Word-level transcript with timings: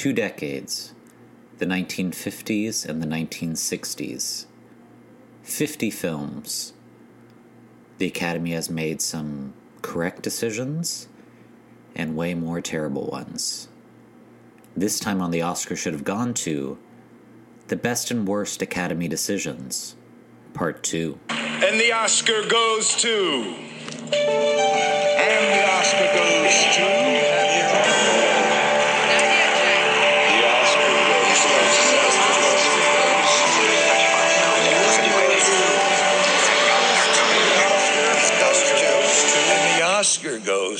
two 0.00 0.14
decades 0.14 0.94
the 1.58 1.66
1950s 1.66 2.88
and 2.88 3.02
the 3.02 3.06
1960s. 3.06 4.46
50 5.42 5.90
films. 5.90 6.72
The 7.98 8.06
Academy 8.06 8.52
has 8.52 8.70
made 8.70 9.02
some 9.02 9.52
correct 9.82 10.22
decisions 10.22 11.06
and 11.94 12.16
way 12.16 12.32
more 12.32 12.62
terrible 12.62 13.08
ones. 13.08 13.68
This 14.74 14.98
time 14.98 15.20
on 15.20 15.32
the 15.32 15.42
Oscar 15.42 15.76
should 15.76 15.92
have 15.92 16.04
gone 16.04 16.32
to 16.48 16.78
The 17.68 17.76
Best 17.76 18.10
and 18.10 18.26
Worst 18.26 18.62
Academy 18.62 19.06
Decisions, 19.06 19.96
Part 20.54 20.82
2. 20.82 21.18
And 21.28 21.78
the 21.78 21.92
Oscar 21.92 22.48
goes 22.48 22.96
to. 23.02 23.54
And 24.14 25.44
the 25.52 25.64
Oscar 25.70 26.08
goes 26.16 26.76
to. 26.76 27.09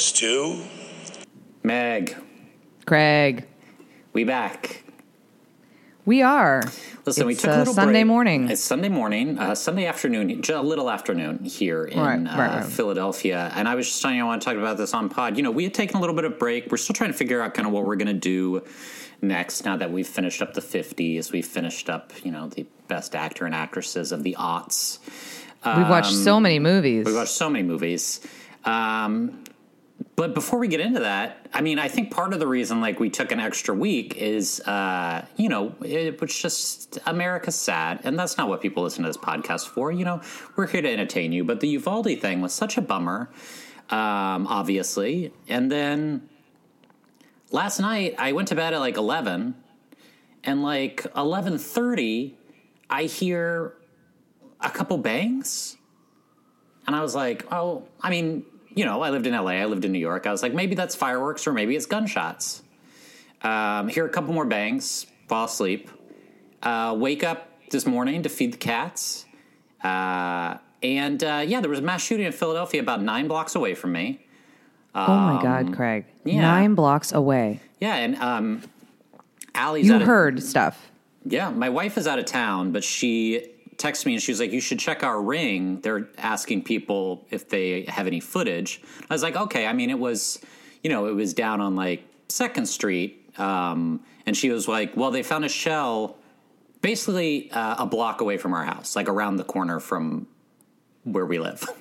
Goes 0.01 0.13
to. 0.13 0.63
Meg, 1.63 2.17
Craig, 2.87 3.47
we 4.15 4.25
back. 4.25 4.83
we 6.07 6.23
are. 6.23 6.63
Listen, 7.05 7.27
we 7.27 7.35
took 7.35 7.51
a 7.51 7.59
little 7.59 7.75
Sunday 7.75 8.01
break. 8.01 8.07
morning. 8.07 8.49
It's 8.49 8.63
Sunday 8.63 8.89
morning, 8.89 9.39
uh, 9.39 9.55
Sunday 9.55 9.85
afternoon, 9.85 10.41
just 10.41 10.57
a 10.57 10.63
little 10.63 10.91
afternoon 10.91 11.45
here 11.45 11.85
in 11.85 12.01
Right, 12.01 12.19
uh, 12.19 12.39
right, 12.39 12.57
right. 12.61 12.65
Philadelphia. 12.65 13.53
And 13.55 13.69
I 13.69 13.75
was 13.75 13.89
just 13.89 14.01
telling 14.01 14.17
you, 14.17 14.23
I 14.23 14.27
want 14.27 14.41
to 14.41 14.45
talk 14.47 14.57
about 14.57 14.79
this 14.79 14.95
on 14.95 15.11
pod. 15.11 15.37
You 15.37 15.43
know, 15.43 15.51
we 15.51 15.65
had 15.65 15.75
taken 15.75 15.99
a 15.99 16.01
little 16.01 16.17
bit 16.17 16.25
of 16.25 16.39
break. 16.39 16.71
We're 16.71 16.79
still 16.79 16.95
trying 16.95 17.13
to 17.13 17.17
figure 17.17 17.43
out 17.43 17.53
kind 17.53 17.67
of 17.69 17.75
what 17.75 17.85
we're 17.85 17.97
going 17.97 18.07
to 18.07 18.15
do 18.15 18.63
next 19.21 19.67
now 19.67 19.77
that 19.77 19.93
we've 19.93 20.09
finished 20.09 20.41
up 20.41 20.55
the 20.55 20.63
50s. 20.63 21.31
We've 21.31 21.45
finished 21.45 21.91
up, 21.91 22.15
you 22.25 22.31
know, 22.31 22.49
the 22.49 22.65
best 22.89 23.15
actor 23.15 23.45
and 23.45 23.55
actresses 23.55 24.13
of 24.13 24.23
the 24.23 24.35
aughts. 24.39 24.99
We've 25.63 25.91
watched 25.91 26.15
so 26.15 26.41
many 26.41 26.59
movies. 26.59 27.05
We've 27.05 27.15
watched 27.15 27.33
so 27.33 27.51
many 27.51 27.65
movies. 27.65 28.23
Um, 28.65 29.45
but 30.17 30.35
before 30.35 30.59
we 30.59 30.69
get 30.69 30.81
into 30.81 31.01
that, 31.01 31.49
I 31.53 31.61
mean, 31.61 31.79
I 31.79 31.89
think 31.89 32.11
part 32.11 32.33
of 32.33 32.41
the 32.41 32.47
reason 32.47 32.81
like 32.81 33.01
we 33.01 33.11
took 33.11 33.33
an 33.33 33.41
extra 33.41 33.75
week 33.75 34.17
is, 34.17 34.61
uh, 34.61 35.27
you 35.37 35.49
know, 35.49 35.75
it 35.83 36.21
was 36.21 36.35
just 36.35 36.99
America's 37.07 37.55
sad, 37.55 38.01
and 38.05 38.19
that's 38.19 38.37
not 38.37 38.49
what 38.49 38.61
people 38.61 38.83
listen 38.83 39.03
to 39.05 39.09
this 39.09 39.17
podcast 39.17 39.69
for. 39.69 39.91
You 39.91 40.05
know, 40.05 40.21
we're 40.57 40.67
here 40.67 40.83
to 40.83 40.91
entertain 40.91 41.33
you. 41.33 41.45
But 41.45 41.61
the 41.61 41.69
Uvalde 41.69 42.21
thing 42.21 42.41
was 42.41 42.53
such 42.53 42.77
a 42.77 42.81
bummer, 42.81 43.31
um, 43.91 44.47
obviously. 44.47 45.33
And 45.49 45.73
then 45.73 46.29
last 47.51 47.81
night 47.81 48.15
I 48.19 48.33
went 48.33 48.49
to 48.49 48.55
bed 48.55 48.75
at 48.75 48.81
like 48.81 48.97
eleven, 48.97 49.55
and 50.45 50.63
like 50.63 51.07
eleven 51.17 51.59
thirty, 51.59 52.39
I 52.89 53.05
hear 53.05 53.75
a 54.61 54.71
couple 54.71 54.99
bangs. 54.99 55.77
And 56.87 56.97
I 56.97 57.03
was 57.03 57.15
like, 57.15 57.47
oh, 57.53 57.87
I 58.01 58.11
mean, 58.11 58.45
you 58.75 58.85
know, 58.85 59.03
I 59.03 59.11
lived 59.11 59.27
in 59.27 59.35
LA, 59.35 59.53
I 59.53 59.65
lived 59.65 59.85
in 59.85 59.93
New 59.93 59.99
York. 59.99 60.27
I 60.27 60.31
was 60.33 60.43
like, 60.43 60.55
maybe 60.55 60.75
that's 60.75 60.95
fireworks 60.95 61.47
or 61.47 61.53
maybe 61.53 61.77
it's 61.77 61.87
gunshots. 61.87 62.63
Um, 63.43 63.89
hear 63.89 64.05
a 64.05 64.09
couple 64.09 64.35
more 64.35 64.45
bangs, 64.45 65.07
fall 65.29 65.47
asleep. 65.47 65.91
Uh, 66.63 66.95
wake 66.99 67.25
up 67.25 67.49
this 67.71 67.87
morning 67.87 68.23
to 68.23 68.29
feed 68.29 68.53
the 68.53 68.59
cats. 68.59 69.25
Uh, 69.83 70.59
and 70.83 71.23
uh, 71.23 71.45
yeah, 71.47 71.61
there 71.61 71.71
was 71.71 71.79
a 71.79 71.83
mass 71.83 72.03
shooting 72.03 72.27
in 72.27 72.33
Philadelphia 72.33 72.81
about 72.81 73.03
nine 73.03 73.29
blocks 73.29 73.55
away 73.55 73.75
from 73.75 73.93
me. 73.93 74.21
oh 74.95 75.07
my 75.07 75.43
God, 75.43 75.75
Craig. 75.75 76.05
Um, 76.25 76.33
yeah. 76.33 76.41
Nine 76.41 76.75
blocks 76.75 77.13
away. 77.13 77.61
Yeah, 77.81 77.97
and 77.97 78.17
um, 78.17 78.63
Allie's 79.55 79.87
You 79.87 79.99
heard 80.01 80.43
stuff. 80.43 80.91
Yeah, 81.25 81.51
my 81.51 81.69
wife 81.69 81.99
is 81.99 82.07
out 82.07 82.19
of 82.19 82.25
town, 82.25 82.73
but 82.73 82.85
she 82.85 83.47
texted 83.81 84.07
me 84.07 84.15
and 84.15 84.23
she 84.23 84.31
was 84.31 84.39
like, 84.39 84.53
"You 84.53 84.61
should 84.61 84.79
check 84.79 85.03
our 85.03 85.21
ring." 85.21 85.81
They're 85.81 86.09
asking 86.19 86.63
people 86.65 87.27
if 87.31 87.49
they 87.49 87.85
have 87.85 88.07
any 88.07 88.21
footage. 88.21 88.81
I 89.09 89.15
was 89.15 89.23
like, 89.23 89.37
"Okay." 89.37 89.67
I 89.67 89.73
mean, 89.73 89.91
it 89.91 89.99
was, 89.99 90.39
you 90.85 90.91
know, 90.91 91.07
it 91.07 91.15
was 91.15 91.35
down 91.35 91.61
on 91.61 91.75
like 91.75 92.05
Second 92.29 92.67
Street, 92.67 93.39
um, 93.39 94.01
and 94.27 94.37
she 94.37 94.51
was 94.51 94.69
like, 94.69 94.97
"Well, 94.97 95.11
they 95.11 95.23
found 95.23 95.45
a 95.45 95.49
shell, 95.49 96.17
basically 96.83 97.51
uh, 97.53 97.83
a 97.83 97.87
block 97.87 98.21
away 98.21 98.37
from 98.37 98.53
our 98.53 98.65
house, 98.65 98.95
like 98.95 99.09
around 99.09 99.37
the 99.37 99.45
corner 99.45 99.81
from 99.81 100.27
where 101.05 101.27
we 101.27 101.39
live." 101.39 101.65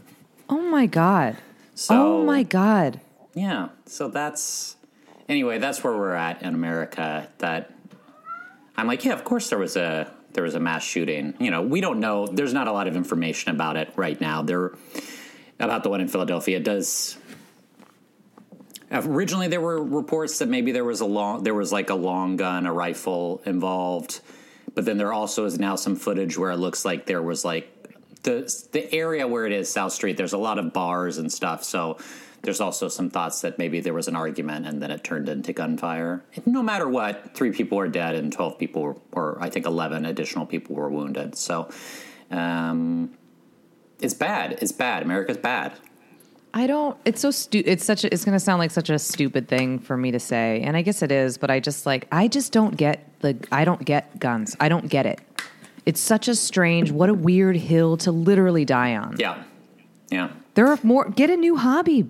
Oh 0.52 0.62
my 0.62 0.88
God. 0.88 1.38
So, 1.76 2.22
oh 2.22 2.26
my 2.26 2.42
God. 2.42 3.00
Yeah, 3.36 3.70
so 3.86 4.08
that's 4.08 4.78
anyway. 5.28 5.60
That's 5.60 5.84
where 5.84 5.94
we're 5.94 6.16
at 6.16 6.42
in 6.42 6.56
America. 6.56 7.30
That 7.38 7.72
I'm 8.76 8.88
like, 8.88 9.06
yeah, 9.06 9.14
of 9.14 9.24
course 9.24 9.50
there 9.50 9.60
was 9.60 9.78
a 9.78 10.12
there 10.40 10.46
was 10.46 10.56
a 10.56 10.60
mass 10.62 10.86
shooting. 10.86 11.34
You 11.38 11.52
know, 11.52 11.62
we 11.62 11.82
don't 11.82 12.00
know. 12.00 12.26
There's 12.26 12.54
not 12.54 12.70
a 12.70 12.72
lot 12.72 12.88
of 12.88 12.96
information 12.96 13.52
about 13.52 13.76
it 13.76 13.92
right 13.98 14.20
now. 14.22 14.42
There 14.42 14.72
about 15.60 15.84
the 15.84 15.90
one 15.90 16.00
in 16.00 16.08
Philadelphia. 16.08 16.62
Does. 16.62 17.18
Originally, 18.90 19.50
there 19.50 19.60
were 19.60 19.84
reports 19.84 20.40
that 20.40 20.48
maybe 20.48 20.72
there 20.72 20.86
was 20.86 21.02
a 21.02 21.06
long, 21.06 21.44
there 21.44 21.54
was 21.54 21.74
like 21.74 21.90
a 21.90 21.94
long 21.94 22.38
gun, 22.38 22.66
a 22.66 22.72
rifle 22.72 23.42
involved, 23.46 24.22
but 24.74 24.86
then 24.86 24.98
there 24.98 25.12
also 25.12 25.44
is 25.44 25.60
now 25.60 25.76
some 25.76 25.98
footage 25.98 26.38
where 26.38 26.52
it 26.52 26.58
looks 26.58 26.86
like 26.86 27.06
there 27.06 27.22
was 27.22 27.44
like 27.44 27.70
the 28.24 28.50
the 28.72 28.94
area 28.94 29.28
where 29.28 29.46
it 29.46 29.52
is 29.52 29.70
South 29.70 29.92
Street. 29.92 30.16
There's 30.16 30.32
a 30.32 30.38
lot 30.38 30.58
of 30.58 30.72
bars 30.72 31.18
and 31.18 31.30
stuff, 31.30 31.66
so 31.66 31.98
there's 32.42 32.62
also 32.62 32.88
some 32.88 33.10
thoughts 33.10 33.42
that 33.42 33.58
maybe 33.58 33.80
there 33.80 33.94
was 33.94 34.08
an 34.08 34.16
argument 34.16 34.66
and 34.66 34.82
then 34.82 34.92
it 34.92 35.04
turned 35.04 35.30
into 35.30 35.54
gunfire. 35.54 36.24
No 36.46 36.64
matter 36.64 36.88
what, 36.88 37.36
three 37.36 37.52
people 37.52 37.80
are 37.80 37.88
dead 37.88 38.16
and 38.16 38.32
twelve 38.32 38.58
people, 38.58 38.82
were, 38.82 38.96
or 39.12 39.38
I 39.42 39.50
think 39.50 39.66
eleven 39.66 40.06
additional 40.06 40.46
people 40.46 40.76
were 40.76 40.90
wounded. 40.90 41.36
So, 41.36 41.70
um, 42.32 43.12
it's 44.00 44.14
bad. 44.14 44.60
It's 44.62 44.72
bad. 44.72 45.04
America's 45.04 45.38
bad. 45.38 45.74
I 46.54 46.66
don't. 46.66 46.98
It's 47.06 47.22
so 47.22 47.32
stupid. 47.32 47.70
It's 47.70 47.86
such. 47.86 48.04
A, 48.04 48.14
it's 48.14 48.26
going 48.26 48.34
to 48.36 48.40
sound 48.40 48.60
like 48.60 48.72
such 48.72 48.90
a 48.90 48.98
stupid 48.98 49.48
thing 49.48 49.80
for 49.80 49.96
me 49.96 50.12
to 50.12 50.20
say, 50.20 50.62
and 50.62 50.76
I 50.76 50.82
guess 50.82 51.02
it 51.02 51.12
is. 51.12 51.38
But 51.38 51.52
I 51.52 51.60
just 51.60 51.86
like. 51.86 52.08
I 52.12 52.28
just 52.28 52.52
don't 52.52 52.76
get 52.76 53.08
the. 53.20 53.38
I 53.52 53.66
don't 53.66 53.84
get 53.86 54.20
guns. 54.20 54.56
I 54.60 54.70
don't 54.70 54.88
get 54.88 55.06
it. 55.06 55.20
It's 55.86 56.02
such 56.02 56.28
a 56.28 56.36
strange. 56.36 56.92
What 56.92 57.10
a 57.10 57.14
weird 57.14 57.56
hill 57.56 57.98
to 57.98 58.12
literally 58.12 58.66
die 58.66 58.96
on. 58.96 59.18
Yeah, 59.20 59.44
yeah. 60.10 60.32
There 60.56 60.68
are 60.68 60.80
more. 60.82 61.10
Get 61.10 61.30
a 61.30 61.38
new 61.38 61.56
hobby. 61.56 62.10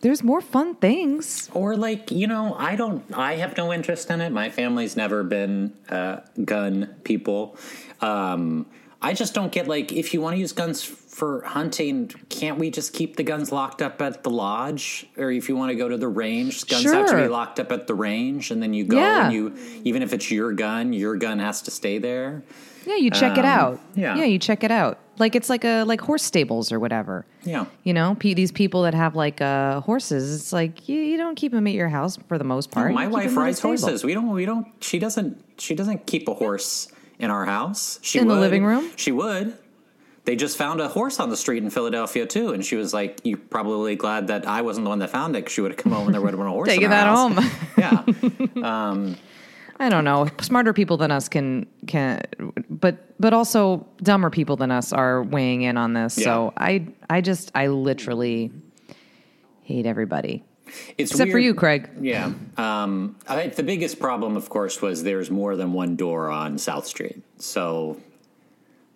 There's 0.00 0.22
more 0.22 0.40
fun 0.40 0.74
things. 0.76 1.50
Or 1.54 1.76
like 1.76 2.10
you 2.10 2.26
know, 2.26 2.54
I 2.58 2.76
don't. 2.76 3.04
I 3.12 3.34
have 3.36 3.56
no 3.56 3.72
interest 3.72 4.10
in 4.10 4.20
it. 4.20 4.30
My 4.30 4.48
family's 4.50 4.96
never 4.96 5.22
been 5.24 5.72
uh, 5.88 6.20
gun 6.44 6.94
people. 7.04 7.56
Um, 8.00 8.66
I 9.02 9.12
just 9.14 9.34
don't 9.34 9.50
get 9.52 9.66
like 9.68 9.92
if 9.92 10.14
you 10.14 10.20
want 10.20 10.34
to 10.36 10.40
use 10.40 10.52
guns 10.52 10.82
for 10.84 11.42
hunting, 11.42 12.08
can't 12.28 12.58
we 12.58 12.70
just 12.70 12.92
keep 12.92 13.16
the 13.16 13.24
guns 13.24 13.50
locked 13.50 13.82
up 13.82 14.00
at 14.00 14.22
the 14.22 14.30
lodge? 14.30 15.06
Or 15.16 15.32
if 15.32 15.48
you 15.48 15.56
want 15.56 15.70
to 15.70 15.76
go 15.76 15.88
to 15.88 15.96
the 15.96 16.06
range, 16.06 16.64
guns 16.66 16.84
have 16.84 17.06
to 17.10 17.16
be 17.16 17.26
locked 17.28 17.58
up 17.58 17.72
at 17.72 17.88
the 17.88 17.94
range, 17.94 18.52
and 18.52 18.62
then 18.62 18.72
you 18.74 18.84
go 18.84 18.98
Yeah. 18.98 19.24
and 19.24 19.32
you 19.34 19.52
even 19.84 20.02
if 20.02 20.12
it's 20.12 20.30
your 20.30 20.52
gun, 20.52 20.92
your 20.92 21.16
gun 21.16 21.40
has 21.40 21.60
to 21.62 21.70
stay 21.72 21.98
there. 21.98 22.42
Yeah, 22.86 22.96
you 22.96 23.10
check 23.10 23.32
it 23.36 23.44
Um, 23.44 23.46
out. 23.46 23.80
yeah. 23.96 24.14
yeah, 24.16 24.24
you 24.24 24.38
check 24.38 24.62
it 24.62 24.70
out. 24.70 24.98
Like 25.18 25.34
it's 25.34 25.48
like 25.50 25.64
a 25.64 25.84
like 25.84 26.00
horse 26.00 26.22
stables 26.22 26.70
or 26.72 26.78
whatever. 26.80 27.24
Yeah. 27.44 27.66
You 27.84 27.92
know, 27.94 28.16
pe- 28.18 28.34
these 28.34 28.52
people 28.52 28.82
that 28.82 28.94
have 28.94 29.14
like 29.16 29.40
uh, 29.40 29.80
horses, 29.80 30.34
it's 30.34 30.52
like 30.52 30.88
you, 30.88 31.00
you 31.00 31.16
don't 31.16 31.34
keep 31.34 31.52
them 31.52 31.66
at 31.66 31.72
your 31.74 31.88
house 31.88 32.18
for 32.28 32.38
the 32.38 32.44
most 32.44 32.70
part. 32.70 32.92
my 32.92 33.02
You 33.04 33.08
keep 33.08 33.14
wife 33.14 33.26
'em 33.26 33.32
in 33.32 33.38
a 33.38 33.40
rides 33.42 33.60
horses. 33.60 34.04
We 34.04 34.14
don't. 34.14 34.30
We 34.30 34.44
don't. 34.46 34.66
She 34.80 34.98
doesn't. 34.98 35.42
She 35.58 35.74
doesn't 35.74 36.06
keep 36.06 36.28
a 36.28 36.34
horse 36.34 36.88
in 37.18 37.30
our 37.30 37.44
house. 37.44 37.98
She 38.02 38.18
In 38.18 38.28
the 38.28 38.34
living 38.36 38.64
room? 38.64 38.90
She 38.96 39.12
would. 39.12 39.56
They 40.24 40.36
just 40.36 40.58
found 40.58 40.80
a 40.82 40.88
horse 40.88 41.20
on 41.20 41.30
the 41.30 41.38
street 41.38 41.62
in 41.62 41.70
Philadelphia 41.70 42.26
too, 42.26 42.52
and 42.52 42.62
she 42.62 42.76
was 42.76 42.92
like, 42.92 43.18
"You 43.24 43.38
probably 43.38 43.96
glad 43.96 44.26
that 44.26 44.46
I 44.46 44.60
wasn't 44.60 44.84
the 44.84 44.90
one 44.90 44.98
that 44.98 45.08
found 45.08 45.34
it 45.34 45.40
because 45.40 45.52
she 45.54 45.62
would 45.62 45.70
have 45.70 45.78
come 45.78 45.92
home 45.92 46.04
and 46.06 46.14
there 46.14 46.20
would 46.20 46.32
have 46.34 46.38
been 46.38 46.46
a 46.46 46.50
horse. 46.50 46.68
Taking 46.68 46.90
that 46.90 47.06
house. 47.06 47.34
home. 47.34 47.50
Yeah, 47.78 49.14
I 49.80 49.88
don't 49.88 50.04
know. 50.04 50.28
Smarter 50.40 50.72
people 50.72 50.96
than 50.96 51.10
us 51.10 51.28
can 51.28 51.66
can, 51.86 52.22
but 52.68 52.98
but 53.20 53.32
also 53.32 53.86
dumber 54.02 54.30
people 54.30 54.56
than 54.56 54.70
us 54.70 54.92
are 54.92 55.22
weighing 55.22 55.62
in 55.62 55.76
on 55.76 55.92
this. 55.92 56.14
So 56.14 56.52
I 56.56 56.86
I 57.08 57.20
just 57.20 57.52
I 57.54 57.68
literally 57.68 58.50
hate 59.62 59.86
everybody 59.86 60.44
it's 60.96 61.12
except 61.12 61.30
for 61.30 61.38
you, 61.38 61.54
Craig. 61.54 61.88
Yeah. 62.00 62.32
Um, 62.56 63.16
I 63.26 63.36
think 63.36 63.54
the 63.54 63.62
biggest 63.62 63.98
problem, 63.98 64.36
of 64.36 64.48
course, 64.48 64.80
was 64.82 65.02
there's 65.02 65.30
more 65.30 65.56
than 65.56 65.72
one 65.72 65.96
door 65.96 66.30
on 66.30 66.58
South 66.58 66.86
Street. 66.86 67.22
So, 67.38 67.98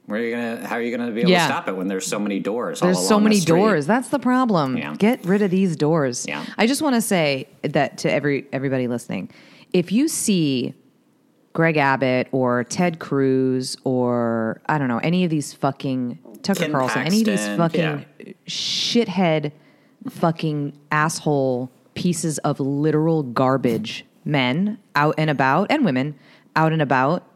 where 0.07 0.21
are 0.21 0.25
you 0.25 0.31
gonna? 0.35 0.67
How 0.67 0.77
are 0.77 0.83
you 0.83 0.97
gonna 0.97 1.11
be 1.13 1.21
able 1.21 1.31
Yeah. 1.31 1.47
to 1.47 1.53
stop 1.53 1.69
it 1.69 1.77
when 1.77 1.89
there's 1.89 2.07
so 2.07 2.19
many 2.19 2.41
doors? 2.41 2.81
There's 2.81 2.99
so 2.99 3.15
along 3.15 3.23
the 3.25 3.29
many 3.31 3.41
street? 3.41 3.57
doors. 3.59 3.87
That's 3.87 4.09
the 4.09 4.19
problem. 4.19 4.77
Yeah. 4.77 4.95
Get 4.97 5.25
rid 5.25 5.43
of 5.43 5.51
these 5.51 5.77
doors. 5.77 6.27
Yeah. 6.29 6.45
I 6.59 6.67
just 6.67 6.83
want 6.83 6.95
to 6.97 7.01
say 7.01 7.49
that 7.63 7.99
to 7.99 8.13
every 8.13 8.47
everybody 8.53 8.89
listening, 8.89 9.31
if 9.73 9.93
you 9.93 10.09
see 10.09 10.75
Greg 11.53 11.77
Abbott 11.77 12.29
or 12.33 12.65
Ted 12.65 12.99
Cruz 12.99 13.77
or 13.85 14.61
I 14.67 14.79
don't 14.79 14.89
know 14.89 14.99
any 14.99 15.25
of 15.25 15.31
these 15.31 15.53
fucking 15.53 16.19
Tucker 16.43 16.69
Carlson, 16.71 17.03
any 17.03 17.21
of 17.21 17.27
these 17.27 17.47
Paxton, 17.47 17.59
fucking 17.59 18.35
shithead, 18.47 19.53
fucking 20.09 20.79
asshole 20.91 21.71
pieces 21.95 22.39
of 22.39 22.59
literal 22.59 23.23
garbage 23.23 24.05
men 24.25 24.79
out 24.95 25.15
and 25.19 25.29
about 25.31 25.71
and 25.71 25.85
women 25.85 26.15
out 26.57 26.73
and 26.73 26.83
about, 26.83 27.27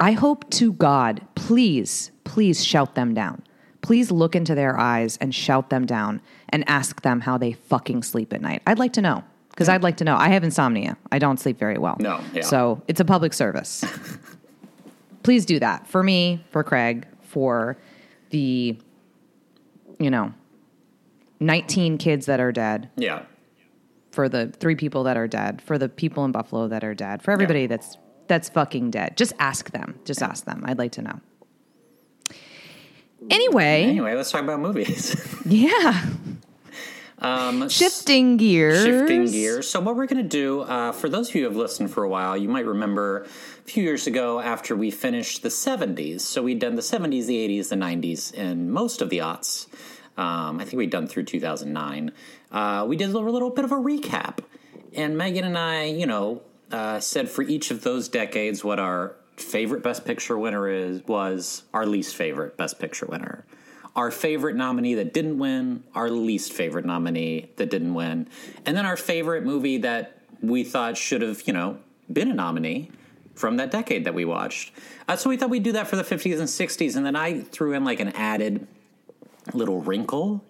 I 0.00 0.12
hope 0.12 0.50
to 0.50 0.72
God, 0.72 1.22
please, 1.34 2.10
please 2.24 2.64
shout 2.64 2.94
them 2.94 3.14
down. 3.14 3.42
Please 3.80 4.10
look 4.10 4.34
into 4.34 4.54
their 4.54 4.78
eyes 4.78 5.18
and 5.20 5.34
shout 5.34 5.68
them 5.68 5.84
down 5.84 6.22
and 6.48 6.64
ask 6.68 7.02
them 7.02 7.20
how 7.20 7.36
they 7.36 7.52
fucking 7.52 8.02
sleep 8.02 8.32
at 8.32 8.40
night. 8.40 8.62
I'd 8.66 8.78
like 8.78 8.94
to 8.94 9.02
know 9.02 9.24
because 9.54 9.68
I'd 9.68 9.82
like 9.84 9.96
to 9.98 10.04
know. 10.04 10.16
I 10.16 10.28
have 10.30 10.42
insomnia. 10.44 10.96
I 11.12 11.18
don't 11.20 11.38
sleep 11.38 11.58
very 11.58 11.78
well. 11.78 11.96
No, 12.00 12.20
yeah. 12.32 12.42
So 12.42 12.82
it's 12.88 13.00
a 13.00 13.04
public 13.04 13.32
service. 13.32 13.84
please 15.22 15.46
do 15.46 15.58
that 15.60 15.86
for 15.86 16.02
me, 16.02 16.44
for 16.50 16.64
Craig, 16.64 17.06
for 17.22 17.76
the, 18.30 18.76
you 19.98 20.10
know, 20.10 20.32
19 21.40 21.98
kids 21.98 22.26
that 22.26 22.40
are 22.40 22.52
dead, 22.52 22.90
Yeah. 22.96 23.22
for 24.12 24.28
the 24.28 24.48
three 24.48 24.74
people 24.76 25.04
that 25.04 25.16
are 25.16 25.28
dead, 25.28 25.62
for 25.62 25.78
the 25.78 25.88
people 25.88 26.24
in 26.24 26.32
Buffalo 26.32 26.68
that 26.68 26.82
are 26.84 26.94
dead, 26.94 27.22
for 27.22 27.30
everybody 27.30 27.62
Yeah. 27.62 27.66
that's 27.68 27.96
that's 28.26 28.48
fucking 28.48 28.90
dead. 28.90 29.18
Just 29.18 29.34
ask 29.38 29.70
them. 29.72 29.98
Just 30.06 30.22
ask 30.22 30.46
them. 30.46 30.62
I'd 30.66 30.78
like 30.78 30.92
to 30.92 31.02
know. 31.02 31.20
Anyway, 33.30 33.84
Anyway, 33.84 34.14
let's 34.14 34.30
talk 34.30 34.42
about 34.42 34.60
movies. 34.60 35.14
yeah. 35.46 36.04
Um, 37.24 37.70
Shifting 37.70 38.36
gears. 38.36 38.84
Shifting 38.84 39.24
gears. 39.24 39.68
So, 39.68 39.80
what 39.80 39.96
we're 39.96 40.06
going 40.06 40.22
to 40.22 40.28
do, 40.28 40.60
uh, 40.60 40.92
for 40.92 41.08
those 41.08 41.30
of 41.30 41.34
you 41.34 41.42
who 41.42 41.48
have 41.48 41.56
listened 41.56 41.90
for 41.90 42.04
a 42.04 42.08
while, 42.08 42.36
you 42.36 42.50
might 42.50 42.66
remember 42.66 43.22
a 43.22 43.28
few 43.68 43.82
years 43.82 44.06
ago 44.06 44.40
after 44.40 44.76
we 44.76 44.90
finished 44.90 45.42
the 45.42 45.48
70s. 45.48 46.20
So, 46.20 46.42
we'd 46.42 46.58
done 46.58 46.74
the 46.74 46.82
70s, 46.82 47.24
the 47.24 47.48
80s, 47.48 47.70
the 47.70 47.76
90s, 47.76 48.36
and 48.36 48.70
most 48.70 49.00
of 49.00 49.08
the 49.08 49.18
aughts. 49.18 49.68
Um, 50.18 50.60
I 50.60 50.64
think 50.64 50.74
we'd 50.74 50.90
done 50.90 51.06
through 51.06 51.24
2009. 51.24 52.12
Uh, 52.52 52.84
we 52.86 52.96
did 52.96 53.08
a 53.08 53.12
little, 53.12 53.32
little 53.32 53.50
bit 53.50 53.64
of 53.64 53.72
a 53.72 53.76
recap. 53.76 54.40
And 54.92 55.16
Meghann 55.16 55.44
and 55.44 55.56
I, 55.56 55.84
you 55.84 56.06
know, 56.06 56.42
uh, 56.70 57.00
said 57.00 57.30
for 57.30 57.40
each 57.40 57.70
of 57.70 57.82
those 57.82 58.08
decades 58.08 58.62
what 58.62 58.78
our 58.78 59.16
favorite 59.36 59.82
Best 59.82 60.04
Picture 60.04 60.38
winner 60.38 60.68
is 60.68 61.02
was, 61.06 61.62
our 61.72 61.86
least 61.86 62.14
favorite 62.14 62.58
Best 62.58 62.78
Picture 62.78 63.06
winner 63.06 63.46
our 63.96 64.10
favorite 64.10 64.56
nominee 64.56 64.94
that 64.94 65.14
didn't 65.14 65.38
win, 65.38 65.84
our 65.94 66.10
least 66.10 66.52
favorite 66.52 66.84
nominee 66.84 67.50
that 67.56 67.70
didn't 67.70 67.94
win, 67.94 68.28
and 68.66 68.76
then 68.76 68.86
our 68.86 68.96
favorite 68.96 69.44
movie 69.44 69.78
that 69.78 70.18
we 70.40 70.64
thought 70.64 70.96
should 70.96 71.22
have, 71.22 71.42
you 71.46 71.52
know, 71.52 71.78
been 72.12 72.30
a 72.30 72.34
nominee 72.34 72.90
from 73.34 73.56
that 73.56 73.70
decade 73.70 74.04
that 74.04 74.14
we 74.14 74.24
watched. 74.24 74.72
Uh, 75.08 75.16
so 75.16 75.28
we 75.28 75.36
thought 75.36 75.50
we'd 75.50 75.62
do 75.62 75.72
that 75.72 75.86
for 75.86 75.96
the 75.96 76.02
50s 76.02 76.38
and 76.38 76.48
60s, 76.48 76.96
and 76.96 77.04
then 77.04 77.16
I 77.16 77.40
threw 77.40 77.72
in 77.72 77.84
like 77.84 78.00
an 78.00 78.08
added 78.10 78.66
little 79.52 79.80
wrinkle. 79.80 80.44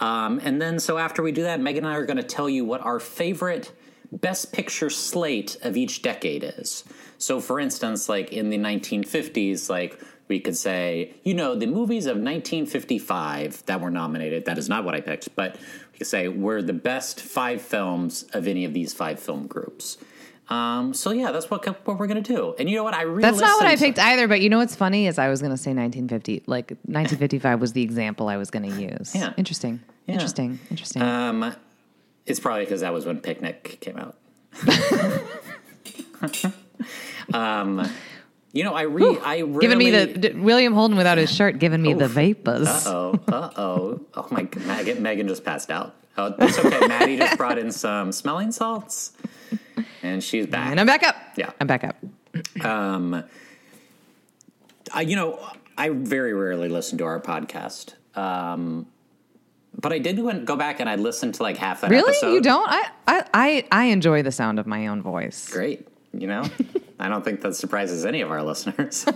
Um, 0.00 0.40
and 0.44 0.60
then, 0.60 0.78
so 0.78 0.98
after 0.98 1.22
we 1.22 1.32
do 1.32 1.42
that, 1.42 1.60
Meghann 1.60 1.78
and 1.78 1.86
I 1.86 1.94
are 1.94 2.04
going 2.04 2.18
to 2.18 2.22
tell 2.22 2.48
you 2.48 2.64
what 2.64 2.82
our 2.82 3.00
favorite 3.00 3.72
best 4.12 4.52
picture 4.52 4.90
slate 4.90 5.56
of 5.62 5.76
each 5.76 6.02
decade 6.02 6.44
is. 6.44 6.84
So, 7.18 7.40
for 7.40 7.58
instance, 7.58 8.08
like 8.08 8.32
in 8.32 8.50
the 8.50 8.58
1950s, 8.58 9.70
like 9.70 9.98
we 10.28 10.40
could 10.40 10.56
say, 10.56 11.14
you 11.22 11.34
know, 11.34 11.54
the 11.54 11.66
movies 11.66 12.06
of 12.06 12.16
1955 12.16 13.64
that 13.66 13.80
were 13.80 13.90
nominated, 13.90 14.44
that 14.46 14.58
is 14.58 14.68
not 14.68 14.84
what 14.84 14.94
I 14.94 15.00
picked, 15.00 15.34
but 15.36 15.56
we 15.92 15.98
could 15.98 16.06
say 16.06 16.28
were 16.28 16.62
the 16.62 16.72
best 16.72 17.20
five 17.20 17.62
films 17.62 18.24
of 18.32 18.46
any 18.46 18.64
of 18.64 18.74
these 18.74 18.92
five 18.92 19.20
film 19.20 19.46
groups. 19.46 19.98
Um, 20.48 20.94
so 20.94 21.10
yeah, 21.10 21.32
that's 21.32 21.50
what 21.50 21.66
what 21.86 21.98
we're 21.98 22.06
gonna 22.06 22.20
do. 22.20 22.54
And 22.58 22.70
you 22.70 22.76
know 22.76 22.84
what? 22.84 22.94
I 22.94 23.02
really 23.02 23.22
That's 23.22 23.40
not 23.40 23.58
what 23.58 23.66
I 23.66 23.74
picked 23.74 23.98
either, 23.98 24.28
but 24.28 24.40
you 24.40 24.48
know 24.48 24.58
what's 24.58 24.76
funny 24.76 25.08
is 25.08 25.18
I 25.18 25.28
was 25.28 25.40
going 25.40 25.50
to 25.50 25.56
say 25.56 25.70
1950. 25.70 26.44
Like 26.46 26.70
1955 26.82 27.60
was 27.60 27.72
the 27.72 27.82
example 27.82 28.28
I 28.28 28.36
was 28.36 28.50
going 28.50 28.70
to 28.70 28.80
use. 28.80 29.12
Yeah. 29.12 29.32
Interesting. 29.36 29.80
Yeah. 30.06 30.14
Interesting. 30.14 30.60
Interesting. 30.70 31.02
Um, 31.02 31.52
it's 32.26 32.38
probably 32.38 32.64
because 32.64 32.82
that 32.82 32.92
was 32.92 33.06
when 33.06 33.20
Picnic 33.20 33.78
came 33.80 33.98
out. 33.98 34.16
um, 37.34 37.90
you 38.56 38.64
know, 38.64 38.74
I 38.74 38.82
re 38.82 39.18
I 39.22 39.38
really, 39.40 39.60
giving 39.60 39.78
me 39.78 39.90
the 39.90 40.06
d- 40.06 40.30
William 40.32 40.72
Holden 40.72 40.96
without 40.96 41.18
his 41.18 41.30
shirt, 41.30 41.58
giving 41.58 41.82
me 41.82 41.92
the 41.94 42.08
vapors. 42.08 42.66
Uh 42.68 42.90
oh 42.90 43.20
uh 43.32 43.50
oh 43.56 44.00
oh 44.14 44.26
my 44.30 44.42
god 44.42 44.62
Meghann, 44.64 44.96
Meghann 44.98 45.28
just 45.28 45.44
passed 45.44 45.70
out. 45.70 45.94
Oh, 46.18 46.34
it's 46.38 46.58
okay. 46.58 46.86
Maddie 46.86 47.18
just 47.18 47.36
brought 47.42 47.58
in 47.58 47.70
some 47.70 48.10
smelling 48.10 48.50
salts, 48.50 49.12
and 50.02 50.24
she's 50.24 50.46
back. 50.46 50.70
And 50.70 50.80
I'm 50.80 50.86
back 50.86 51.02
up. 51.02 51.16
Yeah. 51.36 51.50
I'm 51.60 51.66
back 51.66 51.84
up. 51.84 51.96
Um, 52.64 53.22
I, 54.94 55.02
you 55.02 55.14
know, 55.16 55.38
I 55.76 55.90
very 55.90 56.32
rarely 56.32 56.68
listen 56.70 56.96
to 56.98 57.04
our 57.04 57.20
podcast. 57.20 57.94
Um, 58.16 58.86
but 59.78 59.92
I 59.92 59.98
did 59.98 60.16
go 60.46 60.56
back 60.56 60.80
and 60.80 60.88
I 60.88 60.96
listened 60.96 61.34
to 61.34 61.42
like 61.42 61.58
half 61.58 61.82
that 61.82 61.90
Really? 61.90 62.08
episode. 62.08 62.26
Really, 62.28 62.36
you 62.36 62.42
don't? 62.42 62.66
I 62.70 62.86
I 63.06 63.64
I 63.70 63.84
enjoy 63.86 64.22
the 64.22 64.32
sound 64.32 64.58
of 64.58 64.66
my 64.66 64.86
own 64.86 65.02
voice. 65.02 65.50
Great. 65.50 65.86
You 66.14 66.26
know, 66.28 66.44
I 66.98 67.08
don't 67.08 67.24
think 67.24 67.40
that 67.42 67.54
surprises 67.54 68.04
any 68.06 68.20
of 68.22 68.30
our 68.30 68.42
listeners. 68.50 69.06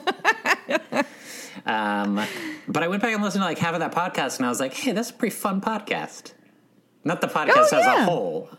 um, 1.66 2.20
but 2.68 2.82
I 2.82 2.88
went 2.88 3.02
back 3.02 3.12
and 3.14 3.22
listened 3.22 3.42
to 3.42 3.46
like 3.46 3.58
half 3.58 3.74
of 3.74 3.80
that 3.80 3.92
podcast, 3.92 4.36
and 4.38 4.46
I 4.46 4.48
was 4.48 4.60
like, 4.60 4.74
"Hey, 4.74 4.92
that's 4.92 5.10
a 5.10 5.14
pretty 5.14 5.34
fun 5.34 5.60
podcast." 5.60 6.32
Not 7.04 7.20
the 7.20 7.28
podcast 7.28 7.52
Oh, 7.56 7.62
as 7.64 7.72
a 7.72 7.76
yeah. 7.76 8.04
whole. 8.04 8.50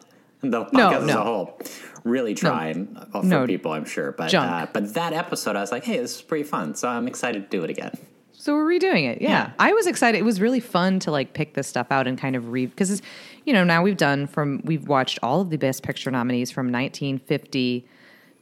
The 0.41 0.65
podcast 0.65 0.73
No, 0.73 0.89
as 1.09 1.15
a 1.15 1.23
whole. 1.23 1.59
Really 2.03 2.33
trying 2.33 2.97
uh, 2.97 3.05
for 3.21 3.23
No. 3.23 3.45
people, 3.45 3.71
I'm 3.73 3.85
sure. 3.85 4.11
But 4.11 4.33
uh, 4.33 4.67
but 4.73 4.93
that 4.95 5.13
episode, 5.13 5.55
I 5.55 5.61
was 5.61 5.71
like, 5.71 5.83
"Hey, 5.83 5.97
this 5.99 6.15
is 6.15 6.21
pretty 6.21 6.43
fun," 6.43 6.75
so 6.75 6.87
I'm 6.89 7.07
excited 7.07 7.43
to 7.43 7.57
do 7.57 7.63
it 7.63 7.69
again. 7.69 7.91
So 8.33 8.55
we're 8.55 8.65
redoing 8.65 9.07
it. 9.07 9.21
Yeah. 9.21 9.29
Yeah. 9.29 9.51
I 9.59 9.71
was 9.73 9.85
excited. 9.85 10.17
It 10.17 10.23
was 10.23 10.41
really 10.41 10.59
fun 10.59 10.97
to 11.01 11.11
like 11.11 11.33
pick 11.33 11.53
this 11.53 11.67
stuff 11.67 11.87
out 11.91 12.07
and 12.07 12.17
kind 12.17 12.35
of 12.35 12.49
read 12.51 12.71
because 12.71 13.01
you 13.45 13.53
know, 13.53 13.63
now 13.63 13.83
we've 13.83 13.97
done 13.97 14.25
from 14.25 14.61
we've 14.63 14.87
watched 14.87 15.19
all 15.21 15.41
of 15.41 15.51
the 15.51 15.57
best 15.57 15.83
picture 15.83 16.09
nominees 16.09 16.49
from 16.49 16.71
1950 16.71 17.85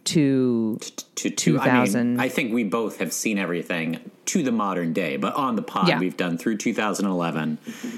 to 0.10 0.78
To 1.16 1.30
to 1.30 1.60
I 1.60 1.66
2000. 1.66 2.12
mean, 2.12 2.20
I 2.20 2.30
think 2.30 2.54
we 2.54 2.64
both 2.64 3.00
have 3.00 3.12
seen 3.14 3.38
everything 3.38 4.00
to 4.26 4.44
the 4.44 4.52
modern 4.52 4.94
day, 4.94 5.18
but 5.18 5.34
on 5.36 5.56
the 5.56 5.62
pod 5.62 5.88
Yeah. 5.88 6.00
we've 6.00 6.16
done 6.18 6.38
through 6.38 6.58
2011, 6.58 7.58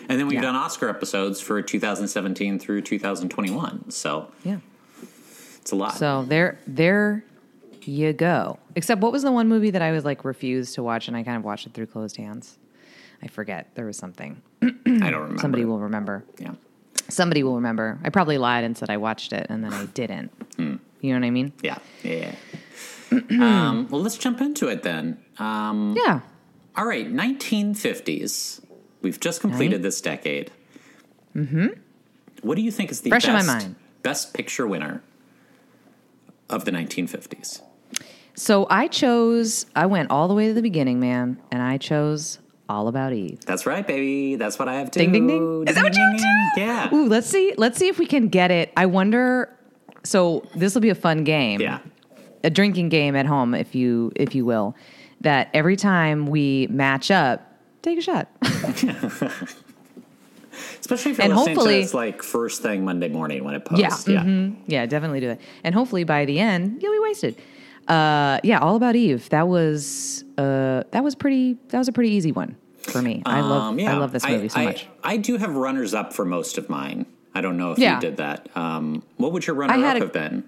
and 0.09 0.19
then 0.19 0.27
we've 0.27 0.35
Yeah. 0.35 0.41
done 0.41 0.55
Oscar 0.55 0.89
episodes 0.89 1.41
for 1.41 1.61
2017 1.61 2.57
through 2.59 2.81
2021. 2.81 3.89
So 3.91 4.27
yeah. 4.43 4.57
it's 5.59 5.71
a 5.71 5.75
lot. 5.75 5.95
So 5.95 6.23
there 6.27 6.57
there 6.67 7.23
you 7.83 8.13
go. 8.13 8.59
Except 8.75 9.01
what 9.01 9.11
was 9.11 9.23
the 9.23 9.31
one 9.31 9.47
movie 9.47 9.71
that 9.71 9.81
I 9.81 9.91
was 9.91 10.05
like 10.05 10.23
refused 10.23 10.75
to 10.75 10.83
watch 10.83 11.07
and 11.07 11.17
I 11.17 11.23
kind 11.23 11.37
of 11.37 11.43
watched 11.43 11.65
it 11.67 11.73
through 11.73 11.87
closed 11.87 12.17
hands? 12.17 12.57
I 13.23 13.27
forget. 13.27 13.69
There 13.75 13.85
was 13.85 13.97
something. 13.97 14.41
I 14.63 14.67
don't 14.85 15.13
remember. 15.13 15.37
Somebody 15.39 15.65
will 15.65 15.79
remember. 15.79 16.23
Yeah. 16.39 16.51
Somebody 17.09 17.43
will 17.43 17.55
remember. 17.55 17.99
I 18.03 18.09
probably 18.09 18.37
lied 18.37 18.63
and 18.63 18.77
said 18.77 18.89
I 18.89 18.97
watched 18.97 19.33
it 19.33 19.47
and 19.49 19.63
then 19.63 19.73
I 19.73 19.85
didn't. 19.87 20.31
Hmm. 20.57 20.75
You 21.01 21.13
know 21.13 21.19
what 21.19 21.25
I 21.27 21.31
mean? 21.31 21.51
Yeah. 21.61 21.79
Yeah. 22.03 22.35
um, 23.11 23.87
well, 23.89 24.01
let's 24.01 24.17
jump 24.17 24.39
into 24.39 24.67
it 24.67 24.83
then. 24.83 25.17
Um, 25.37 25.95
Yeah. 25.97 26.21
all 26.77 26.85
right, 26.85 27.11
1950s. 27.11 28.63
We've 29.01 29.19
just 29.19 29.41
completed 29.41 29.81
this 29.81 29.99
decade. 29.99 30.51
Mm-hmm. 31.35 31.67
What 32.43 32.55
do 32.55 32.61
you 32.61 32.71
think 32.71 32.91
is 32.91 33.01
the 33.01 33.09
Fresh 33.09 33.25
best, 33.25 33.69
best 34.03 34.33
picture 34.33 34.67
winner 34.67 35.01
of 36.49 36.65
the 36.65 36.71
1950s? 36.71 37.61
So 38.35 38.67
I 38.69 38.87
chose, 38.87 39.65
I 39.75 39.87
went 39.87 40.11
all 40.11 40.27
the 40.27 40.33
way 40.33 40.47
to 40.47 40.53
the 40.53 40.61
beginning, 40.61 40.99
man, 40.99 41.37
and 41.51 41.61
I 41.61 41.77
chose 41.77 42.39
All 42.69 42.87
About 42.87 43.11
Eve. 43.13 43.39
That's 43.45 43.65
right, 43.65 43.85
baby. 43.85 44.35
That's 44.35 44.57
what 44.57 44.67
I 44.67 44.75
have 44.75 44.91
too. 44.91 44.99
Ding, 44.99 45.11
ding, 45.11 45.27
ding. 45.27 45.67
Is 45.67 45.75
that 45.75 45.83
what 45.83 45.95
you 45.95 46.11
ding, 46.11 46.17
ding. 46.17 46.51
Yeah. 46.65 46.93
Ooh, 46.93 47.07
let's 47.07 47.27
see. 47.27 47.53
Let's 47.57 47.77
see 47.77 47.87
if 47.87 47.97
we 47.99 48.05
can 48.05 48.27
get 48.29 48.51
it. 48.51 48.71
I 48.77 48.85
wonder. 48.85 49.57
So 50.03 50.43
this 50.55 50.73
will 50.73 50.81
be 50.81 50.89
a 50.89 50.95
fun 50.95 51.23
game. 51.23 51.61
Yeah. 51.61 51.79
a 52.43 52.49
drinking 52.49 52.89
game 52.89 53.15
at 53.15 53.25
home, 53.25 53.53
if 53.53 53.75
you 53.75 54.11
if 54.15 54.33
you 54.35 54.45
will. 54.45 54.75
That 55.21 55.49
every 55.53 55.75
time 55.75 56.25
we 56.27 56.67
match 56.71 57.11
up, 57.11 57.41
take 57.83 57.99
a 57.99 58.01
shot. 58.01 58.27
Especially 60.81 61.11
if 61.11 61.17
you're 61.17 61.25
And 61.25 61.35
listening 61.35 61.55
hopefully- 61.55 61.75
to 61.75 61.81
this 61.81 61.93
like 61.93 62.23
first 62.23 62.61
thing 62.61 62.83
Monday 62.83 63.07
morning 63.07 63.43
when 63.43 63.53
it 63.53 63.63
posts. 63.63 64.07
yeah, 64.07 64.23
mhm. 64.23 64.55
yeah, 64.67 64.85
definitely 64.85 65.19
do 65.19 65.29
it. 65.29 65.41
And 65.63 65.73
hopefully 65.73 66.03
by 66.03 66.25
the 66.25 66.39
end, 66.39 66.81
you'll 66.81 66.93
be 66.93 66.99
wasted. 66.99 67.35
Uh, 67.87 68.39
yeah, 68.43 68.59
all 68.59 68.75
about 68.75 68.95
Eve. 68.95 69.29
That 69.29 69.47
was 69.47 70.23
uh, 70.37 70.83
that 70.91 71.03
was 71.03 71.15
pretty. 71.15 71.57
That 71.69 71.77
was 71.77 71.87
a 71.87 71.91
pretty 71.91 72.11
easy 72.11 72.31
one 72.31 72.55
for 72.83 73.01
me. 73.01 73.21
I 73.25 73.41
love 73.41 73.61
Um, 73.63 73.79
yeah. 73.79 73.93
I 73.95 73.97
love 73.97 74.11
this 74.11 74.25
movie 74.27 74.49
so 74.49 74.59
I, 74.59 74.65
much. 74.65 74.87
I 75.03 75.17
do 75.17 75.37
have 75.37 75.55
runners 75.55 75.93
up 75.93 76.13
for 76.13 76.25
most 76.25 76.57
of 76.57 76.69
mine. 76.69 77.05
I 77.33 77.41
don't 77.41 77.57
know 77.57 77.71
if 77.71 77.79
Yeah. 77.79 77.95
you 77.95 78.01
did 78.01 78.17
that. 78.17 78.49
Um, 78.55 79.03
what 79.17 79.31
would 79.31 79.47
your 79.47 79.55
runner 79.55 79.73
up 79.85 79.95
a- 79.95 79.99
have 79.99 80.13
been? 80.13 80.43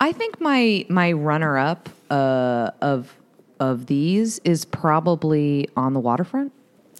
I 0.00 0.12
think 0.12 0.40
my 0.40 0.84
my 0.88 1.12
runner 1.12 1.58
up 1.58 1.88
uh, 2.10 2.70
of 2.82 3.16
of 3.58 3.86
these 3.86 4.38
is 4.44 4.64
probably 4.64 5.68
on 5.76 5.92
the 5.94 6.00
waterfront. 6.00 6.52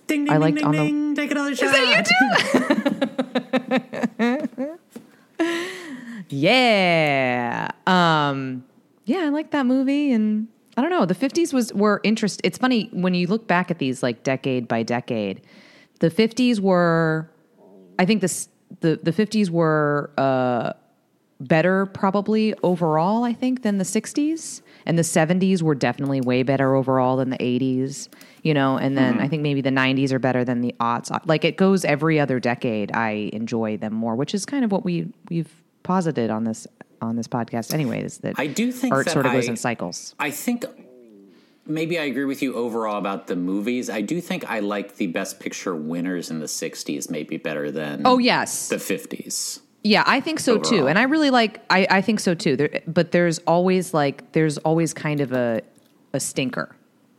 Ding 0.06 0.24
ding 0.24 0.32
I 0.32 0.34
ding 0.34 0.40
liked 0.42 0.56
ding 0.56 0.66
on 0.66 0.72
the- 0.72 0.78
ding. 0.84 1.14
Take 1.14 1.30
another 1.30 1.54
shot. 1.54 1.74
Yeah. 6.40 7.68
Um 7.86 8.64
yeah, 9.04 9.18
I 9.24 9.28
like 9.30 9.50
that 9.50 9.66
movie 9.66 10.12
and 10.12 10.46
I 10.76 10.82
don't 10.82 10.90
know, 10.90 11.04
the 11.04 11.14
50s 11.14 11.52
was 11.52 11.72
were 11.74 12.00
interest 12.04 12.40
it's 12.44 12.58
funny 12.58 12.88
when 12.92 13.14
you 13.14 13.26
look 13.26 13.46
back 13.48 13.70
at 13.70 13.78
these 13.78 14.02
like 14.02 14.22
decade 14.22 14.68
by 14.68 14.82
decade. 14.82 15.40
The 15.98 16.10
50s 16.10 16.60
were 16.60 17.28
I 17.98 18.04
think 18.04 18.20
this 18.20 18.48
the 18.80 18.98
the 19.02 19.12
50s 19.12 19.50
were 19.50 20.10
uh 20.16 20.72
better 21.40 21.86
probably 21.86 22.54
overall, 22.62 23.24
I 23.24 23.32
think, 23.32 23.62
than 23.62 23.78
the 23.78 23.84
60s. 23.84 24.60
And 24.84 24.98
the 24.98 25.02
70s 25.02 25.62
were 25.62 25.74
definitely 25.74 26.20
way 26.20 26.42
better 26.42 26.74
overall 26.74 27.16
than 27.16 27.30
the 27.30 27.38
80s, 27.38 28.08
you 28.42 28.52
know, 28.54 28.76
and 28.76 28.96
then 28.96 29.14
Mm-hmm. 29.14 29.22
I 29.22 29.28
think 29.28 29.42
maybe 29.42 29.60
the 29.60 29.70
90s 29.70 30.12
are 30.12 30.18
better 30.18 30.44
than 30.44 30.60
the 30.60 30.74
aughts. 30.80 31.10
Like 31.26 31.44
it 31.44 31.56
goes 31.56 31.84
every 31.84 32.20
other 32.20 32.40
decade. 32.40 32.92
I 32.92 33.30
enjoy 33.32 33.76
them 33.78 33.94
more, 33.94 34.16
which 34.16 34.34
is 34.34 34.44
kind 34.44 34.64
of 34.64 34.72
what 34.72 34.84
we 34.84 35.12
we've 35.30 35.50
posited 35.82 36.30
on 36.30 36.44
this 36.44 36.66
on 37.00 37.16
this 37.16 37.26
podcast 37.26 37.72
anyways 37.72 38.18
that 38.18 38.34
I 38.38 38.46
do 38.46 38.70
think 38.70 38.92
art 38.92 39.08
sort 39.08 39.24
of 39.24 39.32
goes 39.32 39.48
in 39.48 39.56
cycles. 39.56 40.14
I 40.18 40.30
think 40.30 40.66
maybe 41.70 41.98
I 41.98 42.02
agree 42.04 42.24
with 42.26 42.42
you 42.42 42.54
overall 42.54 42.98
about 42.98 43.26
the 43.28 43.36
movies. 43.36 43.88
I 43.88 44.00
do 44.02 44.20
think 44.20 44.44
I 44.50 44.58
like 44.60 44.96
the 44.96 45.06
best 45.06 45.40
picture 45.40 45.74
winners 45.74 46.30
in 46.30 46.40
the 46.40 46.46
60s 46.46 47.08
maybe 47.10 47.36
better 47.38 47.70
than 47.70 48.02
Oh 48.04 48.18
yes. 48.18 48.68
the 48.68 48.76
50s. 48.76 49.60
Yeah, 49.82 50.04
I 50.06 50.20
think 50.20 50.40
so 50.40 50.58
too, 50.58 50.88
and 50.88 50.98
I 50.98 51.04
really 51.04 51.30
like. 51.30 51.64
I, 51.70 51.86
I 51.90 52.00
think 52.02 52.20
so 52.20 52.34
too. 52.34 52.54
There, 52.54 52.82
but 52.86 53.12
there's 53.12 53.38
always 53.46 53.94
like 53.94 54.32
there's 54.32 54.58
always 54.58 54.92
kind 54.92 55.22
of 55.22 55.32
a 55.32 55.62
a 56.12 56.20
stinker 56.20 56.76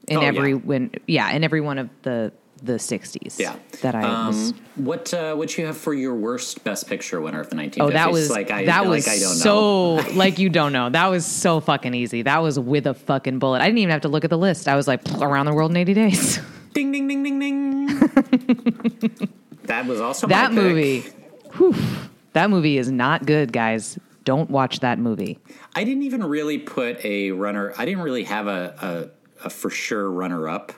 in 0.07 0.17
Oh, 0.17 0.21
yeah. 0.21 0.27
every 0.27 0.53
when 0.53 0.91
yeah 1.07 1.31
in 1.31 1.43
every 1.43 1.61
one 1.61 1.79
of 1.79 1.89
the 2.03 2.31
the 2.61 2.73
'60s. 2.73 3.39
Yeah. 3.39 3.55
that 3.81 3.95
I 3.95 4.27
was. 4.27 4.51
Um, 4.51 4.59
what 4.75 5.13
uh, 5.13 5.35
what 5.35 5.57
you 5.57 5.65
have 5.65 5.77
for 5.77 5.93
your 5.93 6.15
worst 6.15 6.63
best 6.63 6.87
picture 6.87 7.19
winner 7.21 7.39
of 7.39 7.49
the 7.49 7.55
1950s? 7.55 7.81
Oh, 7.81 7.89
that 7.89 8.11
was 8.11 8.29
like 8.29 8.51
I 8.51 8.65
that 8.65 8.81
like 8.81 8.89
was 8.89 9.07
I 9.07 9.19
don't 9.19 9.37
know. 9.37 10.01
so 10.03 10.13
like 10.15 10.39
you 10.39 10.49
don't 10.49 10.73
know. 10.73 10.89
That 10.89 11.07
was 11.07 11.25
so 11.25 11.59
fucking 11.59 11.93
easy. 11.93 12.21
That 12.21 12.39
was 12.39 12.59
with 12.59 12.87
a 12.87 12.93
fucking 12.93 13.39
bullet. 13.39 13.61
I 13.61 13.65
didn't 13.65 13.79
even 13.79 13.91
have 13.91 14.01
to 14.01 14.09
look 14.09 14.23
at 14.23 14.29
the 14.29 14.37
list. 14.37 14.67
I 14.67 14.75
was 14.75 14.87
like 14.87 15.01
around 15.21 15.45
the 15.45 15.53
world 15.53 15.71
in 15.71 15.77
80 15.77 15.93
days. 15.93 16.39
Ding 16.73 16.93
ding 16.93 17.05
ding 17.09 17.23
ding 17.23 17.39
ding. 17.39 17.87
that 19.63 19.85
was 19.85 19.99
also 19.99 20.25
my 20.25 20.33
that 20.33 20.53
movie. 20.53 21.01
Whew, 21.57 21.75
that 22.31 22.49
movie 22.49 22.77
is 22.77 22.89
not 22.89 23.25
good, 23.25 23.51
guys. 23.51 23.99
Don't 24.23 24.49
watch 24.49 24.79
that 24.79 24.97
movie. 24.97 25.37
I 25.75 25.83
didn't 25.83 26.03
even 26.03 26.23
really 26.23 26.59
put 26.59 27.03
a 27.03 27.31
runner. 27.31 27.73
I 27.77 27.83
didn't 27.83 28.03
really 28.03 28.23
have 28.23 28.47
a 28.47 29.11
a, 29.43 29.47
a 29.47 29.49
for 29.49 29.69
sure 29.69 30.09
runner 30.09 30.47
up. 30.47 30.71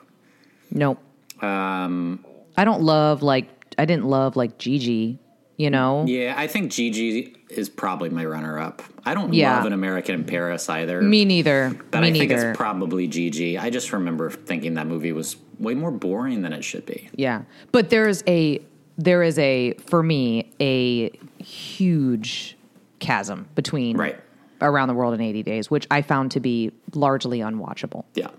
Nope. 0.71 0.97
Um, 1.43 2.23
I 2.57 2.65
don't 2.65 2.81
love 2.81 3.21
like 3.23 3.47
I 3.77 3.85
didn't 3.85 4.05
love 4.05 4.35
like 4.35 4.57
Gigi. 4.57 5.19
You 5.55 5.69
know. 5.69 6.03
yeah, 6.07 6.33
I 6.35 6.47
think 6.47 6.71
Gigi 6.71 7.35
is 7.51 7.69
probably 7.69 8.09
my 8.09 8.25
runner 8.25 8.57
up. 8.57 8.81
I 9.05 9.13
don't 9.13 9.31
Yeah. 9.33 9.55
love 9.57 9.67
an 9.67 9.73
American 9.73 10.15
in 10.15 10.23
Paris 10.23 10.67
either. 10.67 10.99
Me 11.03 11.25
neither. 11.25 11.77
but 11.91 12.01
Me 12.01 12.07
I 12.07 12.11
think 12.11 12.31
neither. 12.31 12.49
it's 12.51 12.57
probably 12.57 13.07
Gigi. 13.07 13.59
I 13.59 13.69
just 13.69 13.93
remember 13.93 14.31
thinking 14.31 14.73
that 14.73 14.87
movie 14.87 15.11
was 15.11 15.35
way 15.59 15.75
more 15.75 15.91
boring 15.91 16.41
than 16.41 16.53
it 16.53 16.63
should 16.63 16.87
be. 16.87 17.07
yeah, 17.15 17.43
but 17.71 17.91
there's 17.91 18.23
a 18.27 18.61
there 18.97 19.21
is 19.21 19.37
a 19.37 19.73
for 19.85 20.01
me 20.01 20.51
a 20.59 21.09
huge 21.43 22.57
chasm 22.99 23.47
between 23.53 23.95
Right. 23.95 24.19
around 24.59 24.87
the 24.87 24.95
world 24.95 25.13
in 25.13 25.21
80 25.21 25.43
days, 25.43 25.69
which 25.69 25.85
I 25.91 26.01
found 26.01 26.31
to 26.31 26.39
be 26.39 26.71
largely 26.95 27.39
unwatchable. 27.39 28.05
Yeah. 28.15 28.29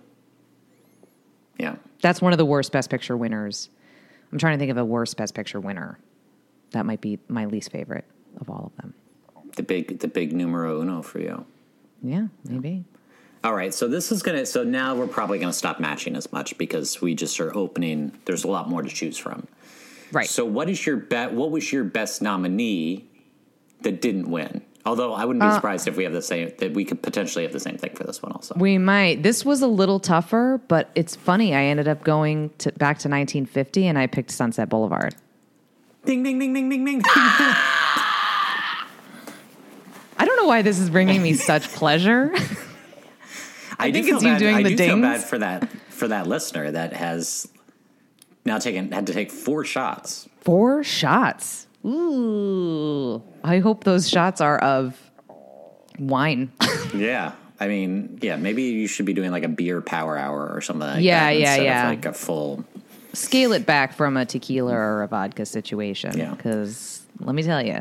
Yeah. 1.58 1.76
That's 2.04 2.20
one 2.20 2.32
of 2.32 2.38
the 2.38 2.44
worst 2.44 2.70
Best 2.70 2.90
Picture 2.90 3.16
winners. 3.16 3.70
I'm 4.30 4.36
trying 4.36 4.58
to 4.58 4.58
think 4.58 4.70
of 4.70 4.76
a 4.76 4.84
worst 4.84 5.16
Best 5.16 5.34
Picture 5.34 5.58
winner. 5.58 5.98
That 6.72 6.84
might 6.84 7.00
be 7.00 7.18
my 7.28 7.46
least 7.46 7.72
favorite 7.72 8.04
of 8.42 8.50
all 8.50 8.66
of 8.66 8.76
them. 8.76 8.92
The 9.56 9.62
big 9.62 10.00
the 10.00 10.08
big 10.08 10.34
numero 10.34 10.82
uno 10.82 11.00
for 11.00 11.18
you. 11.18 11.46
Yeah, 12.02 12.26
maybe. 12.44 12.84
All 13.42 13.54
right, 13.54 13.72
so 13.72 13.88
this 13.88 14.12
is 14.12 14.22
gonna. 14.22 14.44
So 14.44 14.62
now 14.62 14.94
we're 14.94 15.06
probably 15.06 15.38
gonna 15.38 15.54
stop 15.54 15.80
matching 15.80 16.14
as 16.14 16.30
much 16.30 16.58
because 16.58 17.00
we 17.00 17.14
just 17.14 17.40
are 17.40 17.56
opening. 17.56 18.12
There's 18.26 18.44
a 18.44 18.48
lot 18.48 18.68
more 18.68 18.82
to 18.82 18.90
choose 18.90 19.16
from. 19.16 19.48
Right. 20.12 20.28
So 20.28 20.44
what 20.44 20.68
is 20.68 20.84
your 20.84 20.98
bet? 20.98 21.32
What 21.32 21.52
was 21.52 21.72
your 21.72 21.84
best 21.84 22.20
nominee 22.20 23.08
that 23.80 24.02
didn't 24.02 24.30
win? 24.30 24.60
Although 24.86 25.14
I 25.14 25.24
wouldn't 25.24 25.42
be 25.42 25.46
uh, 25.46 25.54
surprised 25.54 25.88
if 25.88 25.96
we 25.96 26.04
have 26.04 26.12
the 26.12 26.20
same. 26.20 26.52
That 26.58 26.74
we 26.74 26.84
could 26.84 27.02
potentially 27.02 27.44
have 27.44 27.52
the 27.52 27.60
same 27.60 27.78
thing 27.78 27.94
for 27.94 28.04
this 28.04 28.22
one 28.22 28.32
also. 28.32 28.54
We 28.56 28.76
might. 28.76 29.22
This 29.22 29.44
was 29.44 29.62
a 29.62 29.66
little 29.66 29.98
tougher, 29.98 30.60
but 30.68 30.90
it's 30.94 31.16
funny. 31.16 31.54
I 31.54 31.64
ended 31.64 31.88
up 31.88 32.04
going 32.04 32.50
to, 32.58 32.70
back 32.72 32.98
to 32.98 33.08
1950 33.08 33.86
and 33.86 33.98
I 33.98 34.06
picked 34.06 34.30
Sunset 34.30 34.68
Boulevard. 34.68 35.14
ding 36.04 36.22
ding 36.22 36.38
ding 36.38 36.52
ding 36.52 36.68
ding 36.68 36.84
ding. 36.84 37.02
I 40.16 40.26
don't 40.26 40.36
know 40.36 40.46
why 40.46 40.62
this 40.62 40.78
is 40.78 40.90
bringing 40.90 41.22
me 41.22 41.32
such 41.32 41.68
pleasure. 41.68 42.30
I, 43.78 43.90
think 43.90 43.94
do 43.94 44.02
feel 44.04 44.14
it's 44.16 44.24
you 44.24 44.30
bad, 44.30 44.38
doing 44.38 44.56
I 44.56 44.62
the 44.62 44.76
do 44.76 44.76
feel 44.76 45.00
bad 45.00 45.22
for 45.22 45.38
that 45.38 45.68
for 45.88 46.08
that 46.08 46.26
listener 46.26 46.70
that 46.70 46.92
has 46.92 47.48
now 48.44 48.58
taken 48.58 48.92
had 48.92 49.06
to 49.06 49.12
take 49.12 49.30
four 49.30 49.64
shots. 49.64 50.28
Four 50.40 50.84
shots. 50.84 51.66
Ooh. 51.84 53.22
I 53.42 53.58
hope 53.58 53.84
those 53.84 54.08
shots 54.08 54.40
are 54.40 54.58
of 54.58 54.98
wine. 55.98 56.52
Yeah. 56.94 57.32
I 57.58 57.66
mean, 57.66 58.18
yeah, 58.22 58.36
maybe 58.36 58.62
you 58.62 58.86
should 58.86 59.06
be 59.06 59.14
doing 59.14 59.30
like 59.32 59.42
a 59.42 59.48
beer 59.48 59.80
power 59.80 60.16
hour 60.16 60.48
or 60.48 60.60
something 60.60 60.86
like 60.86 61.02
Yeah, 61.02 61.24
that. 61.24 61.38
yeah, 61.38 61.48
instead 61.54 61.64
yeah. 61.64 61.88
Like 61.88 62.04
a 62.06 62.12
full. 62.12 62.64
Scale 63.14 63.52
it 63.52 63.64
back 63.66 63.94
from 63.94 64.16
a 64.16 64.24
tequila 64.24 64.72
or 64.72 65.02
a 65.02 65.08
vodka 65.08 65.44
situation. 65.46 66.16
Yeah. 66.16 66.34
Because 66.34 67.02
let 67.20 67.34
me 67.34 67.42
tell 67.42 67.64
you, 67.64 67.78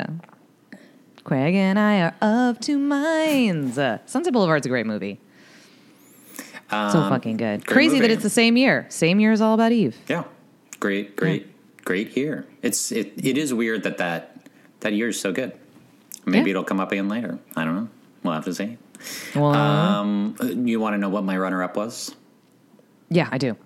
Craig 1.24 1.54
and 1.56 1.78
I 1.78 2.02
are 2.02 2.16
of 2.22 2.60
two 2.60 2.80
minds. 2.80 3.78
Uh, 3.78 4.00
Sunset 4.06 4.34
Boulevard's 4.34 4.66
a 4.66 4.70
great 4.70 4.86
movie. 4.88 5.20
so 6.72 7.08
fucking 7.10 7.38
good. 7.38 7.60
Um, 7.60 7.62
Crazy 7.62 8.00
that 8.00 8.10
it's 8.10 8.24
the 8.24 8.30
same 8.32 8.58
year. 8.58 8.86
Same 8.90 9.20
year 9.20 9.32
as 9.32 9.42
All 9.42 9.54
About 9.54 9.72
Eve. 9.72 9.96
Yeah, 10.08 10.24
great, 10.80 11.16
great, 11.16 11.48
great 11.86 12.16
year. 12.18 12.46
It's 12.62 12.92
it, 12.92 13.14
it 13.18 13.38
is 13.38 13.54
weird 13.54 13.84
that 13.84 13.98
that 13.98 14.38
that 14.82 14.94
year 14.94 15.10
is 15.10 15.20
so 15.20 15.32
good. 15.32 15.54
Maybe 16.26 16.50
Yeah. 16.50 16.52
it'll 16.52 16.64
come 16.64 16.80
up 16.80 16.92
again 16.92 17.10
later. 17.10 17.40
I 17.56 17.66
don't 17.66 17.76
know. 17.76 17.90
We'll 18.24 18.34
have 18.34 18.46
to 18.46 18.54
see. 18.54 18.78
Well, 19.36 19.54
uh, 19.54 20.00
Um, 20.00 20.36
uh, 20.40 20.46
you 20.46 20.80
want 20.80 20.94
to 20.94 20.98
know 20.98 21.10
what 21.10 21.24
my 21.24 21.38
runner 21.38 21.62
up 21.64 21.76
was? 21.76 22.16
yeah, 23.10 23.28
I 23.32 23.38
do. 23.38 23.58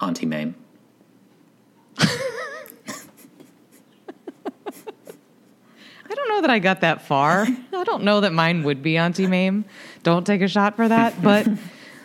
Auntie 0.00 0.26
Mame. 0.26 0.54
I 6.10 6.14
don't 6.14 6.28
know 6.28 6.40
that 6.40 6.50
I 6.50 6.58
got 6.58 6.80
that 6.80 7.02
far. 7.02 7.46
I 7.72 7.84
don't 7.84 8.02
know 8.02 8.20
that 8.22 8.32
mine 8.32 8.62
would 8.64 8.82
be 8.82 8.96
Auntie 8.96 9.26
Mame. 9.28 9.64
Don't 10.02 10.26
take 10.26 10.40
a 10.42 10.48
shot 10.48 10.74
for 10.76 10.88
that. 10.88 11.22
But 11.22 11.46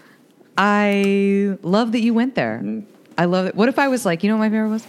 I 0.58 1.58
love 1.64 1.92
that 1.94 2.02
you 2.02 2.14
went 2.14 2.36
there. 2.36 2.62
Mm. 2.64 2.86
I 3.18 3.26
love 3.26 3.46
it. 3.48 3.56
What 3.56 3.70
if 3.70 3.80
I 3.80 3.88
was 3.88 4.06
like, 4.06 4.24
you 4.24 4.30
know 4.30 4.36
what 4.36 4.46
my 4.46 4.50
favorite 4.50 4.70
was? 4.70 4.88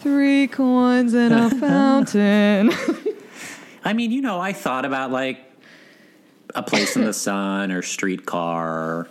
Three 0.00 0.48
coins 0.48 1.14
in 1.14 1.32
a 1.32 1.50
fountain. 1.60 2.72
I 3.84 3.92
mean, 3.92 4.10
you 4.10 4.20
know, 4.20 4.40
I 4.40 4.52
thought 4.52 4.84
about 4.84 5.10
like 5.10 5.38
a 6.54 6.62
place 6.62 6.96
in 6.96 7.04
the 7.04 7.12
sun 7.28 7.70
or 7.72 7.82
streetcar 7.82 9.08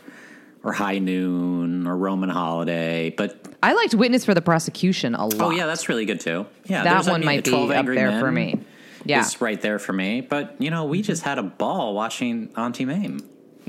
or 0.63 0.73
high 0.73 0.99
noon 0.99 1.87
or 1.87 1.95
Roman 1.97 2.29
holiday, 2.29 3.11
but 3.11 3.47
I 3.63 3.73
liked 3.73 3.95
Witness 3.95 4.25
for 4.25 4.33
the 4.33 4.41
Prosecution 4.41 5.15
a 5.15 5.25
oh, 5.25 5.27
lot. 5.27 5.41
oh 5.41 5.49
yeah, 5.51 5.65
that's 5.65 5.87
really 5.87 6.05
good 6.05 6.19
too. 6.19 6.45
Yeah, 6.65 6.83
that 6.83 6.93
there's, 6.93 7.07
I 7.07 7.11
one 7.11 7.21
mean, 7.21 7.25
might 7.27 7.43
be 7.45 7.53
up 7.53 7.85
there 7.85 8.11
Men 8.11 8.19
for 8.19 8.31
me. 8.31 8.59
Yeah. 9.05 9.21
is 9.21 9.39
right 9.39 9.59
there 9.61 9.79
for 9.79 9.93
me. 9.93 10.21
But 10.21 10.55
you 10.59 10.69
know, 10.69 10.85
we 10.85 10.99
mm-hmm. 10.99 11.05
just 11.05 11.23
had 11.23 11.39
a 11.39 11.43
ball 11.43 11.93
watching 11.93 12.49
Auntie 12.57 12.85
Mame. 12.85 13.21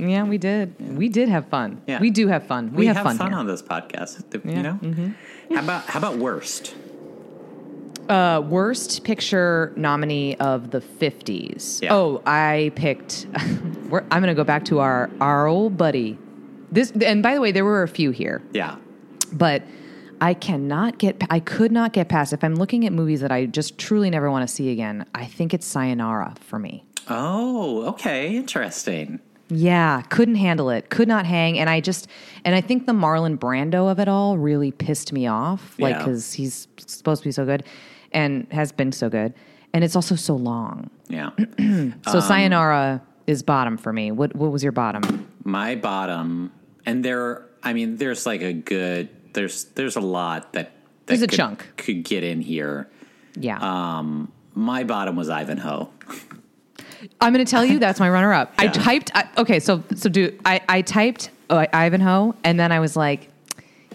Yeah, 0.09 0.25
we 0.25 0.38
did. 0.38 0.97
We 0.97 1.09
did 1.09 1.28
have 1.28 1.47
fun. 1.49 1.83
Yeah. 1.87 2.00
We 2.00 2.11
do 2.11 2.28
have 2.28 2.47
fun. 2.47 2.71
We, 2.73 2.78
We, 2.78 2.87
have, 2.87 2.97
have, 2.97 3.07
fun, 3.07 3.19
fun, 3.19 3.35
on 3.35 3.47
this 3.47 3.62
podcast. 3.62 4.23
Yeah, 4.45 4.57
You 4.57 4.62
know, 4.62 5.14
how 5.54 5.62
about 5.62 5.85
how 5.85 5.99
about 5.99 6.16
worst? 6.19 6.75
Uh, 8.09 8.40
worst 8.40 9.04
picture 9.04 9.73
nominee 9.76 10.35
of 10.37 10.73
the 10.73 10.80
50s. 10.80 11.80
Yeah. 11.80 11.95
Oh, 11.95 12.23
I 12.26 12.73
picked. 12.75 13.26
we're, 13.88 14.00
I'm 14.11 14.21
going 14.21 14.26
to 14.26 14.35
go 14.35 14.42
back 14.45 14.64
to 14.66 14.80
our 14.80 15.11
our 15.21 15.47
old 15.47 15.76
buddy. 15.76 16.19
This 16.73 16.90
and 16.92 17.23
by 17.23 17.35
the 17.35 17.40
way, 17.40 17.52
there 17.52 17.64
were 17.64 17.83
a 17.83 17.88
few 17.88 18.11
here, 18.11 18.42
Yeah, 18.52 18.76
but 19.33 19.62
I 20.21 20.35
cannot 20.35 20.99
get. 20.99 21.23
I 21.30 21.40
could 21.40 21.73
not 21.73 21.92
get 21.92 22.09
past. 22.09 22.33
If 22.33 22.42
I'm 22.45 22.54
looking 22.57 22.87
at 22.87 22.92
movies 22.92 23.21
that 23.21 23.33
I 23.33 23.47
just 23.47 23.78
truly 23.78 24.11
never 24.11 24.30
want 24.30 24.49
to 24.49 24.52
see 24.54 24.71
again, 24.71 25.07
I 25.14 25.25
think 25.25 25.54
it's 25.54 25.66
Sayonara 25.66 26.35
for 26.40 26.59
me. 26.59 26.85
Oh, 27.09 27.87
okay, 27.88 28.37
interesting. 28.37 29.21
Yeah, 29.50 30.02
couldn't 30.02 30.37
handle 30.37 30.71
it. 30.71 30.90
Could 30.90 31.09
not 31.09 31.26
hang, 31.26 31.59
and 31.59 31.69
I 31.69 31.80
just 31.80 32.07
and 32.45 32.54
I 32.54 32.61
think 32.61 32.87
the 32.87 32.92
Marlon 32.92 33.37
Brando 33.37 33.90
of 33.90 33.99
it 33.99 34.09
all 34.09 34.38
really 34.38 34.71
pissed 34.71 35.12
me 35.12 35.26
off. 35.26 35.76
Like 35.78 35.95
Yeah. 35.95 35.99
because 35.99 36.33
he's 36.33 36.69
supposed 36.87 37.23
to 37.23 37.28
be 37.28 37.33
so 37.33 37.45
good, 37.45 37.64
and 38.12 38.47
has 38.52 38.71
been 38.73 38.92
so 38.92 39.09
good, 39.11 39.35
and 39.75 39.83
it's 39.85 39.97
also 39.97 40.14
so 40.14 40.37
long. 40.37 40.88
Yeah, 41.09 41.30
So 42.09 42.21
Sayonara 42.21 43.02
is 43.26 43.42
bottom 43.42 43.76
for 43.76 43.92
me. 43.92 44.12
What 44.12 44.35
what 44.37 44.52
was 44.52 44.62
your 44.62 44.73
bottom? 44.73 45.26
my 45.45 45.75
bottom, 45.75 46.52
and 46.87 47.04
there. 47.04 47.47
I 47.62 47.73
mean, 47.75 47.97
there's 47.97 48.25
like 48.26 48.42
a 48.42 48.52
good. 48.52 49.09
There's 49.33 49.64
there's 49.75 49.97
a 49.97 50.00
lot 50.00 50.52
that, 50.54 50.73
that 50.73 51.07
There's 51.07 51.23
a 51.23 51.26
could, 51.28 51.37
chunk. 51.37 51.66
could 51.76 52.02
get 52.04 52.25
in 52.25 52.40
here. 52.40 52.88
Yeah, 53.37 53.59
Um, 53.61 54.33
my 54.54 54.83
bottom 54.85 55.14
was 55.16 55.28
Ivanhoe. 55.28 55.88
I'm 57.21 57.33
going 57.33 57.45
to 57.45 57.50
tell 57.50 57.64
you 57.64 57.78
that's 57.78 58.00
my 58.00 58.11
runner 58.11 58.33
up. 58.33 58.52
I 58.59 58.69
typed. 58.69 59.11
I, 59.14 59.28
okay, 59.38 59.61
so 59.61 59.83
so 59.95 60.09
do 60.09 60.38
I? 60.45 60.61
I 60.69 60.83
typed 60.83 61.30
uh, 61.49 61.66
Ivanhoe, 61.73 62.35
and 62.45 62.59
then 62.59 62.73
I 62.73 62.80
was 62.80 62.97
like, 62.97 63.28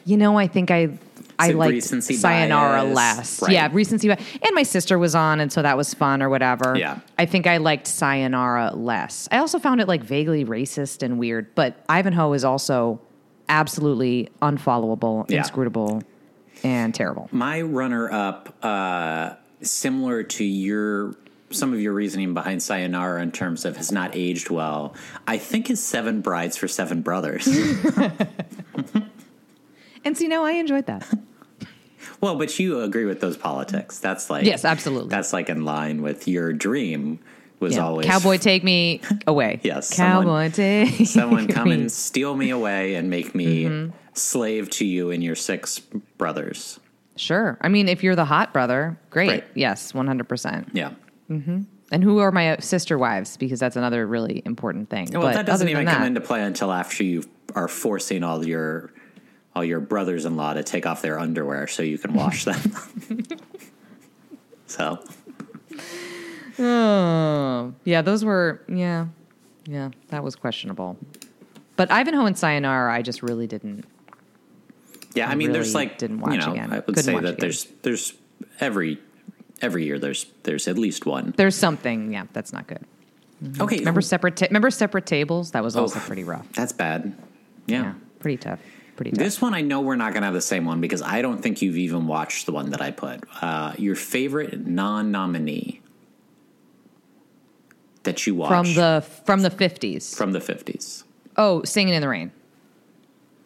you 0.06 0.18
know, 0.18 0.38
I 0.38 0.48
think 0.48 0.72
I 0.72 0.98
I 1.38 1.52
liked 1.52 1.72
recency 1.74 2.16
Sayonara 2.16 2.84
bias? 2.84 2.96
less. 2.96 3.42
Right. 3.42 3.52
Yeah, 3.52 3.70
recency 3.72 4.08
bias. 4.08 4.22
And 4.42 4.56
my 4.56 4.64
sister 4.64 4.98
was 4.98 5.16
on, 5.16 5.40
and 5.40 5.52
so 5.52 5.62
that 5.62 5.76
was 5.78 5.94
fun 5.94 6.22
or 6.22 6.30
whatever. 6.30 6.76
Yeah. 6.78 7.00
I 7.20 7.26
think 7.26 7.46
I 7.48 7.58
liked 7.58 7.88
Sayonara 7.88 8.72
less. 8.76 9.28
I 9.32 9.38
also 9.40 9.60
found 9.60 9.82
it 9.82 9.88
like 9.88 10.04
vaguely 10.04 10.46
racist 10.46 11.04
and 11.04 11.20
weird, 11.20 11.54
but 11.56 11.84
Ivanhoe 11.90 12.34
is 12.34 12.44
also 12.46 13.00
absolutely 13.50 14.30
unfollowable, 14.42 15.30
Yeah. 15.30 15.40
inscrutable, 15.40 16.02
and 16.64 16.96
terrible. 16.96 17.30
My 17.32 17.62
runner 17.62 18.12
up, 18.12 18.56
uh, 18.64 19.36
similar 19.62 20.24
to 20.24 20.44
your 20.44 21.16
some 21.52 21.74
of 21.74 21.80
your 21.80 21.94
reasoning 21.94 22.34
behind 22.34 22.62
Sayonara 22.64 23.22
in 23.22 23.32
terms 23.32 23.66
of 23.66 23.78
has 23.78 23.92
not 23.92 24.12
aged 24.16 24.50
well, 24.50 24.96
I 25.28 25.38
think 25.38 25.70
is 25.70 25.82
Seven 25.82 26.22
Brides 26.22 26.58
for 26.58 26.68
Seven 26.68 27.02
Brothers. 27.02 27.48
And 30.04 30.16
see, 30.16 30.28
now 30.28 30.44
I 30.44 30.52
enjoyed 30.52 30.86
that. 30.86 31.08
well, 32.22 32.36
but 32.36 32.60
you 32.60 32.82
agree 32.82 33.06
with 33.06 33.22
those 33.22 33.38
politics. 33.38 33.98
That's 33.98 34.30
like 34.30 34.46
Yes, 34.46 34.64
absolutely. 34.64 35.10
That's 35.10 35.34
like 35.34 35.50
in 35.50 35.66
line 35.66 36.04
with 36.04 36.28
your 36.28 36.54
dream 36.54 37.20
was 37.60 37.76
Yeah. 37.76 37.86
always 37.86 38.06
Cowboy, 38.06 38.38
take 38.38 38.64
me 38.64 39.02
away. 39.26 39.60
Yes, 39.64 39.96
Cowboy, 39.96 40.22
someone- 40.26 40.52
take 40.52 41.08
someone 41.08 41.48
come 41.48 41.70
me. 41.70 41.74
and 41.76 41.92
steal 41.92 42.36
me 42.36 42.52
away 42.52 42.94
and 42.96 43.10
make 43.10 43.34
me 43.34 43.64
Mm-hmm. 43.64 43.96
slave 44.14 44.70
to 44.72 44.86
you 44.86 45.10
and 45.10 45.24
your 45.24 45.36
six 45.36 45.80
brothers. 46.20 46.80
Sure. 47.16 47.58
I 47.62 47.70
mean, 47.70 47.88
if 47.90 48.04
you're 48.04 48.16
the 48.16 48.26
hot 48.26 48.54
brother, 48.54 49.00
great. 49.10 49.30
Right. 49.30 49.44
Yes, 49.56 49.94
100%. 49.94 50.70
Yeah. 50.74 50.92
Mm-hmm. 51.30 51.62
And 51.92 52.04
who 52.04 52.20
are 52.20 52.32
my 52.32 52.58
sister 52.58 52.98
wives? 52.98 53.38
Because 53.38 53.60
that's 53.60 53.76
another 53.76 54.06
really 54.08 54.42
important 54.46 54.90
thing. 54.90 55.10
Well, 55.12 55.22
but 55.22 55.34
that 55.34 55.46
doesn't 55.46 55.70
even 55.70 55.86
than 55.86 55.94
come 55.94 56.02
that, 56.04 56.08
into 56.08 56.22
play 56.22 56.42
until 56.42 56.72
after 56.72 57.04
you 57.04 57.24
are 57.56 57.68
forcing 57.68 58.24
all 58.24 58.46
your 58.46 58.92
all 59.56 59.64
your 59.64 59.80
brothers-in-law 59.80 60.56
to 60.56 60.64
take 60.64 60.86
off 60.86 61.02
their 61.02 61.18
underwear 61.18 61.68
so 61.68 61.82
you 61.82 61.98
can 61.98 62.14
wash 62.14 62.44
them. 62.44 62.74
so, 64.68 65.00
Oh, 66.58 67.74
yeah, 67.84 68.02
those 68.02 68.24
were, 68.24 68.62
yeah, 68.68 69.08
yeah, 69.66 69.92
that 70.10 70.24
was 70.24 70.36
questionable. 70.36 70.98
But 71.76 71.92
Ivanhoe 71.92 72.26
and 72.26 72.38
Sayonara, 72.38 72.94
I 72.94 73.02
just 73.02 73.22
really 73.22 73.48
didn't. 73.48 73.86
yeah, 75.14 75.30
I 75.30 75.36
mean, 75.36 75.52
there's 75.52 75.76
like 75.76 75.98
didn't 75.98 76.18
you 76.18 76.24
watch 76.24 76.40
know, 76.46 76.54
again. 76.54 76.72
I 76.72 76.76
would 76.76 76.86
Couldn't 76.86 77.04
say 77.04 77.14
that 77.14 77.24
again. 77.24 77.36
there's 77.40 77.66
there's 77.82 78.14
every 78.60 79.00
every 79.66 79.84
year 79.86 80.00
there's 80.00 80.28
there's 80.44 80.68
at 80.70 80.78
least 80.78 81.06
one. 81.06 81.34
There's 81.36 81.56
something, 81.56 82.14
yeah, 82.14 82.26
that's 82.32 82.54
not 82.54 82.68
good. 82.68 82.84
Okay, 83.60 83.80
Remember 83.80 84.00
separate, 84.02 84.38
ta- 84.38 84.46
remember 84.50 84.72
separate 84.72 85.06
tables? 85.06 85.52
That 85.52 85.64
was 85.64 85.76
also 85.76 86.00
Oh. 86.00 86.04
pretty 86.06 86.24
rough. 86.24 86.48
that's 86.54 86.72
bad. 86.72 87.14
Yeah. 87.68 87.82
Yeah, 87.84 87.94
pretty 88.20 88.38
tough. 88.38 88.60
Pretty 88.96 89.12
tough. 89.12 89.20
This 89.20 89.42
one 89.42 89.54
I 89.54 89.60
know 89.62 89.82
we're 89.82 89.98
not 89.98 90.14
going 90.14 90.22
to 90.22 90.28
have 90.28 90.34
the 90.34 90.40
same 90.42 90.64
one 90.64 90.80
because 90.80 91.02
I 91.02 91.22
don't 91.22 91.42
think 91.42 91.62
you've 91.62 91.76
even 91.78 92.08
watched 92.08 92.46
the 92.46 92.54
one 92.54 92.70
that 92.70 92.82
I 92.82 92.92
put. 92.92 93.20
Uh, 93.42 93.74
your 93.78 93.96
favorite 93.96 94.66
non-nominee 94.66 95.82
that 98.04 98.26
you 98.26 98.36
watched 98.36 98.52
from 98.52 98.74
the 98.76 99.04
from 99.26 99.42
the 99.42 99.50
50s. 99.50 100.16
from 100.16 100.32
the 100.32 100.40
50s. 100.40 101.04
oh, 101.38 101.64
Singing 101.64 101.94
in 101.96 102.02
the 102.02 102.08
Rain. 102.10 102.32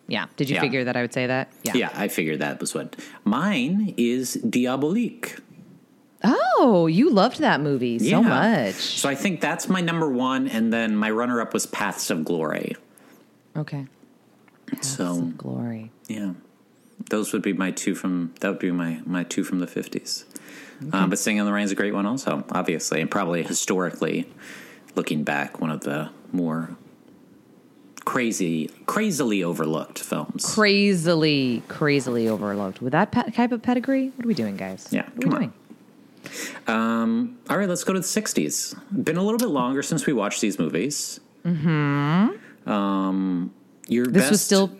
Yeah. 0.07 0.25
Did 0.37 0.49
you 0.49 0.55
Yeah. 0.55 0.61
figure 0.61 0.83
that 0.83 0.95
I 0.97 1.01
would 1.01 1.13
say 1.13 1.27
that? 1.27 1.51
Yeah. 1.63 1.73
Yeah, 1.75 1.89
I 1.95 2.07
figured 2.09 2.39
that 2.39 2.59
was 2.59 2.73
what. 2.75 2.95
Mine 3.23 3.93
is 3.97 4.35
Diabolique. 4.47 5.39
Oh, 6.23 6.87
you 6.87 7.09
loved 7.09 7.39
that 7.39 7.61
movie 7.61 7.97
so 7.99 8.05
Yeah. 8.05 8.19
much. 8.21 8.75
So 8.75 9.07
I 9.07 9.15
think 9.15 9.39
that's 9.41 9.69
my 9.69 9.79
number 9.81 10.09
one, 10.09 10.47
and 10.47 10.71
then 10.73 10.95
my 10.95 11.09
runner 11.09 11.39
up 11.41 11.53
was 11.53 11.65
Paths 11.65 12.09
of 12.09 12.25
Glory. 12.25 12.75
Okay. 13.55 13.87
Paths 14.67 14.97
so 14.97 15.05
of 15.19 15.37
Glory. 15.37 15.91
yeah, 16.07 16.33
those 17.09 17.31
would 17.33 17.41
be 17.41 17.53
my 17.53 17.71
two 17.71 17.95
from 17.95 18.33
that 18.41 18.49
would 18.49 18.59
be 18.59 18.71
my 18.71 18.99
my 19.05 19.23
two 19.23 19.43
from 19.43 19.59
the 19.59 19.67
fifties. 19.67 20.25
Uh, 20.93 21.07
but 21.07 21.19
Singing 21.19 21.39
in 21.39 21.45
the 21.45 21.51
Rain 21.51 21.65
is 21.65 21.71
a 21.71 21.75
great 21.75 21.93
one, 21.93 22.05
also 22.05 22.43
obviously, 22.51 23.01
and 23.01 23.09
probably 23.11 23.43
historically, 23.43 24.29
looking 24.95 25.23
back, 25.23 25.59
one 25.59 25.71
of 25.71 25.81
the 25.81 26.09
more 26.31 26.77
crazy, 28.05 28.69
crazily 28.85 29.43
overlooked 29.43 29.99
films. 29.99 30.45
Crazily, 30.55 31.63
crazily 31.67 32.27
overlooked. 32.27 32.81
With 32.81 32.91
that 32.93 33.11
pe- 33.11 33.29
type 33.31 33.51
of 33.51 33.61
pedigree, 33.61 34.11
what 34.15 34.25
are 34.25 34.27
we 34.27 34.33
doing, 34.33 34.55
guys? 34.57 34.87
Yeah, 34.91 35.03
What 35.15 35.17
are 35.17 35.21
come 35.21 35.29
we 35.31 35.35
on. 35.35 35.41
doing? 35.41 35.53
All 36.67 37.57
right, 37.57 37.67
let's 37.67 37.83
go 37.83 37.93
to 37.93 37.99
the 37.99 38.05
60s. 38.05 38.79
Been 39.03 39.17
a 39.17 39.23
little 39.23 39.39
bit 39.39 39.49
longer 39.49 39.81
since 39.81 40.05
we 40.05 40.13
watched 40.13 40.41
these 40.41 40.59
movies. 40.59 41.19
Mm-hmm. 41.45 42.69
Um, 42.69 43.53
your 43.87 44.05
This 44.05 44.23
best, 44.23 44.31
was 44.31 44.41
still, 44.41 44.71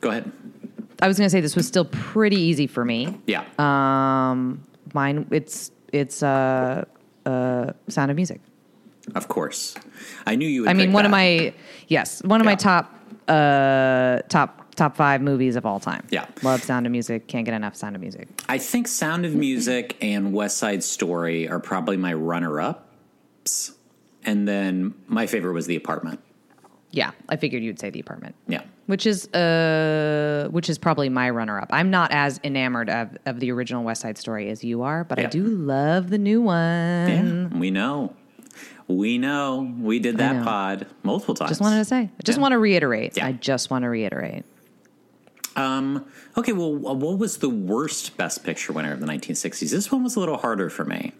Go 0.00 0.10
ahead. 0.10 0.30
I 1.00 1.08
was 1.08 1.18
going 1.18 1.26
to 1.26 1.30
say, 1.30 1.40
this 1.40 1.56
was 1.56 1.66
still 1.66 1.84
pretty 1.84 2.36
easy 2.36 2.66
for 2.66 2.84
me. 2.84 3.18
Yeah. 3.26 3.44
Mine, 4.94 5.26
it's, 5.30 5.70
it's, 5.92 6.22
uh, 6.22 6.84
uh, 7.26 7.72
Sound 7.88 8.10
of 8.10 8.16
Music. 8.16 8.40
of 9.14 9.28
course. 9.28 9.74
I 10.26 10.36
knew 10.36 10.46
you 10.46 10.62
would 10.62 10.70
I 10.70 10.74
mean, 10.74 10.92
one 10.92 11.04
of 11.04 11.10
my, 11.10 11.52
yes, 11.88 12.22
one 12.22 12.40
of 12.40 12.44
my 12.44 12.54
top, 12.54 12.94
uh, 13.28 14.20
top, 14.28 14.61
top 14.82 14.96
five 14.96 15.20
movies 15.22 15.54
of 15.56 15.64
all 15.64 15.78
time. 15.80 16.04
Yeah. 16.10 16.26
Love 16.42 16.62
Sound 16.62 16.86
of 16.86 16.92
Music. 16.92 17.26
Can't 17.28 17.44
get 17.44 17.54
enough 17.54 17.76
Sound 17.76 17.94
of 17.94 18.02
Music. 18.02 18.28
I 18.48 18.58
think 18.58 18.88
Sound 18.88 19.24
of 19.24 19.34
Music 19.34 19.96
and 20.00 20.32
West 20.32 20.56
Side 20.58 20.82
Story 20.82 21.48
are 21.48 21.60
probably 21.60 21.96
my 21.96 22.12
runner 22.12 22.60
ups. 22.60 23.72
And 24.24 24.46
then 24.48 24.94
my 25.06 25.26
favorite 25.26 25.52
was 25.52 25.66
The 25.66 25.76
Apartment. 25.76 26.20
Yeah. 26.90 27.12
I 27.28 27.36
figured 27.36 27.62
you'd 27.62 27.78
say 27.78 27.90
The 27.90 28.00
Apartment. 28.00 28.34
Yeah. 28.48 28.62
which 28.86 29.06
is 29.06 29.26
uh 29.32 30.48
which 30.50 30.68
is 30.68 30.78
probably 30.78 31.08
my 31.08 31.30
runner 31.30 31.60
up. 31.60 31.68
I'm 31.70 31.90
not 31.90 32.10
as 32.12 32.40
enamored 32.44 32.90
of, 32.90 33.16
of 33.26 33.38
the 33.40 33.50
original 33.52 33.84
West 33.84 34.02
Side 34.02 34.18
Story 34.18 34.50
as 34.50 34.62
you 34.64 34.82
are, 34.82 35.04
but 35.04 35.18
I 35.18 35.26
do 35.26 35.44
love 35.44 36.10
the 36.10 36.18
new 36.18 36.40
one. 36.42 37.08
Yeah. 37.52 37.58
We 37.58 37.70
know. 37.70 38.14
We 38.88 39.16
know. 39.16 39.72
We 39.80 40.00
did 40.00 40.18
that 40.18 40.44
pod 40.44 40.86
multiple 41.04 41.34
times. 41.34 41.50
Just 41.50 41.60
wanted 41.60 41.78
to 41.78 41.84
say. 41.84 42.10
I 42.18 42.22
just 42.24 42.38
Yeah. 42.38 42.42
want 42.42 42.52
to 42.52 42.58
reiterate. 42.58 43.16
Yeah. 43.16 43.26
I 43.26 43.32
just 43.32 43.70
want 43.70 43.84
to 43.84 43.88
reiterate. 43.88 44.44
Um, 45.56 46.06
okay, 46.36 46.52
well, 46.52 46.74
what 46.74 47.18
was 47.18 47.38
the 47.38 47.48
worst 47.50 48.16
Best 48.16 48.44
Picture 48.44 48.72
winner 48.72 48.92
of 48.92 49.00
the 49.00 49.06
1960s? 49.06 49.70
This 49.70 49.90
one 49.92 50.02
was 50.02 50.16
a 50.16 50.20
little 50.20 50.38
harder 50.38 50.70
for 50.70 50.84
me. 50.84 51.12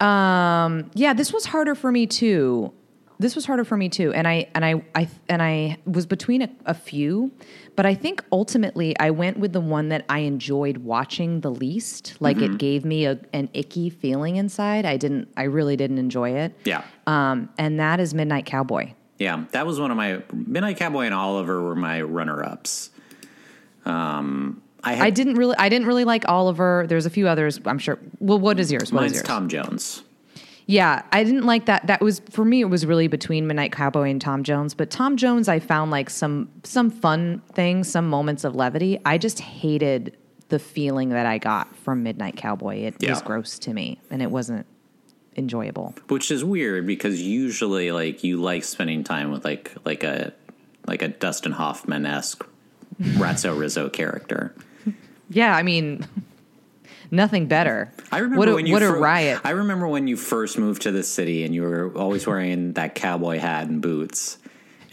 Yeah, 0.00 1.12
this 1.14 1.32
was 1.32 1.46
harder 1.46 1.74
for 1.74 1.92
me 1.92 2.06
too. 2.06 2.72
This 3.18 3.34
was 3.34 3.44
harder 3.44 3.64
for 3.64 3.76
me 3.76 3.90
too, 3.90 4.14
and 4.14 4.26
I 4.26 4.48
and 4.54 4.64
I, 4.64 4.82
I 4.94 5.06
and 5.28 5.42
I 5.42 5.76
was 5.84 6.06
between 6.06 6.40
a, 6.40 6.48
a 6.64 6.72
few, 6.72 7.30
but 7.76 7.84
I 7.84 7.94
think 7.94 8.24
ultimately 8.32 8.98
I 8.98 9.10
went 9.10 9.38
with 9.38 9.52
the 9.52 9.60
one 9.60 9.90
that 9.90 10.06
I 10.08 10.20
enjoyed 10.20 10.78
watching 10.78 11.42
the 11.42 11.50
least. 11.50 12.16
Like 12.18 12.38
Mm-hmm. 12.38 12.54
it 12.54 12.58
gave 12.58 12.86
me 12.86 13.04
a, 13.04 13.20
an 13.34 13.50
icky 13.52 13.90
feeling 13.90 14.36
inside. 14.36 14.86
I 14.86 14.96
didn't. 14.96 15.28
I 15.36 15.42
really 15.42 15.76
didn't 15.76 15.98
enjoy 15.98 16.30
it. 16.30 16.54
Yeah. 16.64 16.82
Um, 17.06 17.50
and 17.58 17.78
that 17.78 18.00
is 18.00 18.14
Midnight 18.14 18.46
Cowboy. 18.46 18.94
Yeah, 19.18 19.44
that 19.50 19.66
was 19.66 19.78
one 19.78 19.90
of 19.90 19.98
my 19.98 20.22
Midnight 20.32 20.78
Cowboy 20.78 21.02
and 21.04 21.12
Oliver 21.14 21.60
were 21.62 21.76
my 21.76 22.00
runner-ups. 22.00 22.88
Um, 23.84 24.62
I 24.82 24.94
had 24.94 25.06
I 25.06 25.10
didn't 25.10 25.34
really. 25.34 25.56
I 25.58 25.68
didn't 25.68 25.86
really 25.86 26.04
like 26.04 26.28
Oliver. 26.28 26.86
There's 26.88 27.06
a 27.06 27.10
few 27.10 27.28
others. 27.28 27.60
I'm 27.66 27.78
sure. 27.78 27.98
Well, 28.18 28.38
what 28.38 28.58
is 28.58 28.72
yours? 28.72 28.92
What 28.92 29.04
is 29.04 29.12
mine's 29.12 29.14
yours? 29.14 29.26
Tom 29.26 29.48
Jones. 29.48 30.02
Yeah, 30.66 31.02
I 31.10 31.24
didn't 31.24 31.44
like 31.46 31.66
that. 31.66 31.86
That 31.88 32.00
was 32.00 32.20
for 32.30 32.44
me. 32.44 32.60
It 32.60 32.66
was 32.66 32.86
really 32.86 33.08
between 33.08 33.46
Midnight 33.46 33.72
Cowboy 33.72 34.08
and 34.10 34.20
Tom 34.20 34.44
Jones. 34.44 34.72
But 34.72 34.88
Tom 34.90 35.16
Jones, 35.16 35.48
I 35.48 35.58
found 35.58 35.90
like 35.90 36.08
some 36.08 36.48
some 36.62 36.90
fun 36.90 37.42
things, 37.52 37.90
some 37.90 38.08
moments 38.08 38.44
of 38.44 38.54
levity. 38.54 39.00
I 39.04 39.18
just 39.18 39.40
hated 39.40 40.16
the 40.48 40.58
feeling 40.58 41.10
that 41.10 41.26
I 41.26 41.38
got 41.38 41.74
from 41.76 42.02
Midnight 42.02 42.36
Cowboy. 42.36 42.82
It 42.84 43.08
was 43.08 43.20
gross 43.22 43.58
to 43.60 43.74
me, 43.74 44.00
and 44.10 44.22
it 44.22 44.30
wasn't 44.30 44.66
enjoyable. 45.36 45.94
which 46.08 46.30
is 46.30 46.44
weird 46.44 46.86
because 46.86 47.20
usually 47.20 47.92
like 47.92 48.22
you 48.24 48.40
like 48.40 48.64
spending 48.64 49.04
time 49.04 49.30
with 49.30 49.44
like 49.44 49.72
like 49.84 50.04
a 50.04 50.32
like 50.86 51.02
a 51.02 51.08
Dustin 51.08 51.52
Hoffman 51.52 52.06
esque 52.06 52.44
Ratso 53.18 53.58
Rizzo 53.58 53.88
character. 53.88 54.54
Yeah, 55.28 55.54
I 55.54 55.62
mean, 55.62 56.04
nothing 57.10 57.46
better. 57.46 57.92
I 58.12 58.18
remember 58.18 58.38
what 58.38 58.48
a, 58.48 58.54
when 58.54 58.66
you 58.66 58.72
what 58.72 58.82
a 58.82 58.86
fir- 58.88 58.98
riot. 59.00 59.40
I 59.44 59.50
remember 59.50 59.86
when 59.88 60.06
you 60.08 60.16
first 60.16 60.58
moved 60.58 60.82
to 60.82 60.92
the 60.92 61.02
city 61.02 61.44
and 61.44 61.54
you 61.54 61.62
were 61.62 61.96
always 61.96 62.26
wearing 62.26 62.72
that 62.74 62.94
cowboy 62.94 63.38
hat 63.38 63.68
and 63.68 63.80
boots. 63.80 64.38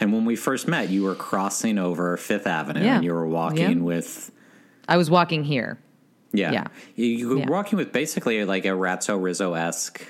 And 0.00 0.12
when 0.12 0.24
we 0.24 0.36
first 0.36 0.68
met, 0.68 0.90
you 0.90 1.02
were 1.02 1.16
crossing 1.16 1.76
over 1.78 2.16
Fifth 2.16 2.46
Avenue 2.46 2.84
Yeah. 2.84 2.94
and 2.96 3.04
you 3.04 3.12
were 3.12 3.26
walking 3.26 3.78
Yeah. 3.78 3.84
with 3.84 4.30
I 4.88 4.96
was 4.96 5.10
walking 5.10 5.44
here. 5.44 5.78
yeah, 6.32 6.52
Yeah. 6.52 6.64
You, 6.94 7.06
you 7.06 7.28
were 7.28 7.44
walking 7.46 7.76
with 7.78 7.92
basically 7.92 8.44
like 8.44 8.64
a 8.64 8.68
Ratso 8.68 9.20
Rizzo 9.20 9.54
esque 9.54 10.02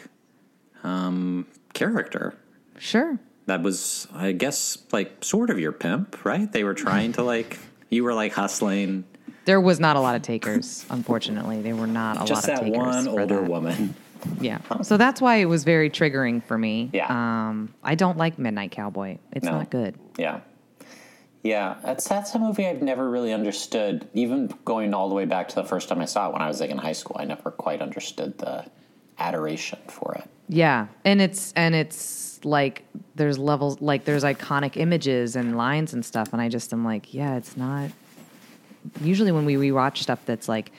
um, 0.84 1.46
character. 1.74 2.34
Sure. 2.78 3.18
that 3.46 3.60
was 3.62 4.06
i 4.14 4.30
guess 4.30 4.78
like 4.92 5.24
sort 5.24 5.50
of 5.50 5.58
your 5.58 5.72
pimp 5.72 6.24
right 6.24 6.52
they 6.52 6.62
were 6.62 6.74
trying 6.74 7.12
to 7.14 7.24
like 7.24 7.58
you 7.90 8.04
were 8.04 8.14
like 8.14 8.32
hustling 8.32 9.04
There 9.44 9.60
was 9.60 9.80
not 9.80 9.96
a 9.96 10.00
lot 10.00 10.14
of 10.14 10.22
takers, 10.22 10.84
unfortunately. 10.90 11.62
There 11.62 11.76
were 11.76 11.86
not 11.86 12.16
a 12.22 12.24
just 12.26 12.48
lot 12.48 12.58
of 12.58 12.64
takers. 12.64 12.84
Just 12.84 13.04
that 13.04 13.10
one 13.12 13.20
older 13.20 13.40
that. 13.40 13.50
woman 13.50 13.94
Yeah. 14.40 14.58
So 14.82 14.96
that's 14.96 15.20
why 15.20 15.36
it 15.36 15.44
was 15.46 15.62
very 15.64 15.90
triggering 15.90 16.42
for 16.42 16.58
me. 16.58 16.90
Yeah. 16.92 17.06
Um, 17.08 17.72
I 17.84 17.94
don't 17.94 18.18
like 18.18 18.38
Midnight 18.38 18.72
Cowboy. 18.72 19.18
It's 19.32 19.44
No. 19.44 19.52
not 19.52 19.70
good. 19.70 19.94
yeah 20.18 20.40
Yeah, 21.44 21.76
that's 21.84 22.08
that's 22.08 22.34
a 22.34 22.38
movie 22.38 22.66
I've 22.66 22.82
never 22.82 23.08
really 23.08 23.32
understood. 23.32 24.08
Even 24.14 24.52
going 24.64 24.92
all 24.92 25.08
the 25.08 25.14
way 25.14 25.24
back 25.24 25.48
to 25.48 25.54
the 25.54 25.64
first 25.64 25.88
time 25.88 26.00
I 26.00 26.04
saw 26.04 26.28
it 26.28 26.32
when 26.32 26.42
I 26.42 26.48
was 26.48 26.60
like 26.60 26.70
in 26.70 26.78
high 26.78 26.92
school, 26.92 27.16
I 27.18 27.24
never 27.24 27.50
quite 27.52 27.80
understood 27.80 28.36
the 28.38 28.64
adoration 29.18 29.78
for 29.88 30.14
it. 30.16 30.28
Yeah, 30.48 30.88
and 31.04 31.20
it's 31.20 31.52
and 31.54 31.74
it's 31.74 32.27
like 32.44 32.84
there's 33.14 33.38
levels 33.38 33.80
like 33.80 34.04
there's 34.04 34.24
iconic 34.24 34.76
images 34.76 35.36
and 35.36 35.56
lines 35.56 35.92
and 35.92 36.04
stuff, 36.04 36.32
and 36.32 36.42
I 36.42 36.48
just 36.48 36.72
am 36.72 36.84
like, 36.84 37.12
yeah, 37.14 37.36
it's 37.36 37.56
not. 37.56 37.90
Usually, 39.02 39.32
when 39.32 39.44
we 39.44 39.54
rewatch 39.54 39.98
stuff 39.98 40.20
that's 40.24 40.48
like 40.48 40.72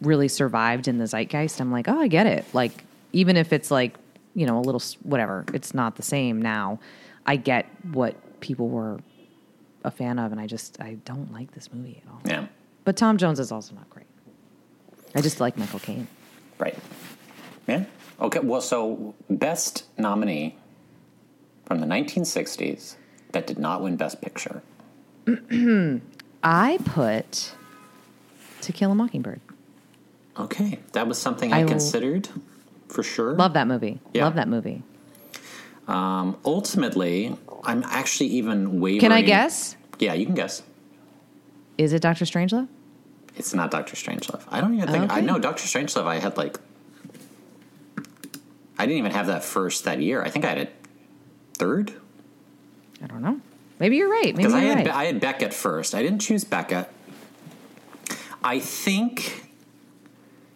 really 0.00 0.28
survived 0.28 0.88
in 0.88 0.98
the 0.98 1.04
zeitgeist, 1.06 1.60
I'm 1.60 1.72
like, 1.72 1.88
oh, 1.88 1.98
I 1.98 2.08
get 2.08 2.26
it. 2.26 2.44
Like 2.52 2.84
even 3.12 3.36
if 3.36 3.52
it's 3.52 3.70
like 3.70 3.94
you 4.34 4.46
know 4.46 4.58
a 4.58 4.60
little 4.60 4.82
whatever, 5.02 5.44
it's 5.52 5.74
not 5.74 5.96
the 5.96 6.02
same 6.02 6.40
now. 6.42 6.78
I 7.26 7.36
get 7.36 7.66
what 7.92 8.16
people 8.40 8.68
were 8.68 9.00
a 9.84 9.90
fan 9.90 10.18
of, 10.18 10.32
and 10.32 10.40
I 10.40 10.46
just 10.46 10.80
I 10.80 10.94
don't 11.04 11.32
like 11.32 11.52
this 11.52 11.72
movie 11.72 12.02
at 12.04 12.10
all. 12.12 12.20
Yeah, 12.24 12.46
But 12.84 12.96
Tom 12.96 13.16
Jones 13.18 13.38
is 13.40 13.52
also 13.52 13.74
not 13.74 13.88
great. 13.90 14.06
I 15.14 15.20
just 15.20 15.40
like 15.40 15.56
Michael 15.56 15.78
Caine. 15.78 16.08
right. 16.58 16.76
Yeah. 17.66 17.84
Okay. 18.20 18.40
Well, 18.40 18.60
so 18.60 19.14
best 19.30 19.84
nominee 19.98 20.56
from 21.64 21.80
the 21.80 21.86
1960s 21.86 22.96
that 23.32 23.46
did 23.46 23.58
not 23.58 23.82
win 23.82 23.96
Best 23.96 24.20
Picture. 24.20 24.62
I 26.42 26.78
put 26.84 27.52
To 28.62 28.72
Kill 28.72 28.92
a 28.92 28.94
Mockingbird. 28.94 29.40
Okay, 30.38 30.80
that 30.92 31.06
was 31.06 31.18
something 31.18 31.52
I 31.52 31.64
considered 31.64 32.28
for 32.88 33.02
sure. 33.02 33.34
Love 33.34 33.54
that 33.54 33.66
movie. 33.66 34.00
Yeah. 34.12 34.24
Love 34.24 34.34
that 34.34 34.48
movie. 34.48 34.82
Um, 35.86 36.36
ultimately, 36.44 37.36
I'm 37.64 37.82
actually 37.84 38.30
even 38.30 38.80
wavering. 38.80 39.00
Can 39.00 39.12
I 39.12 39.22
guess? 39.22 39.76
Yeah, 39.98 40.14
you 40.14 40.26
can 40.26 40.34
guess. 40.34 40.62
Is 41.78 41.92
it 41.92 42.02
Doctor 42.02 42.24
Strangelove? 42.24 42.68
It's 43.36 43.54
not 43.54 43.70
Doctor 43.70 43.96
Strangelove. 43.96 44.42
I 44.48 44.60
don't 44.60 44.74
even 44.74 44.88
think 44.88 45.12
I 45.12 45.20
know 45.20 45.38
Doctor 45.38 45.64
Strangelove. 45.64 46.06
I 46.06 46.18
had 46.18 46.36
like, 46.36 46.58
I 48.78 48.86
didn't 48.86 48.98
even 48.98 49.12
have 49.12 49.26
that 49.26 49.44
first 49.44 49.84
that 49.84 50.00
year. 50.00 50.22
I 50.22 50.30
think 50.30 50.44
I 50.44 50.48
had 50.50 50.58
it 50.58 50.74
third 51.54 51.92
I 53.02 53.06
don't 53.06 53.22
know. 53.22 53.40
Maybe 53.80 53.96
you're 53.96 54.08
right. 54.10 54.26
Maybe 54.34 54.36
because 54.36 54.52
you're 54.52 54.62
I 54.62 54.64
had 54.64 54.76
right. 54.76 54.84
Be- 54.84 54.90
I 54.90 55.04
had 55.06 55.20
Beckett 55.20 55.52
first. 55.52 55.94
I 55.94 56.02
didn't 56.02 56.20
choose 56.20 56.44
Beckett. 56.44 56.88
I 58.42 58.60
think 58.60 59.46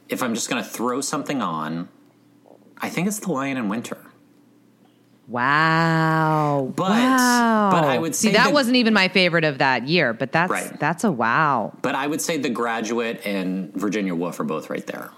if 0.09 0.23
I'm 0.23 0.35
just 0.35 0.49
going 0.49 0.63
to 0.63 0.69
throw 0.69 1.01
something 1.01 1.43
on, 1.43 1.89
I 2.79 2.89
think 2.89 3.07
it's 3.09 3.19
The 3.19 3.31
Lion 3.33 3.57
in 3.57 3.69
Winter. 3.69 3.99
wow. 5.27 6.73
But- 6.75 6.91
wow. 6.91 7.69
but 7.71 7.85
I 7.85 7.99
would 7.99 8.15
see 8.15 8.31
that 8.33 8.45
that- 8.45 8.53
wasn't 8.53 8.77
even 8.77 8.95
my 8.95 9.09
favorite 9.09 9.45
of 9.45 9.59
that 9.59 9.87
year. 9.89 10.13
But 10.15 10.33
that's 10.33 10.51
Right. 10.51 10.79
that's 10.81 11.05
a 11.05 11.13
wow. 11.13 11.73
But 11.83 11.95
I 11.95 12.07
would 12.07 12.21
say 12.21 12.39
The 12.39 12.49
Graduate 12.51 13.21
and 13.27 13.73
Virginia 13.75 14.15
Woolf 14.15 14.41
are 14.41 14.45
both 14.45 14.71
right 14.71 14.87
there. 14.87 15.11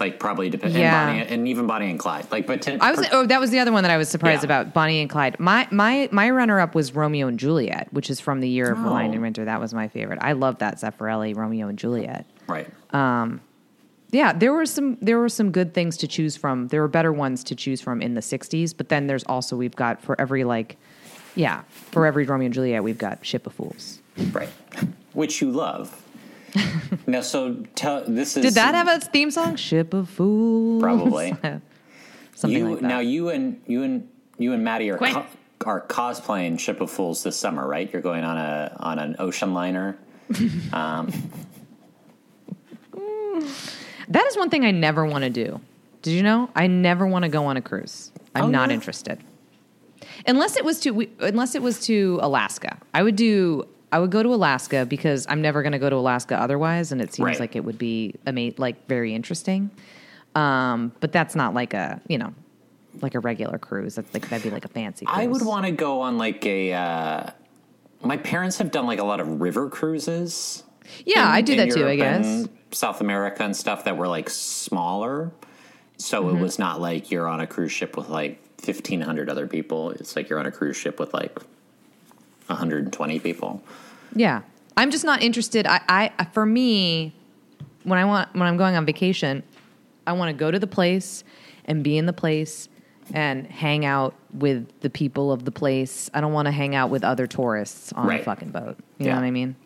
Like 0.00 0.18
probably 0.18 0.48
depend 0.50 0.74
Yeah. 0.74 1.08
and, 1.08 1.18
Bonnie, 1.20 1.34
and 1.34 1.48
even 1.48 1.66
Bonnie 1.66 1.90
and 1.90 1.98
Clyde. 1.98 2.26
Like, 2.32 2.46
but 2.46 2.66
I 2.80 2.90
was 2.90 3.06
oh 3.12 3.26
that 3.26 3.38
was 3.40 3.50
the 3.50 3.58
other 3.58 3.70
one 3.72 3.82
that 3.84 3.90
I 3.90 3.96
was 3.98 4.08
surprised 4.08 4.42
Yeah. 4.42 4.46
about 4.46 4.72
Bonnie 4.74 5.00
and 5.00 5.10
Clyde. 5.10 5.38
My 5.38 5.68
my 5.70 6.08
my 6.10 6.30
runner 6.30 6.58
up 6.58 6.74
was 6.74 6.94
Romeo 6.94 7.26
and 7.28 7.38
Juliet, 7.38 7.88
which 7.92 8.08
is 8.10 8.18
from 8.20 8.40
the 8.40 8.48
year 8.48 8.70
of 8.72 8.82
The 8.82 8.88
Oh. 8.88 8.92
Lion 8.92 9.12
in 9.14 9.20
Winter. 9.20 9.44
That 9.44 9.60
was 9.60 9.74
my 9.74 9.88
favorite. 9.88 10.18
I 10.22 10.32
love 10.32 10.58
that 10.58 10.76
Zeffirelli 10.80 11.36
Romeo 11.36 11.68
and 11.68 11.78
Juliet. 11.78 12.24
right. 12.48 12.68
Um, 12.94 13.40
Yeah, 14.12 14.32
there 14.32 14.52
were 14.52 14.66
some 14.66 14.96
there 15.00 15.18
were 15.20 15.28
some 15.28 15.52
good 15.52 15.72
things 15.74 15.96
to 15.98 16.08
choose 16.08 16.36
from. 16.36 16.66
There 16.68 16.80
were 16.80 16.88
better 16.88 17.12
ones 17.12 17.44
to 17.44 17.54
choose 17.54 17.80
from 17.80 18.02
in 18.02 18.14
the 18.14 18.20
'60s, 18.22 18.72
but 18.76 18.88
then 18.88 19.06
there's 19.06 19.22
also 19.24 19.56
we've 19.56 19.76
got 19.76 20.02
for 20.02 20.20
every 20.20 20.42
like, 20.44 20.76
yeah, 21.36 21.60
for 21.92 22.06
every 22.06 22.24
Romeo 22.24 22.46
and 22.46 22.54
Juliet 22.54 22.82
we've 22.82 22.98
got 22.98 23.24
Ship 23.24 23.46
of 23.46 23.52
Fools. 23.52 24.00
Right. 24.32 24.48
Which 25.12 25.40
you 25.40 25.50
love. 25.52 26.02
now, 27.06 27.20
so 27.20 27.64
tell 27.74 28.04
this 28.06 28.36
is 28.36 28.44
Did 28.44 28.54
that 28.54 28.74
have 28.74 28.88
a 28.88 28.98
theme 29.12 29.30
song? 29.30 29.56
Ship 29.56 29.92
of 29.94 30.08
Fools, 30.08 30.82
Probably. 30.82 31.30
something 32.34 32.58
you 32.58 32.70
like 32.70 32.80
that. 32.80 32.86
now 32.88 33.00
you 33.00 33.28
and 33.28 33.60
you 33.66 33.82
and 33.82 34.08
you 34.38 34.52
and 34.52 34.64
Maddie 34.64 34.90
are 34.90 34.98
co- 34.98 35.26
are 35.66 35.80
cosplaying 35.86 36.58
Ship 36.58 36.80
of 36.80 36.90
Fools 36.90 37.22
this 37.22 37.36
summer, 37.36 37.66
right? 37.66 37.90
You're 37.92 38.02
going 38.02 38.24
on 38.24 38.36
a 38.38 38.76
on 38.80 38.98
an 38.98 39.16
ocean 39.18 39.54
liner. 39.54 39.98
Um, 40.72 41.12
that 44.08 44.26
is 44.26 44.36
one 44.36 44.50
thing 44.50 44.64
I 44.64 44.70
never 44.70 45.04
want 45.04 45.24
to 45.24 45.30
do. 45.30 45.60
Did 46.02 46.12
you 46.12 46.22
know? 46.22 46.50
I 46.54 46.66
never 46.66 47.06
want 47.06 47.24
to 47.24 47.28
go 47.28 47.44
on 47.46 47.56
a 47.56 47.62
cruise. 47.62 48.10
I'm 48.34 48.44
Oh, 48.44 48.48
not 48.48 48.68
yeah? 48.70 48.74
interested. 48.74 49.18
Unless 50.26 50.56
it 50.56 50.64
was 50.64 50.80
to 50.80 50.90
we, 50.92 51.10
unless 51.20 51.54
it 51.54 51.62
was 51.62 51.80
to 51.86 52.18
Alaska. 52.22 52.78
I 52.94 53.02
would 53.02 53.16
do 53.16 53.66
I 53.92 53.98
would 53.98 54.10
go 54.10 54.22
to 54.22 54.32
Alaska 54.34 54.86
because 54.86 55.26
I'm 55.28 55.42
never 55.42 55.62
going 55.62 55.72
to 55.72 55.78
go 55.78 55.90
to 55.90 55.96
Alaska 55.96 56.40
otherwise 56.40 56.92
and 56.92 57.00
it 57.00 57.12
seems 57.12 57.24
Right. 57.26 57.40
like 57.40 57.56
it 57.56 57.64
would 57.64 57.78
be 57.78 58.14
ama- 58.26 58.52
like 58.56 58.86
very 58.86 59.14
interesting. 59.14 59.70
Um, 60.34 60.92
but 61.00 61.10
that's 61.12 61.34
not 61.34 61.54
like 61.54 61.74
a, 61.74 62.00
you 62.08 62.16
know, 62.18 62.32
like 63.02 63.14
a 63.14 63.20
regular 63.20 63.58
cruise. 63.58 63.96
That's 63.96 64.12
like 64.14 64.28
that'd 64.28 64.44
be 64.44 64.50
like 64.50 64.64
a 64.64 64.68
fancy 64.68 65.06
cruise. 65.06 65.18
I 65.18 65.26
would 65.26 65.42
want 65.44 65.66
to 65.66 65.72
go 65.72 66.00
on 66.02 66.18
like 66.18 66.44
a. 66.46 66.72
Uh, 66.72 67.30
my 68.02 68.16
parents 68.16 68.58
have 68.58 68.70
done 68.70 68.86
like 68.86 68.98
a 69.00 69.04
lot 69.04 69.20
of 69.20 69.40
river 69.40 69.68
cruises. 69.68 70.62
Yeah, 71.04 71.22
in- 71.26 71.32
I 71.34 71.40
do 71.40 71.56
that 71.56 71.70
too, 71.72 71.86
I 71.86 71.96
guess. 71.96 72.46
South 72.72 73.00
America 73.00 73.42
and 73.42 73.56
stuff 73.56 73.84
that 73.84 73.96
were 73.96 74.06
like 74.08 74.30
smaller. 74.30 75.32
So 75.98 76.22
Mm-hmm. 76.24 76.36
it 76.38 76.40
was 76.40 76.58
not 76.58 76.80
like 76.80 77.10
you're 77.10 77.28
on 77.28 77.40
a 77.40 77.46
cruise 77.46 77.72
ship 77.72 77.96
with 77.96 78.08
like 78.08 78.40
1,500 78.64 79.28
other 79.28 79.46
people. 79.46 79.90
It's 79.90 80.14
like 80.16 80.28
you're 80.30 80.38
on 80.38 80.46
a 80.46 80.52
cruise 80.52 80.76
ship 80.76 80.98
with 81.00 81.12
like 81.12 81.36
120 82.50 83.18
people. 83.20 83.62
Yeah, 84.14 84.42
I'm 84.76 84.90
just 84.90 85.04
not 85.04 85.22
interested. 85.22 85.66
I, 85.66 86.10
I 86.18 86.24
for 86.32 86.44
me, 86.44 87.14
when 87.84 87.98
I 87.98 88.04
want 88.04 88.32
when 88.34 88.42
I'm 88.42 88.56
going 88.56 88.76
on 88.76 88.84
vacation, 88.84 89.42
I 90.06 90.12
want 90.12 90.28
to 90.28 90.38
go 90.38 90.50
to 90.50 90.58
the 90.58 90.66
place 90.66 91.24
and 91.64 91.82
be 91.84 91.96
in 91.96 92.06
the 92.06 92.12
place 92.12 92.68
and 93.12 93.46
hang 93.46 93.84
out 93.84 94.14
with 94.32 94.68
the 94.80 94.90
people 94.90 95.32
of 95.32 95.44
the 95.44 95.50
place. 95.50 96.08
I 96.14 96.20
don't 96.20 96.32
want 96.32 96.46
to 96.46 96.52
hang 96.52 96.74
out 96.74 96.90
with 96.90 97.02
other 97.04 97.26
tourists 97.26 97.92
on 97.92 98.06
Right. 98.06 98.20
a 98.20 98.24
fucking 98.24 98.50
boat. 98.50 98.76
You 98.98 99.06
Yeah. 99.06 99.14
know 99.14 99.20
what 99.20 99.26
I 99.26 99.30
mean? 99.32 99.56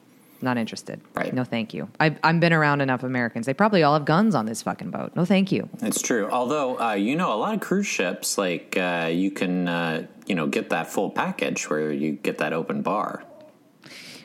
Not 0.42 0.58
interested. 0.58 1.00
Right. 1.14 1.32
No, 1.32 1.44
thank 1.44 1.72
you. 1.72 1.88
I've 1.98 2.18
I've 2.22 2.38
been 2.38 2.52
around 2.52 2.80
enough 2.80 3.02
Americans. 3.02 3.46
They 3.46 3.54
probably 3.54 3.82
all 3.82 3.94
have 3.94 4.04
guns 4.04 4.34
on 4.34 4.46
this 4.46 4.62
fucking 4.62 4.90
boat. 4.90 5.12
No, 5.16 5.24
thank 5.24 5.50
you. 5.50 5.68
It's 5.80 6.02
true. 6.02 6.28
Although, 6.30 6.78
uh, 6.78 6.92
you 6.92 7.16
know, 7.16 7.32
a 7.32 7.36
lot 7.36 7.54
of 7.54 7.60
cruise 7.60 7.86
ships, 7.86 8.36
like, 8.36 8.76
uh, 8.76 9.08
you 9.10 9.30
can, 9.30 9.68
uh, 9.68 10.06
you 10.26 10.34
know, 10.34 10.46
get 10.46 10.70
that 10.70 10.86
full 10.90 11.08
package 11.08 11.70
where 11.70 11.90
you 11.90 12.12
get 12.12 12.38
that 12.38 12.52
open 12.52 12.82
bar. 12.82 13.22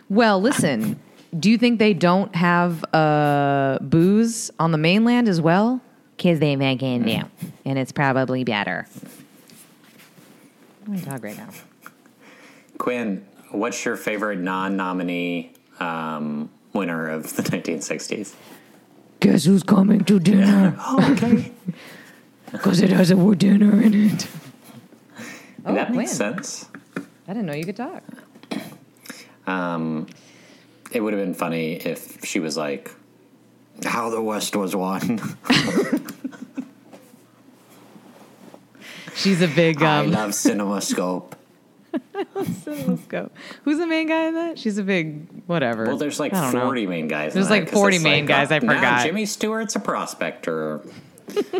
Well, 0.10 0.42
listen. 0.42 1.00
do 1.38 1.50
you 1.52 1.58
think 1.58 1.80
they 1.80 1.94
don't 1.94 2.34
have 2.36 2.84
uh, 2.94 3.78
booze 3.82 4.52
on 4.60 4.72
the 4.72 4.78
mainland 4.78 5.30
as 5.30 5.40
well? 5.40 5.82
Because 6.18 6.40
they 6.40 6.56
make 6.58 6.84
it 6.84 7.00
now, 7.00 7.30
and 7.64 7.80
it's 7.80 7.94
probably 7.94 8.44
better. 8.44 8.88
I'm 10.86 11.00
dog 11.00 11.24
right 11.24 11.38
now. 11.38 11.50
Quinn, 12.78 13.26
what's 13.52 13.86
your 13.86 13.96
favorite 13.96 14.40
non 14.40 14.76
nominee 14.76 15.54
um, 15.80 16.50
winner 16.74 17.08
of 17.10 17.36
the 17.36 17.44
1960s? 17.44 18.34
Guess 19.20 19.46
who's 19.46 19.64
coming 19.64 20.04
to 20.06 20.20
dinner? 20.20 20.78
okay. 21.12 21.52
Because 22.52 22.82
it 22.82 22.90
has 22.90 23.12
a 23.12 23.16
word 23.18 23.38
dinner 23.38 23.80
in 23.80 23.94
it. 23.94 24.28
Oh, 25.66 25.76
that 25.76 25.94
makes 25.94 26.18
Quinn. 26.18 26.34
sense. 26.34 26.68
I 27.28 27.34
didn't 27.34 27.46
know 27.46 27.54
you 27.54 27.64
could 27.64 27.76
talk. 27.76 28.02
Um, 29.46 30.08
it 30.92 31.02
would 31.02 31.14
have 31.14 31.22
been 31.24 31.36
funny 31.36 31.74
if 31.76 32.26
she 32.26 32.40
was 32.40 32.58
like, 32.58 32.90
How 33.86 34.10
the 34.10 34.20
West 34.20 34.56
was 34.56 34.76
won. 34.76 35.22
She's 39.16 39.42
a 39.42 39.48
big. 39.48 39.82
I 39.84 40.00
Um, 40.00 40.12
love 40.12 40.32
CinemaScope. 40.32 41.34
let's 42.34 43.06
go. 43.08 43.30
Who's 43.64 43.78
the 43.78 43.88
main 43.88 44.08
guy 44.08 44.26
in 44.28 44.34
that? 44.36 44.58
She's 44.58 44.78
a 44.78 44.84
big 44.84 45.28
whatever. 45.50 45.86
Well, 45.86 45.98
there's 45.98 46.20
like 46.20 46.34
I 46.34 46.42
don't 46.42 46.54
know. 46.54 46.62
40 46.62 46.86
main 46.88 47.08
guys. 47.08 47.34
There's 47.34 47.50
like 47.50 47.66
'cause 47.66 47.74
40 47.74 47.96
it's 47.98 48.04
main 48.04 48.26
guys, 48.28 48.52
I 48.52 48.60
now 48.60 48.76
forgot. 48.76 49.04
Jimmy 49.06 49.26
Stewart's 49.26 49.76
a 49.76 49.80
prospector. 49.80 50.82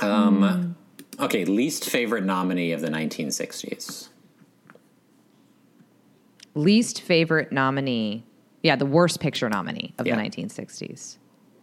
um, 0.00 0.76
okay, 1.18 1.44
least 1.46 1.88
favorite 1.88 2.24
nominee 2.24 2.72
of 2.72 2.80
the 2.82 2.88
1960s. 2.88 4.08
least 6.54 7.00
favorite 7.02 7.52
nominee. 7.52 8.24
Yeah, 8.62 8.76
the 8.76 8.86
worst 8.86 9.20
picture 9.20 9.48
nominee 9.48 9.92
of 9.98 10.06
Yeah. 10.06 10.16
the 10.16 10.22
1960s. 10.22 11.18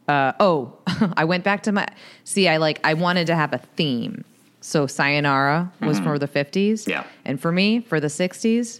Uh, 0.08 0.34
oh, 0.40 0.78
I 1.18 1.26
went 1.26 1.44
back 1.44 1.64
to 1.64 1.72
my. 1.72 1.88
See, 2.26 2.48
I 2.48 2.58
like. 2.58 2.80
I 2.84 2.94
wanted 2.94 3.28
to 3.28 3.36
have 3.36 3.54
a 3.54 3.58
theme. 3.58 4.24
So 4.62 4.88
Sayonara 4.88 5.72
was 5.82 6.00
for 6.00 6.18
the 6.18 6.28
50s. 6.28 6.52
Mm-hmm. 6.84 6.90
Yeah. 6.90 7.04
And 7.26 7.42
for 7.42 7.52
me, 7.52 7.82
for 7.82 8.00
the 8.00 8.08
60s, 8.08 8.80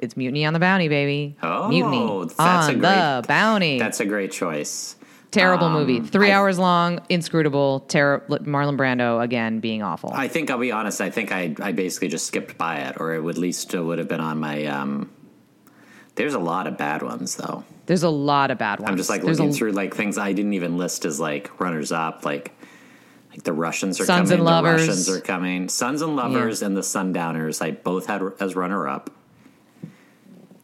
it's 0.00 0.16
Mutiny 0.16 0.44
on 0.44 0.52
the 0.52 0.58
Bounty, 0.60 0.88
baby. 0.88 1.36
Oh, 1.42 1.68
Mutiny 1.68 2.06
that's 2.24 2.38
a 2.38 2.42
on 2.42 2.78
great- 2.78 2.82
the 2.82 3.24
Bounty. 3.26 3.78
That's 3.78 4.00
a 4.00 4.04
great 4.06 4.32
choice. 4.32 4.96
Terrible 5.30 5.66
Um, 5.66 5.74
movie. 5.74 6.00
Three 6.00 6.30
I- 6.30 6.34
hours 6.36 6.58
long, 6.58 7.00
inscrutable. 7.10 7.80
Ter- 7.80 8.20
Marlon 8.30 8.78
Brando 8.78 9.22
again 9.22 9.60
being 9.60 9.82
awful. 9.82 10.10
I 10.14 10.26
think 10.28 10.50
I'll 10.50 10.56
be 10.58 10.72
honest. 10.72 11.00
I 11.02 11.10
think 11.10 11.32
I 11.32 11.54
I 11.60 11.72
basically 11.72 12.08
just 12.08 12.26
skipped 12.26 12.56
by 12.56 12.76
it, 12.78 12.96
or 12.98 13.14
it 13.14 13.22
would 13.22 13.34
at 13.36 13.40
least 13.40 13.74
it 13.74 13.82
would 13.82 13.98
have 13.98 14.08
been 14.08 14.20
on 14.20 14.38
my. 14.38 14.64
Um, 14.64 15.10
there's 16.14 16.34
a 16.34 16.38
lot 16.38 16.66
of 16.66 16.78
bad 16.78 17.02
ones 17.02 17.36
though. 17.36 17.64
There's 17.86 18.02
a 18.02 18.08
lot 18.10 18.50
of 18.50 18.58
bad 18.58 18.80
ones. 18.80 18.90
I'm 18.90 18.96
just 18.96 19.10
like 19.10 19.22
There's 19.22 19.38
looking 19.38 19.52
a, 19.52 19.56
through 19.56 19.72
like 19.72 19.94
things 19.94 20.16
I 20.18 20.32
didn't 20.32 20.54
even 20.54 20.78
list 20.78 21.04
as 21.04 21.20
like 21.20 21.60
runners 21.60 21.92
up, 21.92 22.24
like 22.24 22.52
like 23.30 23.42
the 23.42 23.52
Russians 23.52 24.00
are 24.00 24.06
Sons 24.06 24.30
coming, 24.30 24.46
and 24.46 24.48
the 24.48 24.62
Russians 24.70 25.08
are 25.10 25.20
coming, 25.20 25.68
Sons 25.68 26.00
and 26.00 26.16
Lovers 26.16 26.62
and 26.62 26.74
the 26.74 26.82
Sundowners. 26.82 27.60
I 27.60 27.72
both 27.72 28.06
had 28.06 28.22
as 28.40 28.56
runner 28.56 28.88
up. 28.88 29.10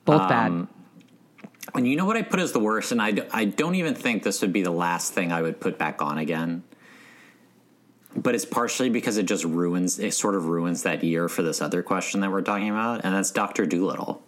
Both 0.05 0.23
um, 0.23 0.29
bad. 0.29 0.69
And 1.75 1.89
you 1.89 1.97
know 1.97 2.05
what 2.05 2.17
I 2.17 2.23
put 2.23 2.41
as 2.41 2.53
the 2.53 2.61
worst, 2.61 2.93
and 2.93 3.01
I, 3.01 3.11
d- 3.11 3.23
I 3.33 3.47
don't 3.47 3.75
even 3.75 3.95
think 3.95 4.23
this 4.23 4.43
would 4.43 4.53
be 4.53 4.63
the 4.63 4.71
last 4.71 5.13
thing 5.13 5.33
I 5.33 5.43
would 5.43 5.61
put 5.61 5.79
back 5.79 6.03
on 6.03 6.19
again. 6.19 6.63
But 8.17 8.35
it's 8.35 8.45
partially 8.45 8.91
because 8.91 9.17
it 9.17 9.27
just 9.27 9.45
ruins, 9.45 9.99
it 9.99 10.15
sort 10.15 10.37
of 10.37 10.47
ruins 10.47 10.85
that 10.85 11.03
year 11.03 11.29
for 11.29 11.43
this 11.43 11.61
other 11.61 11.83
question 11.83 12.21
that 12.21 12.31
we're 12.31 12.43
talking 12.43 12.71
about, 12.71 13.01
and 13.05 13.15
that's 13.15 13.31
Doctor 13.33 13.67
Dolittle. 13.67 14.23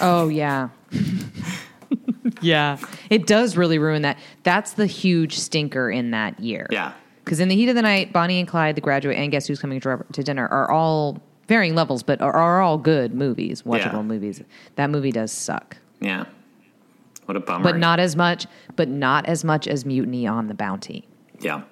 Oh 0.00 0.28
yeah. 0.28 0.68
yeah. 2.42 2.78
It 3.08 3.26
does 3.26 3.56
really 3.56 3.78
ruin 3.78 4.02
that. 4.02 4.18
That's 4.42 4.72
the 4.74 4.86
huge 4.86 5.38
stinker 5.38 5.90
in 5.90 6.10
that 6.10 6.38
year. 6.40 6.66
Yeah, 6.70 6.92
Because 7.24 7.40
in 7.40 7.48
the 7.48 7.54
heat 7.54 7.68
of 7.68 7.76
the 7.76 7.82
night, 7.82 8.12
Bonnie 8.12 8.38
and 8.38 8.48
Clyde, 8.48 8.74
The 8.74 8.80
Graduate, 8.82 9.16
and 9.16 9.32
Guess 9.32 9.46
Who's 9.46 9.60
Coming 9.60 9.80
to, 9.80 10.04
to 10.12 10.22
Dinner 10.22 10.46
are 10.48 10.70
all 10.70 11.22
varying 11.50 11.74
levels, 11.74 12.04
but 12.04 12.20
are, 12.22 12.32
are 12.32 12.60
all 12.62 12.78
good 12.78 13.12
movies, 13.12 13.62
watchable 13.64 13.92
Yeah. 13.94 14.02
movies. 14.02 14.40
That 14.76 14.88
movie 14.88 15.10
does 15.10 15.32
suck, 15.32 15.76
yeah. 16.00 16.26
What 17.26 17.36
a 17.36 17.40
bummer. 17.40 17.64
but 17.64 17.76
not 17.76 17.98
as 17.98 18.14
much, 18.14 18.46
but 18.76 18.88
not 18.88 19.26
as 19.26 19.42
much 19.44 19.66
as 19.66 19.84
Mutiny 19.84 20.28
on 20.28 20.46
the 20.46 20.54
Bounty, 20.54 21.08
Yeah, 21.40 21.62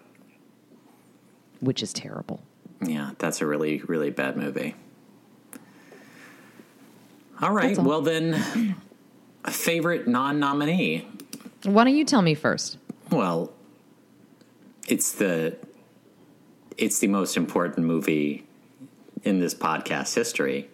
which 1.60 1.80
is 1.80 1.92
terrible. 1.92 2.40
yeah. 2.84 3.12
That's 3.18 3.40
a 3.40 3.46
really, 3.46 3.80
really 3.86 4.10
bad 4.10 4.36
movie. 4.36 4.74
All 7.40 7.52
right. 7.52 7.78
All. 7.78 7.84
Well 7.84 8.00
then, 8.02 8.74
a 9.44 9.50
favorite 9.52 10.08
non-nominee. 10.08 11.06
Why 11.64 11.84
don't 11.84 11.94
you 11.96 12.04
tell 12.04 12.22
me 12.22 12.34
first? 12.34 12.78
Well, 13.12 13.52
it's 14.88 15.12
the 15.12 15.56
it's 16.76 16.98
the 16.98 17.06
most 17.08 17.36
important 17.36 17.86
movie 17.86 18.44
in 19.24 19.40
this 19.40 19.54
podcast 19.54 20.14
history, 20.14 20.68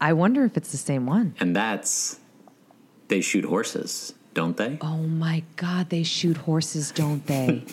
I 0.00 0.12
wonder 0.12 0.44
if 0.44 0.56
it's 0.56 0.70
the 0.72 0.76
same 0.78 1.06
one. 1.06 1.34
and 1.40 1.54
that's 1.54 2.18
they 3.08 3.20
shoot 3.20 3.44
horses, 3.44 4.14
don't 4.34 4.56
they? 4.56 4.78
Oh 4.80 4.96
my 4.98 5.42
God, 5.56 5.90
they 5.90 6.02
shoot 6.02 6.36
horses, 6.38 6.90
don't 6.92 7.26
they? 7.26 7.64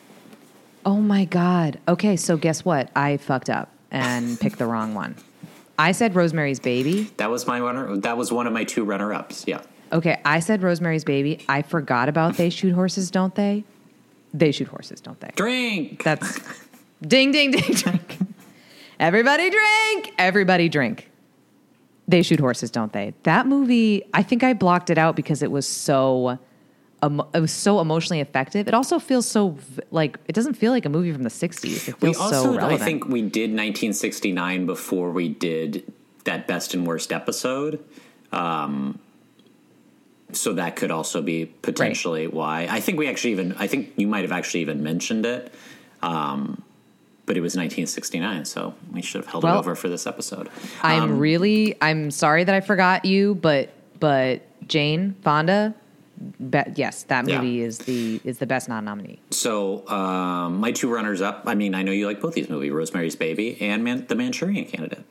oh 0.84 0.96
my 1.00 1.24
God. 1.24 1.78
Okay, 1.88 2.16
so 2.16 2.36
guess 2.36 2.64
what? 2.64 2.90
I 2.96 3.16
fucked 3.16 3.50
up 3.50 3.70
and 3.90 4.38
picked 4.40 4.58
the 4.58 4.66
wrong 4.66 4.94
one. 4.94 5.14
I 5.78 5.92
said 5.92 6.14
Rosemary's 6.14 6.58
Baby. 6.60 7.10
That 7.18 7.30
was 7.30 7.46
my 7.46 7.60
runner. 7.60 7.96
That 7.98 8.16
was 8.16 8.32
one 8.32 8.46
of 8.46 8.52
my 8.52 8.64
two 8.64 8.84
runner-ups. 8.84 9.44
Yeah, 9.46 9.60
Okay, 9.92 10.20
I 10.24 10.40
said 10.40 10.62
Rosemary's 10.62 11.04
Baby. 11.04 11.44
I 11.48 11.62
forgot 11.62 12.08
about 12.08 12.36
They 12.36 12.50
Shoot 12.50 12.72
Horses, 12.74 13.10
Don't 13.10 13.34
They? 13.34 13.64
They 14.34 14.52
shoot 14.52 14.68
horses, 14.68 15.00
don't 15.00 15.18
they? 15.20 15.30
drink. 15.36 16.02
That's 16.02 16.40
ding, 17.02 17.30
ding, 17.30 17.52
ding, 17.52 17.72
drink. 17.74 18.18
Everybody 18.98 19.50
drink. 19.50 20.14
Everybody 20.18 20.68
drink. 20.68 21.10
They 22.08 22.22
shoot 22.22 22.38
horses, 22.40 22.70
don't 22.70 22.92
they? 22.92 23.14
That 23.24 23.46
movie, 23.46 24.04
I 24.14 24.22
think 24.22 24.44
I 24.44 24.52
blocked 24.52 24.90
it 24.90 24.98
out 24.98 25.16
because 25.16 25.42
it 25.42 25.50
was 25.50 25.66
so, 25.66 26.38
emo- 27.04 27.28
it 27.34 27.40
was 27.40 27.52
so 27.52 27.80
emotionally 27.80 28.20
effective. 28.20 28.68
It 28.68 28.74
also 28.74 28.98
feels 28.98 29.26
so 29.26 29.58
like 29.90 30.18
it 30.28 30.34
doesn't 30.34 30.54
feel 30.54 30.70
like 30.72 30.86
a 30.86 30.88
movie 30.88 31.12
from 31.12 31.24
the 31.24 31.30
'60s. 31.30 31.88
It 31.88 32.00
we 32.00 32.14
also, 32.14 32.54
so 32.54 32.60
I 32.60 32.76
think, 32.76 33.06
we 33.06 33.22
did 33.22 33.50
1969 33.50 34.66
before 34.66 35.10
we 35.10 35.28
did 35.28 35.92
that 36.24 36.46
best 36.46 36.74
and 36.74 36.86
worst 36.86 37.12
episode. 37.12 37.84
Um, 38.30 39.00
so 40.32 40.52
that 40.54 40.76
could 40.76 40.90
also 40.92 41.22
be 41.22 41.46
potentially 41.46 42.28
why. 42.28 42.68
I 42.70 42.80
think 42.80 42.98
we 42.98 43.08
actually 43.08 43.32
even. 43.32 43.52
I 43.58 43.66
think 43.66 43.94
you 43.96 44.06
might 44.06 44.22
have 44.22 44.32
actually 44.32 44.60
even 44.60 44.82
mentioned 44.82 45.26
it. 45.26 45.52
Um, 46.02 46.62
but 47.26 47.36
it 47.36 47.40
was 47.40 47.54
1969, 47.56 48.44
so 48.44 48.74
we 48.92 49.02
should 49.02 49.20
have 49.22 49.26
held 49.30 49.44
it 49.44 49.48
over 49.48 49.74
for 49.74 49.88
this 49.88 50.06
episode. 50.06 50.48
I'm 50.82 51.02
Um, 51.02 51.18
really, 51.18 51.74
I'm 51.82 52.10
sorry 52.10 52.44
that 52.44 52.54
I 52.54 52.60
forgot 52.60 53.04
you, 53.04 53.34
but 53.34 53.70
but 53.98 54.42
Jane 54.68 55.14
Fonda, 55.22 55.74
be, 56.38 56.64
yes, 56.76 57.02
that 57.04 57.28
Yeah. 57.28 57.36
movie 57.40 57.60
is 57.62 57.78
the 57.78 58.20
is 58.24 58.38
the 58.38 58.46
best 58.46 58.68
non-nominee. 58.68 59.18
So 59.30 59.86
um, 59.88 60.58
my 60.60 60.70
two 60.72 60.88
runners 60.92 61.20
up. 61.20 61.42
I 61.46 61.54
mean, 61.54 61.74
I 61.74 61.82
know 61.82 61.92
you 61.92 62.06
like 62.06 62.20
both 62.20 62.34
these 62.34 62.48
movies: 62.48 62.70
Rosemary's 62.72 63.16
Baby 63.16 63.56
and 63.60 63.82
Man- 63.84 64.06
The 64.08 64.14
Manchurian 64.14 64.64
Candidate. 64.66 65.04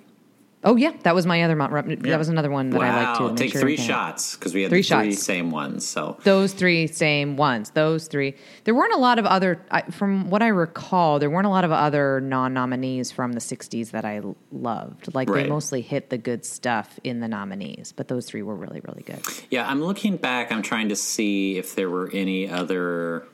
Oh 0.67 0.75
yeah, 0.75 0.91
that 1.03 1.13
was 1.15 1.25
my 1.27 1.43
other. 1.43 1.55
mon- 1.55 1.71
Yeah. 1.89 1.95
That 2.11 2.17
was 2.17 2.27
another 2.27 2.49
one 2.49 2.71
that 2.71 2.79
wow, 2.79 2.85
I 2.99 3.03
liked 3.05 3.17
too. 3.19 3.27
Take 3.35 3.53
Manchurian 3.53 3.77
three 3.77 3.85
shots 3.85 4.35
because 4.35 4.53
we 4.53 4.63
had 4.63 4.69
Three 4.71 4.81
the 4.81 4.87
three 4.87 5.11
shots. 5.11 5.23
same 5.23 5.51
ones. 5.51 5.85
So 5.87 6.17
Those 6.23 6.53
three 6.53 6.87
same 6.87 7.37
ones. 7.37 7.69
Those 7.69 8.07
three. 8.07 8.33
There 8.63 8.73
weren't 8.73 8.93
a 8.93 8.97
lot 8.97 9.19
of 9.19 9.25
other, 9.27 9.61
I, 9.69 9.83
from 9.83 10.29
what 10.31 10.41
I 10.41 10.47
recall, 10.47 11.19
there 11.19 11.29
weren't 11.29 11.45
a 11.45 11.51
lot 11.51 11.63
of 11.65 11.71
other 11.71 12.19
non-nominees 12.19 13.11
from 13.11 13.33
the 13.33 13.39
'60s 13.39 13.91
that 13.91 14.05
I 14.05 14.21
loved. 14.51 15.13
Like 15.13 15.29
Right. 15.29 15.43
they 15.43 15.49
mostly 15.49 15.81
hit 15.81 16.09
the 16.09 16.17
good 16.17 16.43
stuff 16.43 16.99
in 17.03 17.19
the 17.19 17.27
nominees, 17.27 17.93
but 17.95 18.07
those 18.07 18.25
three 18.25 18.41
were 18.41 18.55
really, 18.55 18.81
really 18.87 19.03
good. 19.03 19.19
Yeah, 19.51 19.69
I'm 19.69 19.83
looking 19.83 20.17
back. 20.17 20.51
I'm 20.51 20.63
trying 20.63 20.89
to 20.89 20.95
see 20.95 21.57
if 21.57 21.75
there 21.75 21.89
were 21.91 22.09
any 22.11 22.49
other. 22.49 23.27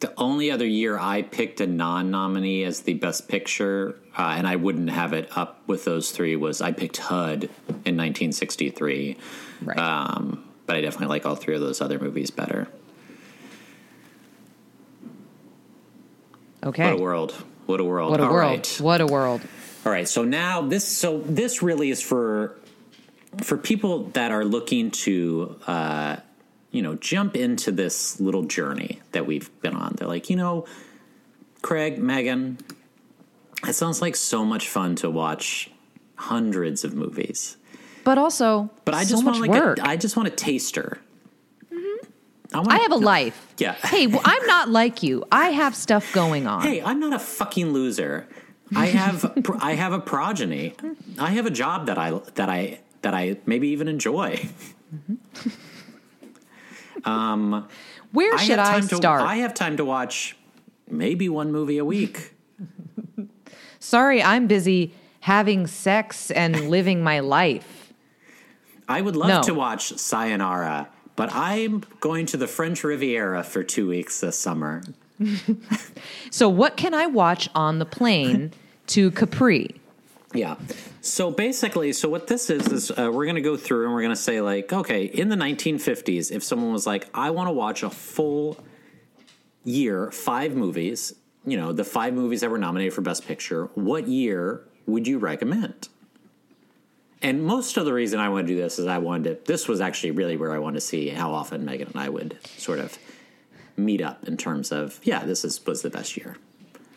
The 0.00 0.12
only 0.16 0.50
other 0.50 0.66
year 0.66 0.96
I 0.96 1.22
picked 1.22 1.60
a 1.60 1.66
non-nominee 1.66 2.62
as 2.62 2.82
the 2.82 2.94
best 2.94 3.28
picture, 3.28 3.96
uh, 4.16 4.34
and 4.36 4.46
I 4.46 4.54
wouldn't 4.56 4.90
have 4.90 5.12
it 5.12 5.28
up 5.36 5.60
with 5.66 5.84
those 5.84 6.12
three, 6.12 6.36
was 6.36 6.60
I 6.60 6.70
picked 6.72 6.98
HUD 6.98 7.44
in 7.68 7.96
1963. 7.96 9.16
Right. 9.62 9.76
Um, 9.78 10.44
but 10.66 10.76
I 10.76 10.82
definitely 10.82 11.08
like 11.08 11.26
all 11.26 11.34
three 11.34 11.54
of 11.56 11.60
those 11.60 11.80
other 11.80 11.98
movies 11.98 12.30
better. 12.30 12.68
okay. 16.64 16.84
What 16.84 17.00
a 17.00 17.02
world! 17.02 17.32
What 17.66 17.80
a 17.80 17.84
world! 17.84 18.10
What 18.10 18.20
a 18.20 18.24
All 18.24 18.32
world! 18.32 18.50
right. 18.50 18.80
What 18.80 19.00
a 19.00 19.06
world! 19.06 19.40
All 19.84 19.92
right, 19.92 20.08
so 20.08 20.24
now 20.24 20.62
this 20.62 20.86
so 20.86 21.20
this 21.22 21.62
really 21.62 21.90
is 21.90 22.00
for 22.02 22.56
for 23.42 23.56
people 23.56 24.04
that 24.10 24.30
are 24.32 24.44
looking 24.44 24.90
to 24.90 25.56
uh, 25.66 26.16
you 26.70 26.82
know 26.82 26.94
jump 26.96 27.36
into 27.36 27.72
this 27.72 28.20
little 28.20 28.42
journey 28.44 29.00
that 29.12 29.26
we've 29.26 29.50
been 29.62 29.74
on. 29.74 29.94
They're 29.96 30.08
like, 30.08 30.30
you 30.30 30.36
know, 30.36 30.66
Craig, 31.62 31.98
Meghann, 31.98 32.58
it 33.66 33.72
sounds 33.74 34.00
like 34.00 34.16
so 34.16 34.44
much 34.44 34.68
fun 34.68 34.94
to 34.96 35.10
watch 35.10 35.70
hundreds 36.16 36.84
of 36.84 36.94
movies, 36.94 37.56
But 38.04 38.18
also, 38.18 38.70
but 38.84 38.94
I 38.94 39.04
so 39.04 39.10
just 39.10 39.24
want 39.24 39.40
like 39.40 39.50
work. 39.50 39.78
a, 39.78 39.86
I 39.86 39.96
just 39.96 40.16
want 40.16 40.28
a 40.28 40.32
taster. 40.32 40.98
Mm-hmm. 41.72 42.06
I, 42.54 42.58
want 42.58 42.72
I 42.72 42.76
have 42.78 42.92
a 42.92 42.96
life. 42.96 43.54
Yeah. 43.58 43.72
hey, 43.84 44.06
well, 44.06 44.22
I'm 44.24 44.46
not 44.46 44.68
like 44.68 45.02
you. 45.02 45.24
I 45.30 45.50
have 45.50 45.74
stuff 45.76 46.12
going 46.12 46.46
on. 46.46 46.62
Hey, 46.62 46.82
I'm 46.82 46.98
not 47.00 47.12
a 47.12 47.18
fucking 47.18 47.72
loser. 47.72 48.26
I 48.74 48.86
have 48.86 49.32
I 49.60 49.74
have 49.74 49.92
a 49.92 50.00
progeny. 50.00 50.74
I 51.18 51.30
have 51.30 51.46
a 51.46 51.50
job 51.50 51.86
that 51.86 51.98
I 51.98 52.10
that 52.34 52.48
I 52.48 52.80
that 53.02 53.14
I 53.14 53.38
maybe 53.46 53.68
even 53.68 53.88
enjoy. 53.88 54.48
Mm-hmm. 54.94 55.48
Um, 57.04 57.68
Where 58.12 58.34
I 58.34 58.36
should 58.44 58.58
I 58.58 58.80
start? 58.80 59.20
To, 59.20 59.26
I 59.26 59.36
have 59.36 59.54
time 59.54 59.76
to 59.76 59.84
watch 59.84 60.36
maybe 60.90 61.28
one 61.28 61.52
movie 61.52 61.78
a 61.78 61.84
week. 61.84 62.34
Sorry, 63.78 64.22
I'm 64.22 64.46
busy 64.46 64.94
having 65.20 65.66
sex 65.66 66.30
and 66.30 66.68
living 66.70 67.02
my 67.02 67.20
life. 67.20 67.92
I 68.88 69.00
would 69.02 69.16
love 69.16 69.28
No. 69.28 69.42
to 69.42 69.54
watch 69.54 69.92
Sayonara, 69.98 70.88
but 71.14 71.30
I'm 71.34 71.84
going 72.00 72.26
to 72.26 72.36
the 72.36 72.46
French 72.46 72.82
Riviera 72.84 73.42
for 73.44 73.62
two 73.62 73.86
weeks 73.88 74.20
this 74.20 74.38
summer. 74.38 74.82
So, 76.30 76.48
what 76.48 76.76
can 76.76 76.94
I 76.94 77.06
watch 77.06 77.48
on 77.54 77.78
the 77.80 77.84
plane 77.86 78.52
to 78.88 79.10
Capri? 79.10 79.77
Yeah. 80.34 80.56
So 81.00 81.30
basically, 81.30 81.92
so 81.92 82.08
what 82.08 82.26
this 82.26 82.50
is 82.50 82.68
is 82.68 82.90
uh, 82.90 83.10
we're 83.12 83.24
going 83.24 83.36
to 83.36 83.40
go 83.40 83.56
through 83.56 83.84
and 83.84 83.94
we're 83.94 84.02
going 84.02 84.14
to 84.14 84.16
say 84.16 84.40
like, 84.40 84.72
okay, 84.72 85.04
in 85.04 85.30
the 85.30 85.36
1950s, 85.36 86.30
if 86.30 86.42
someone 86.42 86.72
was 86.72 86.86
like, 86.86 87.08
I 87.14 87.30
want 87.30 87.48
to 87.48 87.52
watch 87.52 87.82
a 87.82 87.90
full 87.90 88.62
year, 89.64 90.10
five 90.10 90.54
movies, 90.54 91.14
you 91.46 91.56
know, 91.56 91.72
the 91.72 91.84
five 91.84 92.12
movies 92.12 92.42
that 92.42 92.50
were 92.50 92.58
nominated 92.58 92.92
for 92.92 93.00
Best 93.00 93.26
Picture, 93.26 93.66
what 93.74 94.06
year 94.06 94.64
would 94.86 95.06
you 95.06 95.18
recommend? 95.18 95.88
And 97.22 97.42
most 97.42 97.76
of 97.76 97.84
the 97.84 97.92
reason 97.92 98.20
I 98.20 98.28
want 98.28 98.46
to 98.46 98.54
do 98.54 98.60
this 98.60 98.78
is 98.78 98.86
I 98.86 98.98
wanted 98.98 99.44
to, 99.44 99.52
this 99.52 99.66
was 99.66 99.80
actually 99.80 100.12
really 100.12 100.36
where 100.36 100.52
I 100.52 100.58
wanted 100.58 100.76
to 100.76 100.80
see 100.82 101.08
how 101.08 101.32
often 101.32 101.64
Meghann 101.64 101.88
and 101.88 101.96
I 101.96 102.08
would 102.08 102.38
sort 102.56 102.78
of 102.78 102.96
meet 103.76 104.02
up 104.02 104.28
in 104.28 104.36
terms 104.36 104.72
of, 104.72 105.00
yeah, 105.02 105.24
this 105.24 105.44
is 105.44 105.64
was 105.66 105.82
the 105.82 105.90
best 105.90 106.16
year. 106.16 106.36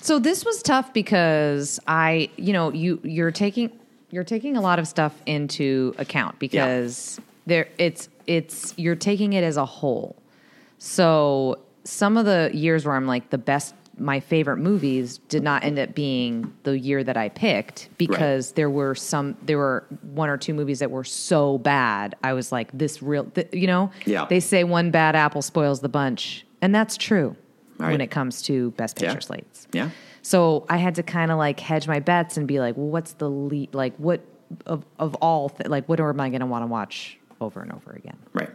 So 0.02 0.18
this 0.18 0.44
was 0.44 0.64
tough 0.64 0.94
because 0.94 1.80
I, 1.88 2.30
you 2.36 2.54
know, 2.54 2.72
you 2.72 3.00
you're 3.04 3.32
taking 3.32 3.72
you're 4.10 4.24
taking 4.24 4.58
a 4.58 4.62
lot 4.62 4.80
of 4.80 4.88
stuff 4.88 5.14
into 5.26 5.94
account 5.98 6.40
because 6.40 7.20
there 7.46 7.70
it's 7.78 8.10
it's 8.28 8.74
you're 8.78 8.96
taking 8.96 9.34
it 9.34 9.44
as 9.44 9.58
a 9.58 9.66
whole. 9.66 10.16
So 10.80 11.60
some 11.84 12.18
of 12.18 12.26
the 12.26 12.50
years 12.54 12.86
where 12.86 12.96
I'm 12.96 13.06
like 13.08 13.30
the 13.30 13.38
best 13.38 13.76
my 13.98 14.20
favorite 14.20 14.58
movies 14.58 15.20
did 15.30 15.44
not 15.44 15.64
end 15.64 15.78
up 15.78 15.94
being 15.94 16.52
the 16.64 16.80
year 16.80 17.04
that 17.04 17.18
I 17.18 17.30
picked 17.30 17.90
because 18.00 18.54
there 18.54 18.70
were 18.70 18.96
some 18.96 19.38
there 19.44 19.60
were 19.60 19.86
one 20.02 20.30
or 20.30 20.38
two 20.38 20.56
movies 20.56 20.80
that 20.80 20.90
were 20.90 21.04
so 21.04 21.60
bad. 21.60 22.16
I 22.24 22.34
was 22.34 22.52
like 22.52 22.72
this 22.74 23.04
real 23.04 23.26
th- 23.26 23.50
you 23.54 23.68
know, 23.68 23.92
Yeah. 24.06 24.26
they 24.26 24.40
say 24.40 24.64
one 24.64 24.90
bad 24.90 25.16
apple 25.16 25.44
spoils 25.44 25.82
the 25.82 25.90
bunch, 25.90 26.46
and 26.62 26.74
that's 26.74 26.98
true 26.98 27.36
Right. 27.82 27.92
when 27.92 28.02
it 28.02 28.12
comes 28.12 28.42
to 28.44 28.72
best 28.72 28.96
picture 28.98 29.14
Yeah. 29.14 29.20
slates. 29.20 29.68
Yeah. 29.74 29.90
So 30.22 30.66
I 30.70 30.78
had 30.78 30.96
to 30.96 31.04
kind 31.04 31.32
of 31.32 31.38
like 31.38 31.60
hedge 31.60 31.88
my 31.88 32.00
bets 32.00 32.38
and 32.38 32.48
be 32.48 32.60
like, 32.60 32.78
well, 32.78 32.88
what's 32.88 33.14
the 33.14 33.30
lead? 33.30 33.74
Like, 33.74 33.96
what 33.98 34.22
of 34.66 34.86
of 35.00 35.16
all 35.16 35.50
th- 35.50 35.70
like 35.70 35.88
what 35.88 36.00
am 36.00 36.20
I 36.20 36.30
going 36.30 36.42
to 36.42 36.46
want 36.46 36.64
to 36.64 36.68
watch 36.68 37.18
over 37.40 37.62
and 37.62 37.72
over 37.72 37.92
again? 37.92 38.18
Right. 38.34 38.50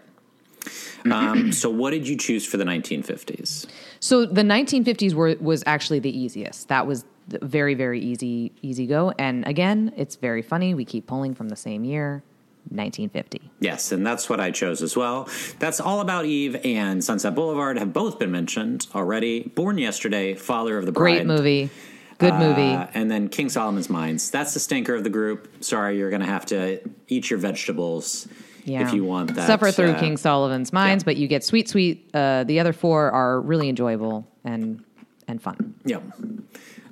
Um, 1.11 1.53
so, 1.63 1.71
what 1.71 1.91
did 1.91 2.07
you 2.09 2.17
choose 2.17 2.45
for 2.45 2.57
the 2.57 2.65
1950s? 2.65 3.67
So 4.01 4.27
the 4.27 4.43
1950s 4.43 5.15
were 5.15 5.37
was 5.41 5.63
actually 5.67 6.01
the 6.01 6.17
easiest. 6.17 6.69
That 6.69 6.87
was 6.87 7.05
very 7.29 7.75
very 7.75 8.01
easy 8.01 8.53
easy 8.63 8.87
go. 8.87 9.13
And 9.19 9.47
again, 9.49 9.93
it's 9.97 10.17
very 10.17 10.43
funny. 10.43 10.75
We 10.75 10.85
keep 10.85 11.07
pulling 11.07 11.35
from 11.35 11.49
the 11.49 11.57
same 11.57 11.85
year, 11.85 12.23
1950. 12.71 13.51
Yes, 13.61 13.93
and 13.93 14.07
that's 14.07 14.29
what 14.29 14.41
I 14.41 14.51
chose 14.51 14.83
as 14.83 14.97
well. 14.97 15.29
That's 15.59 15.81
All 15.81 16.01
About 16.01 16.25
Eve 16.25 16.57
and 16.65 17.03
Sunset 17.03 17.35
Boulevard 17.35 17.79
have 17.79 17.93
both 17.93 18.19
been 18.19 18.31
mentioned 18.31 18.87
already. 18.95 19.45
Born 19.55 19.79
Yesterday, 19.79 20.35
Father 20.35 20.79
of 20.79 20.87
the 20.87 20.93
Bride. 20.93 21.25
Great 21.25 21.27
movie. 21.27 21.71
Good 22.19 22.35
movie. 22.35 22.73
Uh, 22.73 22.87
and 22.95 23.11
then 23.11 23.29
King 23.29 23.49
Solomon's 23.51 23.91
Mines. 23.91 24.31
That's 24.31 24.55
the 24.55 24.61
stinker 24.61 24.95
of 24.95 25.05
the 25.05 25.11
group. 25.11 25.63
Sorry, 25.63 25.99
you're 25.99 26.11
going 26.11 26.23
to 26.23 26.27
have 26.27 26.47
to 26.47 26.81
eat 27.09 27.29
your 27.29 27.39
vegetables 27.39 28.27
yeah. 28.65 28.87
if 28.87 28.95
you 28.95 29.05
want 29.05 29.35
that. 29.35 29.47
Suffer 29.47 29.71
through 29.71 29.91
uh, 29.91 30.01
King 30.01 30.17
Solomon's 30.17 30.73
Mines, 30.73 31.03
yeah. 31.03 31.07
but 31.07 31.17
you 31.17 31.29
get 31.29 31.45
sweet, 31.45 31.69
sweet. 31.69 32.11
Uh, 32.15 32.45
the 32.45 32.61
other 32.61 32.73
four 32.73 33.11
are 33.11 33.41
really 33.41 33.69
enjoyable 33.69 34.27
and 34.45 34.83
and 35.29 35.43
fun. 35.43 35.75
Yeah. 35.85 36.01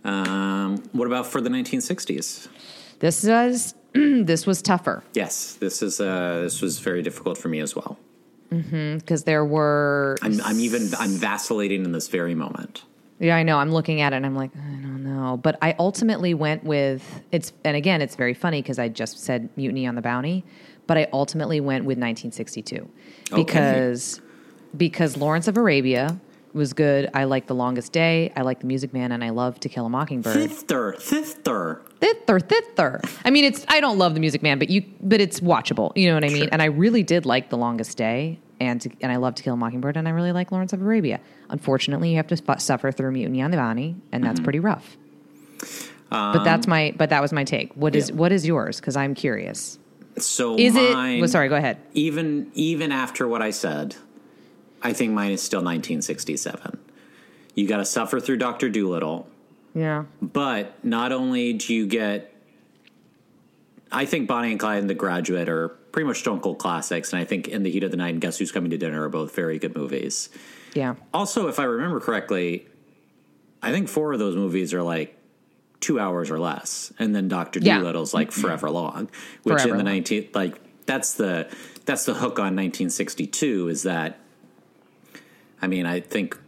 Um, 0.05 0.83
what 0.93 1.07
about 1.07 1.27
for 1.27 1.41
the 1.41 1.51
1960s? 1.51 2.49
This 2.99 3.25
was 3.25 3.75
this 4.25 4.47
was 4.47 4.61
tougher 4.61 5.03
Yes, 5.15 5.55
this 5.55 5.83
is 5.83 6.01
uh, 6.01 6.41
this 6.43 6.61
was 6.61 6.79
very 6.81 7.03
difficult 7.03 7.39
for 7.39 7.49
me 7.49 7.61
as 7.61 7.75
well. 7.77 7.99
because 8.51 9.25
there 9.25 9.45
were. 9.45 10.17
I'm, 10.23 10.41
I'm 10.43 10.61
even 10.61 10.91
I'm 10.99 11.11
vacillating 11.11 11.85
in 11.85 11.93
this 11.93 12.09
very 12.09 12.35
moment. 12.35 12.85
Yeah, 13.21 13.37
I 13.37 13.43
know. 13.43 13.59
I'm 13.59 13.71
looking 13.71 14.01
at 14.01 14.13
it 14.13 14.17
and 14.17 14.27
I'm 14.27 14.35
like, 14.35 14.51
I 14.57 14.75
don't 14.83 15.05
know. 15.05 15.37
But 15.37 15.57
I 15.63 15.75
ultimately 15.79 16.35
went 16.35 16.65
with 16.65 17.23
it's, 17.31 17.53
and 17.65 17.77
again, 17.77 18.03
it's 18.03 18.17
very 18.17 18.35
funny 18.35 18.61
because 18.61 18.79
I 18.79 18.89
just 18.89 19.19
said 19.21 19.49
Mutiny 19.57 19.87
on 19.87 19.95
the 19.95 20.03
Bounty, 20.03 20.45
but 20.87 20.99
I 20.99 21.07
ultimately 21.13 21.61
went 21.61 21.85
with 21.85 21.97
1962 21.99 22.89
because 23.35 24.21
because 24.77 25.17
Lawrence 25.17 25.47
of 25.49 25.57
Arabia 25.57 26.19
was 26.55 26.73
good. 26.73 27.11
I 27.15 27.25
like 27.25 27.47
The 27.47 27.55
Longest 27.55 27.93
Day. 27.93 28.33
I 28.37 28.43
like 28.43 28.61
The 28.61 28.67
Music 28.67 28.93
Man, 28.93 29.13
and 29.13 29.23
I 29.25 29.31
love 29.31 29.59
To 29.61 29.69
Kill 29.69 29.87
a 29.87 29.91
Mockingbird. 29.91 30.35
Thither, 30.51 30.93
thither. 30.99 31.83
Thither, 32.01 32.41
thither. 32.41 33.01
I 33.25 33.31
mean, 33.31 33.45
it's 33.45 33.65
I 33.69 33.81
don't 33.81 33.99
love 33.99 34.15
The 34.15 34.21
Music 34.21 34.43
Man, 34.43 34.59
but 34.59 34.71
you 34.71 34.85
but 35.01 35.21
it's 35.21 35.41
watchable. 35.41 35.93
You 35.97 36.09
know 36.09 36.15
what 36.15 36.25
I 36.25 36.29
mean? 36.29 36.43
Sure. 36.43 36.49
And 36.53 36.63
I 36.63 36.67
really 36.67 37.03
did 37.03 37.27
like 37.27 37.51
The 37.51 37.57
Longest 37.59 37.97
Day, 37.99 38.39
and 38.61 38.81
to, 38.83 38.91
and 39.01 39.11
I 39.13 39.17
love 39.17 39.35
To 39.37 39.43
Kill 39.43 39.55
a 39.55 39.57
Mockingbird, 39.57 39.97
and 39.97 40.07
I 40.07 40.13
really 40.13 40.33
like 40.33 40.53
Lawrence 40.53 40.73
of 40.73 40.81
Arabia. 40.81 41.21
Unfortunately, 41.51 42.11
you 42.11 42.17
have 42.17 42.27
to 42.29 42.37
fu- 42.37 42.59
suffer 42.59 42.91
through 42.93 43.11
Mutiny 43.13 43.43
on 43.43 43.51
the 43.51 43.57
Bounty, 43.57 43.97
and 44.13 44.23
that's 44.25 44.35
Mm-hmm. 44.39 44.45
pretty 44.45 44.61
rough. 44.61 44.97
but 46.11 46.45
that's 46.45 46.67
my 46.67 46.95
but 46.97 47.11
that 47.11 47.21
was 47.23 47.33
my 47.33 47.45
take. 47.45 47.73
What 47.75 47.97
is 47.97 48.11
Um, 48.11 48.17
yeah. 48.17 48.21
what 48.21 48.33
is 48.33 48.47
yours? 48.47 48.81
Because 48.81 48.97
I'm 48.97 49.15
curious. 49.15 49.79
So 50.19 50.57
Is 50.57 50.75
mine, 50.75 51.17
it? 51.17 51.21
Well, 51.21 51.29
sorry, 51.29 51.49
go 51.49 51.57
ahead. 51.57 51.79
Even 51.95 52.51
even 52.55 52.93
after 52.93 53.27
what 53.27 53.43
I 53.43 53.51
said, 53.51 53.97
I 54.85 54.93
think 54.93 55.13
mine 55.13 55.33
is 55.33 55.43
still 55.43 55.61
1967. 55.61 56.79
You 57.55 57.67
got 57.67 57.79
to 57.79 57.85
suffer 57.85 58.21
through 58.21 58.37
Doctor 58.37 58.69
Dolittle, 58.69 59.27
Yeah. 59.75 60.05
but 60.21 60.85
not 60.85 61.11
only 61.11 61.55
do 61.55 61.73
you 61.75 61.87
get, 61.87 62.35
I 63.91 64.05
think 64.05 64.29
Bonnie 64.29 64.51
and 64.51 64.61
Clyde 64.61 64.81
and 64.81 64.91
The 64.91 64.95
Graduate 64.95 65.49
are 65.49 65.69
pretty 65.69 66.07
much 66.07 66.19
Stone 66.19 66.41
Cold 66.41 66.59
classics, 66.59 67.13
and 67.13 67.21
I 67.23 67.25
think 67.25 67.49
In 67.49 67.63
the 67.63 67.71
Heat 67.71 67.83
of 67.85 67.91
the 67.91 67.97
Night 67.97 68.11
and 68.11 68.21
Guess 68.21 68.39
Who's 68.39 68.53
Coming 68.53 68.71
to 68.71 68.79
Dinner 68.79 69.03
are 69.05 69.09
both 69.09 69.35
very 69.35 69.59
good 69.59 69.75
movies. 69.75 70.29
Yeah. 70.75 70.97
Also, 71.15 71.49
if 71.49 71.59
I 71.59 71.65
remember 71.65 72.01
correctly, 72.01 72.67
I 73.63 73.71
think 73.73 73.89
four 73.89 74.13
of 74.13 74.19
those 74.19 74.37
movies 74.37 74.75
are 74.75 74.83
like 74.83 75.17
two 75.81 75.99
hours 76.01 76.31
or 76.31 76.39
less, 76.39 76.93
and 76.99 77.15
then 77.15 77.29
Doctor 77.29 77.61
Yeah. 77.61 77.79
Dolittle's 77.79 78.13
like 78.13 78.31
mm-hmm. 78.31 78.41
forever 78.41 78.71
long, 78.71 79.09
which 79.45 79.63
Forever 79.63 79.71
in 79.71 79.77
the 79.79 79.85
nineteen 79.85 80.29
like 80.35 80.61
that's 80.85 81.15
the 81.15 81.49
that's 81.87 82.05
the 82.05 82.15
hook 82.15 82.39
on 82.39 82.57
1962 82.57 83.69
is 83.69 83.85
that. 83.85 84.19
I 85.65 85.67
mean, 85.67 85.87
I 85.87 86.01
think 86.01 86.39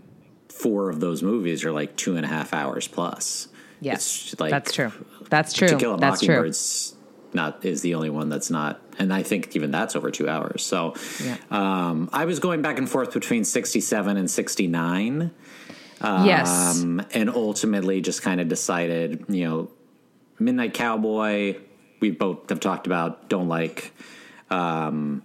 four 0.51 0.91
of 0.91 1.01
those 1.01 1.23
movies 1.23 1.65
are 1.65 1.73
like 1.73 1.97
two 1.97 2.17
and 2.17 2.25
a 2.27 2.29
half 2.29 2.53
hours 2.53 2.87
plus. 2.87 3.49
Yes. 3.81 4.29
It's 4.33 4.41
like 4.41 4.51
that's 4.51 4.73
true. 4.73 4.93
That's 5.31 5.55
true. 5.55 5.69
To 5.69 5.77
Kill 5.77 5.95
a 5.95 5.99
That's 5.99 6.21
true. 6.21 6.35
Mockingbird's 6.35 6.95
not 7.33 7.65
is 7.65 7.81
the 7.81 7.95
only 7.95 8.11
one 8.11 8.29
that's 8.29 8.51
not, 8.51 8.81
and 8.99 9.13
I 9.13 9.23
think 9.23 9.57
even 9.57 9.71
that's 9.71 9.97
over 9.97 10.11
two 10.11 10.29
hours. 10.29 10.63
So, 10.63 10.95
Yeah. 11.25 11.37
um, 11.51 12.11
I 12.13 12.27
was 12.27 12.41
going 12.41 12.61
back 12.61 12.77
and 12.79 12.89
forth 12.89 13.15
between 13.15 13.45
67 13.45 14.17
and 14.17 14.31
69 14.31 15.31
yes. 16.03 16.83
um, 16.83 17.03
and 17.15 17.31
ultimately 17.31 18.03
just 18.03 18.21
kind 18.23 18.41
of 18.41 18.49
decided, 18.49 19.25
you 19.29 19.45
know, 19.45 19.71
Midnight 20.39 20.75
Cowboy, 20.75 21.57
we 22.01 22.11
both 22.11 22.51
have 22.51 22.61
talked 22.61 22.87
about, 22.87 23.31
don't 23.31 23.49
like. 23.49 23.93
Um, 24.51 25.23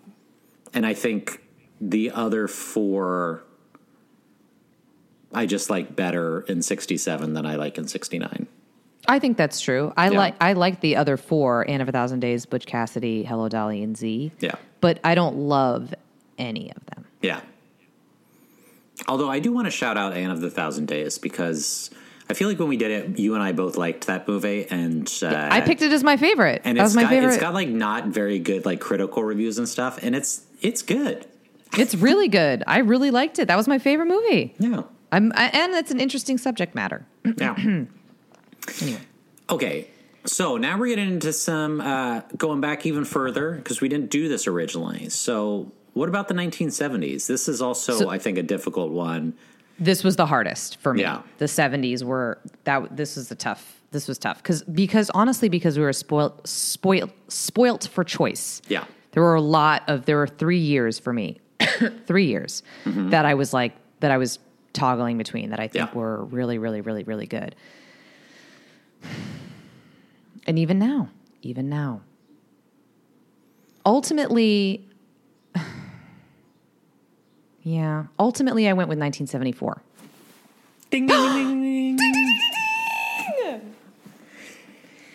and 0.73 0.86
I 0.86 0.93
think 0.93 1.41
the 1.82 2.12
other 2.12 2.47
four, 2.47 3.43
I 5.33 5.45
just 5.45 5.69
like 5.69 5.95
better 5.95 6.41
in 6.41 6.61
67 6.61 7.33
than 7.33 7.45
I 7.45 7.55
like 7.55 7.77
in 7.77 7.87
69. 7.87 8.47
I 9.07 9.19
think 9.19 9.37
that's 9.37 9.59
true. 9.61 9.93
I 9.97 10.09
Yeah. 10.11 10.17
like 10.17 10.35
I 10.41 10.53
like 10.53 10.81
the 10.81 10.95
other 10.97 11.17
four: 11.17 11.67
Anne 11.69 11.81
of 11.81 11.89
a 11.89 11.91
Thousand 11.91 12.19
Days, 12.19 12.45
Butch 12.45 12.65
Cassidy, 12.65 13.23
Hello 13.23 13.49
Dolly, 13.49 13.81
and 13.81 13.97
Z. 13.97 14.31
Yeah. 14.39 14.55
But 14.79 14.99
I 15.03 15.15
don't 15.15 15.35
love 15.37 15.93
any 16.37 16.71
of 16.75 16.85
them. 16.85 17.05
Yeah. 17.21 17.41
Although 19.07 19.29
I 19.29 19.39
do 19.39 19.51
want 19.51 19.65
to 19.65 19.71
shout 19.71 19.97
out 19.97 20.13
Anne 20.13 20.29
of 20.29 20.41
the 20.41 20.49
Thousand 20.51 20.87
Days 20.87 21.17
because 21.17 21.89
I 22.29 22.33
feel 22.33 22.47
like 22.47 22.59
when 22.59 22.69
we 22.69 22.77
did 22.77 22.91
it, 22.91 23.19
you 23.19 23.33
and 23.33 23.41
I 23.41 23.51
both 23.51 23.75
liked 23.75 24.05
that 24.07 24.27
movie, 24.27 24.67
and 24.69 25.11
uh, 25.23 25.47
I 25.51 25.61
picked 25.61 25.81
it 25.81 25.91
as 25.91 26.03
my 26.03 26.17
favorite. 26.17 26.61
and 26.63 26.77
that 26.77 26.83
it's 26.83 26.89
was 26.89 26.95
my 26.95 27.03
got, 27.03 27.09
favorite. 27.09 27.29
It's 27.33 27.41
got 27.41 27.53
like 27.55 27.69
not 27.69 28.07
very 28.07 28.37
good 28.37 28.65
like 28.65 28.79
critical 28.79 29.23
reviews 29.23 29.57
and 29.57 29.67
stuff, 29.67 29.99
and 30.03 30.15
it's 30.15 30.43
it's 30.61 30.81
good. 30.83 31.25
It's 31.77 31.95
really 31.95 32.27
good. 32.27 32.63
I 32.67 32.79
really 32.79 33.09
liked 33.11 33.39
it. 33.39 33.47
That 33.47 33.55
was 33.57 33.67
my 33.67 33.79
favorite 33.79 34.07
movie. 34.07 34.53
Yeah. 34.59 34.83
I'm, 35.12 35.32
I, 35.36 35.47
and 35.47 35.74
it's 35.74 35.91
an 35.91 36.00
interesting 36.00 36.38
subject 36.38 36.76
matter. 36.76 37.06
Yeah. 37.38 37.56
Anyway, 38.82 39.02
okay. 39.50 39.88
So 40.26 40.56
now 40.58 40.78
we're 40.78 40.89
getting 40.89 41.12
into 41.13 41.34
some 41.34 41.82
uh, 41.82 42.21
going 42.38 42.62
back 42.62 42.86
even 42.86 43.06
further 43.06 43.54
because 43.54 43.82
we 43.82 43.89
didn't 43.89 44.12
do 44.12 44.28
this 44.30 44.45
originally. 44.45 45.10
So 45.10 45.71
what 45.93 46.08
about 46.10 46.28
the 46.28 46.36
1970s? 46.36 47.26
This 47.26 47.47
is 47.47 47.60
also, 47.62 47.93
So- 47.97 48.10
I 48.10 48.19
think, 48.19 48.38
a 48.38 48.43
difficult 48.43 48.91
one. 48.91 49.34
this 49.80 50.04
was 50.04 50.15
the 50.15 50.28
hardest 50.28 50.78
for 50.78 50.93
me. 50.93 51.02
Yeah. 51.02 51.24
The 51.39 51.45
70s 51.45 52.04
were 52.04 52.38
that. 52.65 52.95
This 52.95 53.15
was 53.15 53.30
the 53.30 53.36
tough. 53.36 53.82
This 53.89 54.08
was 54.08 54.19
tough 54.19 54.38
because 54.38 54.62
because 54.63 55.10
honestly 55.15 55.50
because 55.50 55.76
we 55.78 55.84
were 55.84 55.91
spoilt 55.91 56.47
spoilt 56.47 57.10
spoilt 57.30 57.89
for 57.91 58.04
choice. 58.04 58.62
Yeah. 58.69 58.86
There 59.13 59.24
were 59.24 59.36
a 59.36 59.41
lot 59.41 59.84
of 59.89 60.06
there 60.06 60.17
were 60.17 60.28
three 60.28 60.60
years 60.60 61.00
for 61.00 61.12
me, 61.13 61.39
three 62.06 62.26
years 62.28 62.62
that 62.86 63.26
I 63.26 63.34
was 63.34 63.54
like 63.54 63.74
that 64.02 64.12
I 64.12 64.17
was 64.17 64.38
toggling 64.73 65.17
between 65.17 65.49
that 65.51 65.60
I 65.60 65.67
think 65.67 65.89
Yeah. 65.89 65.97
were 65.97 66.23
really 66.25 66.57
really 66.57 66.81
really 66.81 67.03
really 67.03 67.27
good. 67.27 67.55
And 70.47 70.57
even 70.57 70.79
now, 70.79 71.10
even 71.43 71.69
now. 71.69 72.01
Ultimately 73.86 74.84
Yeah, 77.63 78.05
ultimately 78.17 78.67
I 78.67 78.73
went 78.73 78.89
with 78.89 78.97
1974. 78.97 79.81
Ding, 80.89 81.05
ding, 81.05 81.17
ding, 81.17 81.34
ding, 81.34 81.62
ding. 81.62 81.80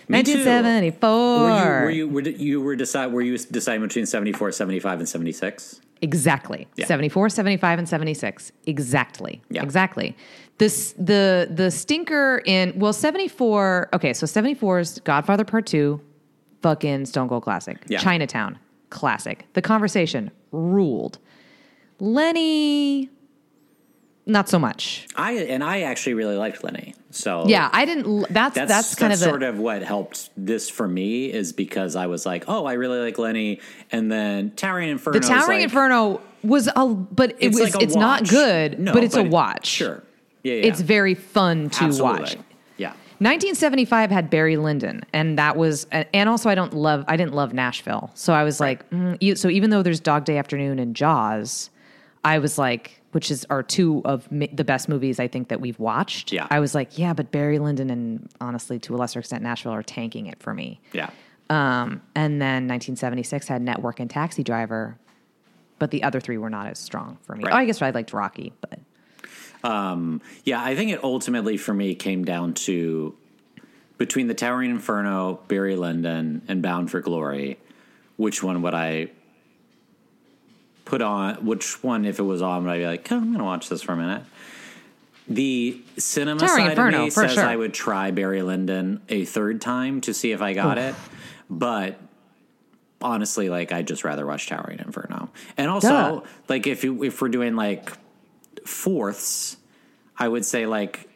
Me 0.08 0.18
1974. 0.18 1.08
Were 1.10 1.90
you, 1.90 2.08
were 2.08 2.20
you, 2.20 2.30
were 2.30 2.30
you 2.30 2.60
were 2.60 2.76
decide, 2.76 3.12
were 3.12 3.22
you 3.22 3.36
deciding 3.38 3.82
between 3.82 4.06
74, 4.06 4.52
75, 4.52 5.00
and 5.00 5.08
76? 5.08 5.80
Exactly. 6.02 6.68
Yeah. 6.76 6.86
74, 6.86 7.28
75, 7.30 7.78
and 7.78 7.88
76. 7.88 8.52
Exactly. 8.66 9.42
Yeah. 9.50 9.62
Exactly. 9.62 10.16
This 10.58 10.94
the 10.98 11.48
the 11.50 11.70
stinker 11.70 12.42
in 12.46 12.78
well, 12.78 12.92
74. 12.92 13.90
Okay, 13.92 14.12
so 14.12 14.26
74 14.26 14.78
is 14.78 15.00
Godfather 15.00 15.44
Part 15.44 15.66
2, 15.66 16.00
fucking 16.62 17.06
Stone 17.06 17.28
Cold 17.28 17.42
Classic. 17.42 17.78
Yeah. 17.88 17.98
Chinatown, 17.98 18.58
classic. 18.90 19.46
The 19.54 19.62
conversation 19.62 20.30
ruled. 20.52 21.18
Lenny 21.98 23.10
not 24.26 24.48
so 24.48 24.58
much. 24.58 25.06
I 25.16 25.32
and 25.34 25.62
I 25.62 25.82
actually 25.82 26.14
really 26.14 26.36
liked 26.36 26.62
Lenny. 26.64 26.94
So 27.10 27.46
Yeah, 27.46 27.70
I 27.72 27.84
didn't. 27.84 28.22
That's 28.30 28.54
that's 28.54 28.68
that's, 28.70 28.94
kind 28.96 29.12
that's 29.12 29.22
of 29.22 29.28
sort 29.28 29.42
of 29.42 29.58
what 29.58 29.82
helped 29.82 30.30
this 30.36 30.68
for 30.68 30.86
me 30.88 31.32
is 31.32 31.52
because 31.52 31.96
I 31.96 32.06
was 32.08 32.26
like, 32.26 32.44
oh, 32.48 32.64
I 32.66 32.74
really 32.74 32.98
like 32.98 33.18
Lenny, 33.18 33.60
and 33.92 34.10
then 34.10 34.50
Towering 34.56 34.90
Inferno. 34.90 35.18
the 35.18 35.26
Towering 35.26 35.58
like, 35.60 35.64
Inferno 35.64 36.20
was 36.42 36.68
a, 36.76 36.86
but 36.86 37.30
it 37.32 37.36
It's 37.40 37.60
was 37.60 37.74
like 37.74 37.82
a 37.82 37.84
it's 37.84 37.94
not 37.96 38.28
good, 38.28 38.78
No, 38.78 38.92
but 38.92 39.02
it's 39.04 39.16
a 39.16 39.22
but- 39.22 39.30
watch. 39.32 39.66
Sure. 39.66 40.02
Yeah, 40.42 40.54
yeah. 40.54 40.66
It's 40.66 40.80
very 40.80 41.14
fun 41.14 41.70
to 41.70 41.84
Absolutely. 41.84 42.20
watch. 42.20 42.36
Yeah. 42.76 42.90
1975 43.18 44.10
had 44.12 44.30
Barry 44.30 44.56
Lyndon, 44.56 45.02
and 45.12 45.38
that 45.38 45.56
was, 45.56 45.86
and 45.90 46.28
also 46.28 46.48
I 46.50 46.54
don't 46.54 46.72
love, 46.74 47.04
I 47.08 47.16
didn't 47.16 47.32
love 47.34 47.52
Nashville, 47.52 48.10
so 48.14 48.32
I 48.32 48.44
was 48.44 48.60
like, 48.60 48.88
mm, 48.90 49.36
so 49.38 49.48
even 49.48 49.70
though 49.70 49.82
there's 49.82 49.98
Dog 50.00 50.24
Day 50.24 50.36
Afternoon 50.38 50.78
and 50.78 50.94
Jaws, 50.94 51.70
I 52.24 52.38
was 52.38 52.58
like, 52.58 53.00
which 53.16 53.30
is 53.30 53.46
are 53.48 53.62
two 53.62 54.02
of 54.04 54.30
mi- 54.30 54.50
the 54.52 54.62
best 54.62 54.90
movies 54.90 55.18
I 55.18 55.26
think 55.26 55.48
that 55.48 55.58
we've 55.58 55.78
watched. 55.78 56.32
Yeah. 56.32 56.46
I 56.50 56.60
was 56.60 56.74
like, 56.74 56.98
yeah, 56.98 57.14
but 57.14 57.30
Barry 57.30 57.58
Lyndon 57.58 57.88
and 57.88 58.28
honestly, 58.42 58.78
to 58.80 58.94
a 58.94 58.98
lesser 58.98 59.20
extent, 59.20 59.42
Nashville 59.42 59.72
are 59.72 59.82
tanking 59.82 60.26
it 60.26 60.38
for 60.42 60.52
me. 60.52 60.82
Yeah. 60.92 61.08
Um, 61.48 62.02
and 62.14 62.42
then 62.42 62.68
1976 62.68 63.48
had 63.48 63.62
Network 63.62 64.00
and 64.00 64.10
Taxi 64.10 64.42
Driver, 64.42 64.98
but 65.78 65.92
the 65.92 66.02
other 66.02 66.20
three 66.20 66.36
were 66.36 66.50
not 66.50 66.66
as 66.66 66.78
strong 66.78 67.16
for 67.22 67.34
me. 67.34 67.44
Right. 67.44 67.54
Oh, 67.54 67.56
I 67.56 67.64
guess 67.64 67.80
I 67.80 67.88
liked 67.88 68.12
Rocky, 68.12 68.52
but 68.60 68.80
Yeah, 70.44 70.62
I 70.62 70.76
think 70.76 70.90
it 70.90 71.02
ultimately 71.02 71.56
for 71.56 71.72
me 71.72 71.94
came 71.94 72.22
down 72.22 72.52
to 72.66 73.16
between 73.96 74.26
the 74.26 74.34
Towering 74.34 74.70
Inferno, 74.70 75.40
Barry 75.48 75.74
Lyndon, 75.74 76.42
and 76.48 76.60
Bound 76.60 76.90
for 76.90 77.00
Glory, 77.00 77.58
which 78.18 78.42
one 78.42 78.60
would 78.60 78.74
I 78.74 79.08
put 80.86 81.02
on? 81.02 81.44
Which 81.44 81.82
one, 81.82 82.06
if 82.06 82.18
it 82.18 82.22
was 82.22 82.40
on, 82.40 82.64
would 82.64 82.70
I 82.70 82.78
be 82.78 82.86
like, 82.86 83.12
oh, 83.12 83.16
I'm 83.16 83.26
going 83.26 83.38
to 83.38 83.44
watch 83.44 83.68
this 83.68 83.82
for 83.82 83.92
a 83.92 83.96
minute? 83.96 84.22
The 85.28 85.82
cinema 85.98 86.48
side 86.48 86.70
Inferno, 86.70 86.98
of 86.98 87.04
me 87.04 87.10
says 87.10 87.34
sure. 87.34 87.44
I 87.44 87.54
would 87.54 87.74
try 87.74 88.12
Barry 88.12 88.42
Lyndon 88.42 89.02
a 89.08 89.24
third 89.24 89.60
time 89.60 90.00
to 90.02 90.14
see 90.14 90.30
if 90.30 90.40
I 90.40 90.54
got 90.54 90.78
it, 90.78 90.94
but 91.50 91.98
honestly, 93.02 93.48
like 93.48 93.72
I'd 93.72 93.88
just 93.88 94.04
rather 94.04 94.24
watch 94.24 94.46
Towering 94.46 94.78
Inferno. 94.78 95.30
And 95.56 95.68
also, 95.68 95.88
Duh. 95.88 96.20
like 96.48 96.68
if 96.68 96.84
you 96.84 97.02
if 97.02 97.20
we're 97.20 97.28
doing 97.28 97.56
like 97.56 97.92
fourths, 98.64 99.56
I 100.16 100.28
would 100.28 100.44
say 100.44 100.66
like 100.66 101.08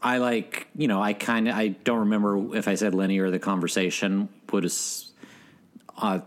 I 0.00 0.18
like 0.18 0.68
you 0.76 0.86
know 0.86 1.02
I 1.02 1.12
kind 1.12 1.48
of 1.48 1.56
I 1.56 1.68
don't 1.68 2.00
remember 2.00 2.56
if 2.56 2.68
I 2.68 2.76
said 2.76 2.94
Lenny 2.94 3.18
or 3.18 3.32
the 3.32 3.40
conversation 3.40 4.28
was 4.52 5.12
uh 5.98 6.20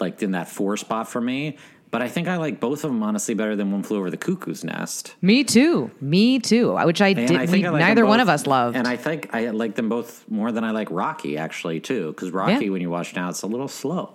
like 0.00 0.22
in 0.22 0.32
that 0.32 0.48
four 0.48 0.76
spot 0.76 1.08
for 1.08 1.20
me. 1.20 1.58
But 1.90 2.02
I 2.02 2.08
think 2.08 2.28
I 2.28 2.36
like 2.36 2.60
both 2.60 2.84
of 2.84 2.90
them 2.90 3.02
honestly 3.02 3.32
better 3.34 3.56
than 3.56 3.72
One 3.72 3.82
Flew 3.82 3.98
Over 3.98 4.10
the 4.10 4.18
Cuckoo's 4.18 4.62
Nest. 4.62 5.14
me 5.22 5.42
too, 5.42 5.90
me 6.02 6.38
too. 6.38 6.76
Uh, 6.76 6.84
which 6.84 7.00
I 7.00 7.08
And 7.08 7.26
did. 7.28 7.30
I 7.36 7.44
we- 7.46 7.64
I 7.64 7.70
like 7.70 7.80
neither 7.80 8.04
one 8.04 8.20
of 8.20 8.28
us 8.28 8.46
loved. 8.46 8.76
And 8.76 8.86
I 8.86 8.96
think 8.96 9.30
I 9.34 9.48
like 9.50 9.74
them 9.74 9.88
both 9.88 10.24
more 10.30 10.52
than 10.52 10.64
I 10.64 10.72
like 10.72 10.88
Rocky 10.90 11.38
actually 11.38 11.80
too. 11.80 12.08
Because 12.08 12.30
Rocky, 12.30 12.66
Yeah. 12.66 12.70
when 12.72 12.82
you 12.82 12.90
watch 12.90 13.16
now, 13.16 13.30
it's 13.30 13.40
a 13.42 13.46
little 13.46 13.68
slow. 13.68 14.14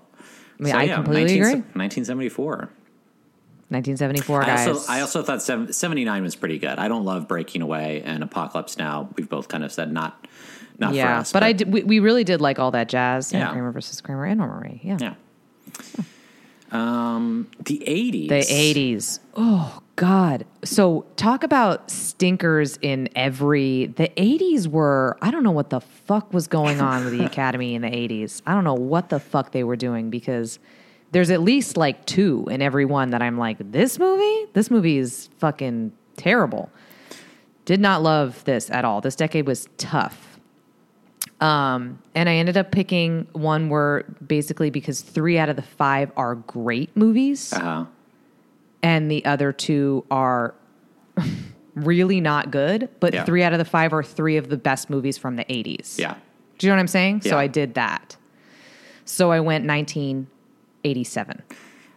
I 0.59 0.63
mean, 0.63 0.75
I 0.75 0.87
completely 0.87 1.39
agree. 1.39 1.53
1974. 1.73 2.69
1974 3.69 4.43
I 4.43 4.67
also, 4.67 4.91
I 4.91 5.01
also 5.01 5.23
thought 5.23 5.41
79 5.41 6.21
was 6.21 6.35
pretty 6.35 6.59
good. 6.59 6.77
I 6.77 6.87
don't 6.87 7.05
love 7.05 7.27
Breaking 7.27 7.63
Away 7.63 8.03
and 8.05 8.21
Apocalypse 8.23 8.77
Now. 8.77 9.09
We've 9.17 9.27
both 9.27 9.47
kind 9.47 9.63
of 9.63 9.71
said 9.71 9.91
not, 9.91 10.27
not 10.77 10.93
for 10.93 11.01
us. 11.01 11.31
but, 11.31 11.41
I 11.41 11.53
did, 11.53 11.73
we, 11.73 11.81
we 11.81 11.99
really 11.99 12.23
did 12.23 12.39
like 12.39 12.59
all 12.59 12.69
that 12.71 12.87
jazz. 12.87 13.33
Yeah, 13.33 13.39
Yeah. 13.39 13.51
Kramer 13.51 13.71
versus 13.71 13.99
Kramer 13.99 14.25
and 14.25 14.39
Marie. 14.39 14.79
Yeah. 14.83 14.97
Yeah. 15.01 15.13
Um, 16.73 17.49
the 17.63 17.83
80s. 17.85 18.29
The 18.29 18.39
80s. 18.39 19.19
Oh, 19.35 19.81
God. 19.95 20.45
So, 20.63 21.05
talk 21.15 21.43
about 21.43 21.91
stinkers 21.91 22.79
in 22.81 23.09
every. 23.15 23.85
The 23.85 24.09
80s 24.09 24.67
were. 24.67 25.17
I 25.21 25.29
don't 25.29 25.43
know 25.43 25.51
what 25.51 25.69
the 25.69 25.79
fuck 25.79 26.33
was 26.33 26.47
going 26.47 26.81
on 26.81 27.05
with 27.05 27.17
the 27.17 27.25
Academy 27.33 27.75
in 27.75 27.83
the 27.83 27.89
80s. 27.89 28.41
I 28.47 28.53
don't 28.53 28.63
know 28.63 28.73
what 28.73 29.09
the 29.09 29.19
fuck 29.19 29.51
they 29.51 29.63
were 29.63 29.75
doing 29.75 30.09
because 30.09 30.57
there's 31.11 31.29
at 31.29 31.41
least 31.41 31.77
like 31.77 32.05
two 32.05 32.47
in 32.49 32.61
every 32.61 32.85
one 32.85 33.11
that 33.11 33.21
I'm 33.21 33.37
like, 33.37 33.57
this 33.71 33.99
movie? 33.99 34.47
This 34.53 34.71
movie 34.71 34.97
is 34.97 35.29
fucking 35.37 35.93
terrible. 36.17 36.71
Did 37.65 37.79
not 37.79 38.01
love 38.01 38.43
this 38.45 38.69
at 38.71 38.83
all. 38.83 38.99
This 38.99 39.15
decade 39.15 39.45
was 39.45 39.69
tough. 39.77 40.32
Um, 41.39 41.99
and 42.15 42.29
I 42.29 42.35
ended 42.35 42.57
up 42.57 42.71
picking 42.71 43.27
one 43.33 43.69
where 43.69 44.03
basically 44.25 44.69
because 44.69 45.01
three 45.01 45.37
out 45.37 45.49
of 45.49 45.55
the 45.55 45.61
five 45.61 46.11
are 46.15 46.35
great 46.35 46.95
movies 46.95 47.51
Uh-huh. 47.53 47.85
and 48.81 49.09
the 49.11 49.25
other 49.25 49.51
two 49.51 50.05
are 50.09 50.53
really 51.75 52.21
not 52.21 52.51
good, 52.51 52.87
but 52.99 53.13
Yeah. 53.13 53.25
three 53.25 53.43
out 53.43 53.51
of 53.53 53.59
the 53.59 53.65
five 53.65 53.93
are 53.93 54.03
three 54.03 54.37
of 54.37 54.49
the 54.49 54.57
best 54.57 54.89
movies 54.89 55.17
from 55.17 55.35
the 55.35 55.45
80s. 55.45 55.97
Yeah. 55.99 56.15
Do 56.59 56.67
you 56.67 56.71
know 56.71 56.75
what 56.77 56.81
I'm 56.81 56.87
saying? 56.87 57.21
So 57.21 57.37
I 57.37 57.47
did 57.47 57.73
that. 57.73 58.15
So 59.05 59.31
I 59.31 59.39
went 59.41 59.65
1987. 59.65 61.41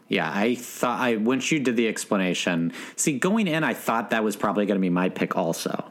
Yeah, 0.09 0.31
I 0.33 0.55
thought 0.55 1.01
I 1.01 1.17
once 1.17 1.51
you 1.51 1.59
did 1.61 1.77
the 1.77 1.89
explanation. 1.89 2.73
See, 2.97 3.19
going 3.19 3.49
in, 3.49 3.65
I 3.65 3.75
thought 3.75 4.11
that 4.11 4.23
was 4.25 4.37
probably 4.37 4.65
going 4.67 4.77
to 4.77 4.81
be 4.81 4.91
my 4.91 5.09
pick 5.09 5.37
also, 5.37 5.85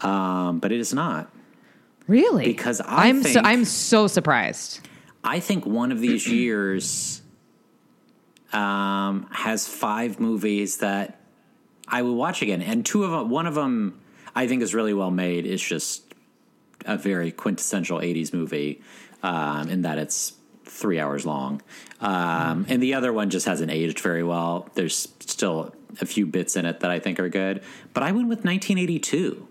um, 0.00 0.58
but 0.58 0.70
it 0.72 0.80
is 0.80 0.92
not. 0.92 1.30
Really? 2.06 2.44
Because 2.44 2.80
I 2.80 3.08
am 3.08 3.22
so 3.22 3.40
I'm 3.42 3.64
so 3.64 4.06
surprised. 4.06 4.80
I 5.22 5.40
think 5.40 5.64
one 5.64 5.90
of 5.90 6.00
these 6.00 6.26
years 6.30 7.22
um, 8.52 9.26
has 9.30 9.66
five 9.66 10.20
movies 10.20 10.78
that 10.78 11.20
I 11.88 12.02
will 12.02 12.14
watch 12.14 12.42
again, 12.42 12.62
and 12.62 12.84
two 12.84 13.04
of 13.04 13.10
them, 13.10 13.30
one 13.30 13.46
of 13.46 13.54
them, 13.54 14.00
I 14.34 14.46
think 14.46 14.62
is 14.62 14.74
really 14.74 14.94
well 14.94 15.10
made. 15.10 15.46
It's 15.46 15.62
just 15.62 16.02
a 16.84 16.96
very 16.96 17.32
quintessential 17.32 17.98
'80s 17.98 18.32
movie 18.32 18.82
um, 19.22 19.68
in 19.68 19.82
that 19.82 19.98
it's 19.98 20.34
three 20.64 20.98
hours 21.00 21.24
long, 21.24 21.62
um, 22.00 22.66
and 22.68 22.82
the 22.82 22.94
other 22.94 23.12
one 23.12 23.30
just 23.30 23.46
hasn't 23.46 23.70
aged 23.70 24.00
very 24.00 24.22
well. 24.22 24.68
There's 24.74 25.08
still 25.20 25.74
a 26.00 26.06
few 26.06 26.26
bits 26.26 26.56
in 26.56 26.66
it 26.66 26.80
that 26.80 26.90
I 26.90 26.98
think 26.98 27.18
are 27.18 27.28
good, 27.28 27.62
but 27.94 28.02
I 28.02 28.12
went 28.12 28.28
with 28.28 28.44
1982. 28.44 29.48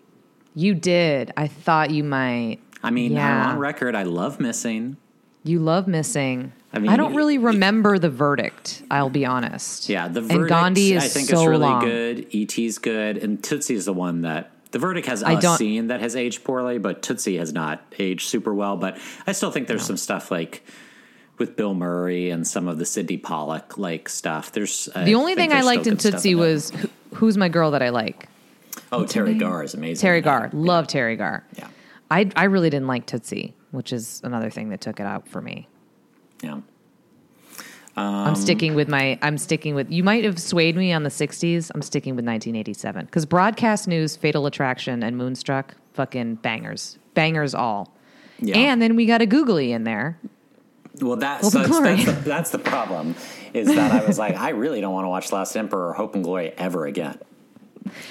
You 0.55 0.73
did. 0.73 1.31
I 1.37 1.47
thought 1.47 1.89
you 1.91 2.03
might. 2.03 2.59
I 2.83 2.91
mean, 2.91 3.13
Yeah. 3.13 3.43
I'm 3.45 3.49
on 3.51 3.59
record. 3.59 3.95
I 3.95 4.03
love 4.03 4.39
missing. 4.39 4.97
You 5.43 5.59
love 5.59 5.87
missing. 5.87 6.53
I 6.75 6.79
mean, 6.79 6.89
I, 6.89 6.95
don't 6.97 7.13
really 7.15 7.37
remember 7.37 7.99
the 7.99 8.09
verdict. 8.09 8.81
I'll 8.89 9.09
be 9.09 9.25
honest. 9.25 9.89
Yeah, 9.89 10.07
the 10.07 10.21
verdict. 10.21 10.39
and 10.39 10.49
Gandhi 10.49 10.93
is 10.93 11.03
I 11.03 11.07
think 11.07 11.29
so 11.29 11.41
is 11.41 11.47
really 11.47 11.59
long. 11.67 11.83
good. 11.85 12.27
ET's 12.33 12.77
good, 12.79 13.17
and 13.17 13.43
Tootsie 13.43 13.75
is 13.75 13.85
the 13.85 13.93
one 13.93 14.21
that 14.21 14.49
the 14.71 14.79
verdict 14.79 15.05
has 15.07 15.21
I 15.21 15.33
a 15.33 15.41
don't- 15.41 15.57
scene 15.57 15.87
that 15.87 15.99
has 16.01 16.15
aged 16.15 16.43
poorly, 16.43 16.79
but 16.79 17.01
Tootsie 17.03 17.37
has 17.37 17.53
not 17.53 17.81
aged 17.99 18.27
super 18.27 18.53
well. 18.55 18.75
But 18.77 18.97
I 19.27 19.33
still 19.33 19.51
think 19.51 19.67
there's 19.67 19.85
some 19.85 19.97
stuff 19.97 20.31
like 20.31 20.65
with 21.37 21.55
Bill 21.55 21.73
Murray 21.75 22.29
and 22.31 22.47
some 22.47 22.67
of 22.67 22.77
the 22.79 22.85
Sydney 22.85 23.17
Pollack 23.17 23.77
like 23.77 24.09
stuff. 24.09 24.51
There's 24.51 24.85
The 24.95 25.13
only 25.15 25.35
thing 25.35 25.51
I 25.51 25.61
liked 25.61 25.85
in 25.87 25.97
Tootsie 25.97 26.33
was 26.35 26.71
who, 26.71 26.89
who's 27.15 27.37
my 27.37 27.49
girl 27.49 27.71
that 27.71 27.83
I 27.83 27.89
like. 27.89 28.27
Oh 28.93 29.03
Teri 29.05 29.37
Garr 29.39 29.63
is 29.63 29.73
amazing. 29.73 30.07
Teri 30.07 30.23
that. 30.23 30.23
Garr. 30.23 30.49
Love 30.53 30.87
Teri 30.87 31.17
Garr. 31.17 31.43
Yeah, 31.57 31.67
I 32.11 32.29
I 32.35 32.45
really 32.45 32.69
didn't 32.69 32.87
like 32.87 33.05
Tootsie, 33.05 33.53
which 33.71 33.91
is 33.93 34.21
another 34.23 34.49
thing 34.49 34.69
that 34.69 34.81
took 34.81 34.99
it 34.99 35.05
out 35.05 35.27
for 35.27 35.41
me. 35.41 35.67
yeah. 36.41 36.59
I'm 37.95 38.29
Um, 38.29 38.35
sticking 38.35 38.73
with 38.73 38.87
my. 38.89 39.19
I'm 39.21 39.37
sticking 39.37 39.75
with. 39.75 39.91
You 39.91 40.03
might 40.03 40.23
have 40.23 40.39
swayed 40.39 40.75
me 40.75 40.91
on 40.93 41.03
the 41.03 41.11
'60s. 41.11 41.69
I'm 41.75 41.83
sticking 41.83 42.15
with 42.15 42.25
1987 42.25 43.05
because 43.05 43.23
broadcast 43.25 43.87
news, 43.87 44.15
Fatal 44.15 44.47
Attraction, 44.47 45.03
and 45.03 45.15
Moonstruck, 45.15 45.75
fucking 45.93 46.35
bangers, 46.35 46.97
bangers 47.13 47.53
all. 47.53 47.95
Yeah. 48.39 48.57
And 48.57 48.81
then 48.81 48.95
we 48.95 49.05
got 49.05 49.21
a 49.21 49.27
googly 49.27 49.71
in 49.73 49.83
there. 49.83 50.19
Well, 51.01 51.17
that's 51.17 51.53
Hope 51.53 51.65
and 51.65 51.71
that's, 51.85 52.05
that's, 52.05 52.05
the, 52.05 52.29
that's 52.29 52.49
the 52.49 52.57
problem. 52.59 53.13
Is 53.53 53.67
that 53.67 53.91
I 54.03 54.05
was 54.07 54.17
like, 54.25 54.35
I 54.37 54.49
really 54.49 54.81
don't 54.81 54.93
want 54.93 55.05
to 55.05 55.09
watch 55.09 55.31
Last 55.31 55.55
Emperor 55.55 55.89
or 55.89 55.93
Hope 55.93 56.15
and 56.15 56.23
Glory 56.23 56.51
ever 56.57 56.87
again. 56.87 57.19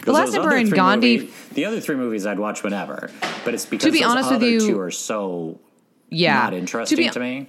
'Cause 0.02 0.14
Last 0.14 0.34
Emperor 0.34 0.56
and 0.56 0.70
Gandhi- 0.72 1.18
movies- 1.18 1.34
the 1.54 1.64
other 1.64 1.80
three 1.80 1.96
movies 1.96 2.26
I'd 2.26 2.38
watch 2.38 2.62
whenever, 2.62 3.10
but 3.44 3.54
it's 3.54 3.66
because 3.66 3.86
to 3.86 3.92
be 3.92 4.00
those 4.00 4.10
honest 4.10 4.30
with 4.30 4.42
you- 4.42 4.60
two 4.60 4.78
are 4.80 4.90
so 4.90 5.58
Yeah, 6.10 6.34
not 6.42 6.54
interesting 6.54 6.98
to 6.98 7.10
to, 7.10 7.20
me. 7.20 7.48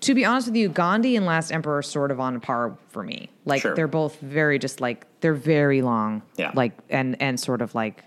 To 0.00 0.14
be 0.14 0.24
honest 0.24 0.48
with 0.48 0.56
you, 0.56 0.68
Gandhi 0.68 1.16
and 1.16 1.24
Last 1.26 1.50
Emperor 1.50 1.78
are 1.78 1.82
sort 1.82 2.10
of 2.10 2.20
on 2.20 2.38
par 2.40 2.76
for 2.90 3.02
me. 3.02 3.30
Like 3.46 3.62
Sure. 3.62 3.74
they're 3.74 3.88
both 3.88 4.20
very 4.20 4.58
just 4.58 4.80
like 4.80 5.06
they're 5.20 5.34
very 5.34 5.80
long. 5.82 6.22
Yeah. 6.36 6.50
Like 6.54 6.72
and 6.90 7.16
and 7.20 7.40
sort 7.40 7.62
of 7.62 7.74
like 7.74 8.04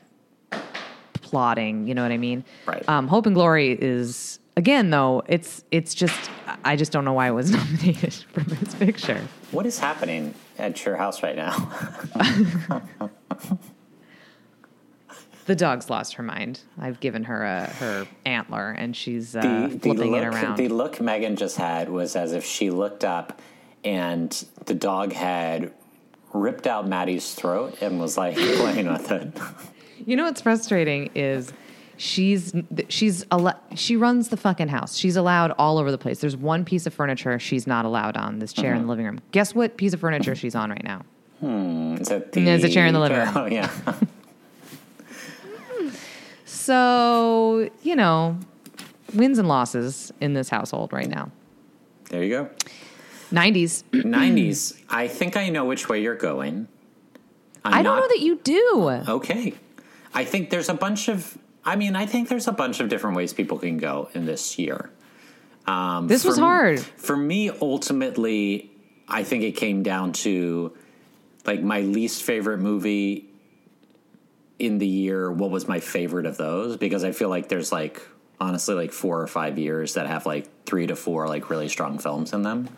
plotting. 1.14 1.88
You 1.88 1.96
know 1.96 2.04
what 2.04 2.12
I 2.12 2.18
mean? 2.18 2.44
Right. 2.66 2.88
Um, 2.88 3.08
Hope 3.08 3.26
and 3.26 3.36
Glory 3.36 3.72
is 3.82 4.40
again 4.56 4.90
though. 4.92 5.24
It's 5.28 5.64
it's 5.72 5.94
just 5.94 6.30
I 6.64 6.76
just 6.76 6.92
don't 6.92 7.04
know 7.04 7.14
why 7.14 7.28
it 7.28 7.32
was 7.34 7.52
nominated 7.58 8.14
for 8.14 8.44
Best 8.44 8.80
Picture. 8.80 9.22
What 9.52 9.66
is 9.66 9.80
happening 9.80 10.34
at 10.60 10.86
your 10.86 10.96
house 10.98 11.24
right 11.24 11.36
now? 11.36 11.72
The 15.48 15.56
dog's 15.56 15.90
lost 15.90 16.16
her 16.16 16.24
mind. 16.24 16.60
I've 16.78 17.00
given 17.00 17.24
her 17.24 17.44
a 17.44 17.68
her 17.68 18.08
antler 18.26 18.72
and 18.72 18.94
she's 18.94 19.34
uh, 19.34 19.42
the, 19.42 19.68
the 19.76 19.80
flipping 19.80 20.12
look, 20.12 20.22
it 20.22 20.26
around. 20.26 20.58
the 20.58 20.68
look 20.68 20.98
Meghann 20.98 21.38
just 21.38 21.56
had 21.56 21.88
was 21.88 22.18
as 22.18 22.34
if 22.34 22.44
she 22.44 22.70
looked 22.70 23.06
up 23.06 23.42
and 23.86 24.46
the 24.66 24.74
dog 24.74 25.14
had 25.14 25.72
ripped 26.34 26.68
out 26.68 26.86
Maddie's 26.86 27.34
throat 27.34 27.82
and 27.82 27.98
was 27.98 28.18
like 28.18 28.36
playing 28.36 28.92
with 28.92 29.10
it. 29.10 29.32
You 30.06 30.18
know 30.18 30.26
what's 30.26 30.42
frustrating 30.42 31.12
is 31.16 31.54
she's 31.96 32.54
she's 32.90 33.26
she 33.76 33.96
runs 33.96 34.28
the 34.28 34.38
fucking 34.38 34.68
house. 34.68 34.98
She's 34.98 35.16
allowed 35.16 35.52
all 35.52 35.78
over 35.78 35.92
the 35.92 35.98
place. 35.98 36.20
There's 36.20 36.38
one 36.38 36.66
piece 36.66 36.86
of 36.86 36.94
furniture 36.94 37.40
she's 37.40 37.66
not 37.66 37.86
allowed 37.86 38.18
on. 38.18 38.40
This 38.40 38.52
chair 38.54 38.74
in 38.74 38.84
the 38.84 38.88
living 38.90 39.06
room. 39.06 39.20
Guess 39.32 39.56
what 39.56 39.78
piece 39.78 39.94
of 39.94 40.02
furniture 40.02 40.36
she's 40.36 40.56
on 40.56 40.70
right 40.70 40.84
now? 40.84 41.04
Is 41.42 42.10
it 42.10 42.32
There's 42.32 42.64
a 42.64 42.70
chair 42.70 42.86
in 42.88 42.94
the 42.94 43.00
living 43.00 43.18
room. 43.26 43.32
Oh 43.36 43.46
yeah. 43.46 43.70
So 46.46 47.70
you 47.84 47.96
know, 47.96 48.38
wins 49.14 49.38
and 49.40 49.48
losses 49.48 50.12
in 50.20 50.34
this 50.34 50.50
household 50.50 50.92
right 50.94 51.08
now. 51.10 51.32
There 52.10 52.24
you 52.24 52.30
go. 52.30 52.50
90s. 53.32 53.84
90s. 53.92 54.82
I 54.90 55.08
think 55.08 55.36
I 55.36 55.50
know 55.50 55.66
which 55.66 55.90
way 55.90 56.02
you're 56.02 56.16
going. 56.16 56.68
I'm 57.66 57.74
I 57.74 57.82
don't 57.82 57.96
not- 57.96 58.02
know 58.04 58.08
that 58.08 58.20
you 58.22 58.38
do. 58.44 58.90
Okay. 59.10 59.54
I 60.14 60.24
think 60.24 60.50
there's 60.50 60.70
a 60.70 60.74
bunch 60.74 61.08
of. 61.10 61.38
I 61.66 61.76
mean, 61.76 61.96
I 61.98 62.06
think 62.06 62.30
there's 62.30 62.48
a 62.48 62.54
bunch 62.54 62.80
of 62.80 62.88
different 62.88 63.18
ways 63.18 63.34
people 63.34 63.60
can 63.60 63.78
go 63.78 64.10
in 64.14 64.26
this 64.26 64.58
year. 64.58 64.90
Um, 65.66 66.08
This 66.08 66.24
was 66.24 66.38
hard. 66.38 66.80
For 66.80 67.18
me, 67.18 67.50
ultimately, 67.50 68.72
I 69.10 69.24
think 69.24 69.44
it 69.44 69.52
came 69.58 69.84
down 69.84 70.14
to 70.14 70.74
like 71.48 71.62
my 71.62 71.82
least 71.82 72.24
favorite 72.24 72.60
movie 72.60 73.26
in 74.60 74.78
the 74.78 74.88
year. 74.88 75.32
What 75.32 75.50
was 75.50 75.68
my 75.68 75.80
favorite 75.80 76.26
of 76.26 76.38
those? 76.38 76.78
Because 76.78 77.04
I 77.04 77.12
feel 77.12 77.30
like 77.30 77.48
there's 77.50 77.72
like 77.72 78.02
honestly 78.40 78.76
like 78.76 78.92
four 78.92 79.22
or 79.22 79.28
five 79.28 79.58
years 79.58 79.96
that 79.96 80.06
have 80.08 80.26
like 80.26 80.48
three 80.66 80.86
to 80.88 80.96
four 80.96 81.28
like 81.28 81.50
really 81.50 81.70
strong 81.70 81.98
films 82.00 82.34
in 82.34 82.44
them. 82.44 82.70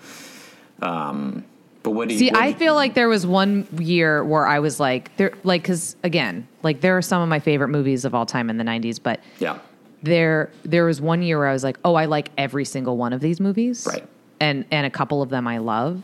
Um, 0.81 1.43
but 1.83 1.91
what 1.91 2.07
do 2.09 2.13
you 2.13 2.19
See, 2.19 2.31
I 2.31 2.47
you- 2.47 2.53
feel 2.55 2.75
like 2.75 2.93
there 2.93 3.09
was 3.09 3.25
one 3.25 3.67
year 3.77 4.23
where 4.23 4.45
I 4.45 4.59
was 4.59 4.79
like, 4.79 5.15
there, 5.17 5.31
like, 5.43 5.61
because 5.63 5.95
again, 6.03 6.47
like 6.63 6.81
there 6.81 6.97
are 6.97 7.01
some 7.01 7.21
of 7.21 7.29
my 7.29 7.39
favorite 7.39 7.69
movies 7.69 8.05
of 8.05 8.13
all 8.13 8.25
time 8.25 8.49
in 8.49 8.57
the 8.57 8.63
'90s, 8.63 8.99
but 9.01 9.19
yeah 9.39 9.59
there, 10.01 10.49
there 10.63 10.85
was 10.85 11.01
one 11.01 11.21
year 11.21 11.37
where 11.39 11.47
I 11.49 11.51
was 11.51 11.63
like, 11.65 11.77
oh, 11.83 11.95
I 11.95 12.05
like 12.05 12.31
every 12.37 12.63
single 12.63 12.95
one 12.95 13.11
of 13.11 13.19
these 13.19 13.41
movies, 13.41 13.85
Right. 13.89 14.07
And 14.39 14.63
and 14.71 14.85
a 14.85 14.89
couple 14.89 15.21
of 15.21 15.27
them 15.29 15.45
I 15.47 15.57
love, 15.57 16.01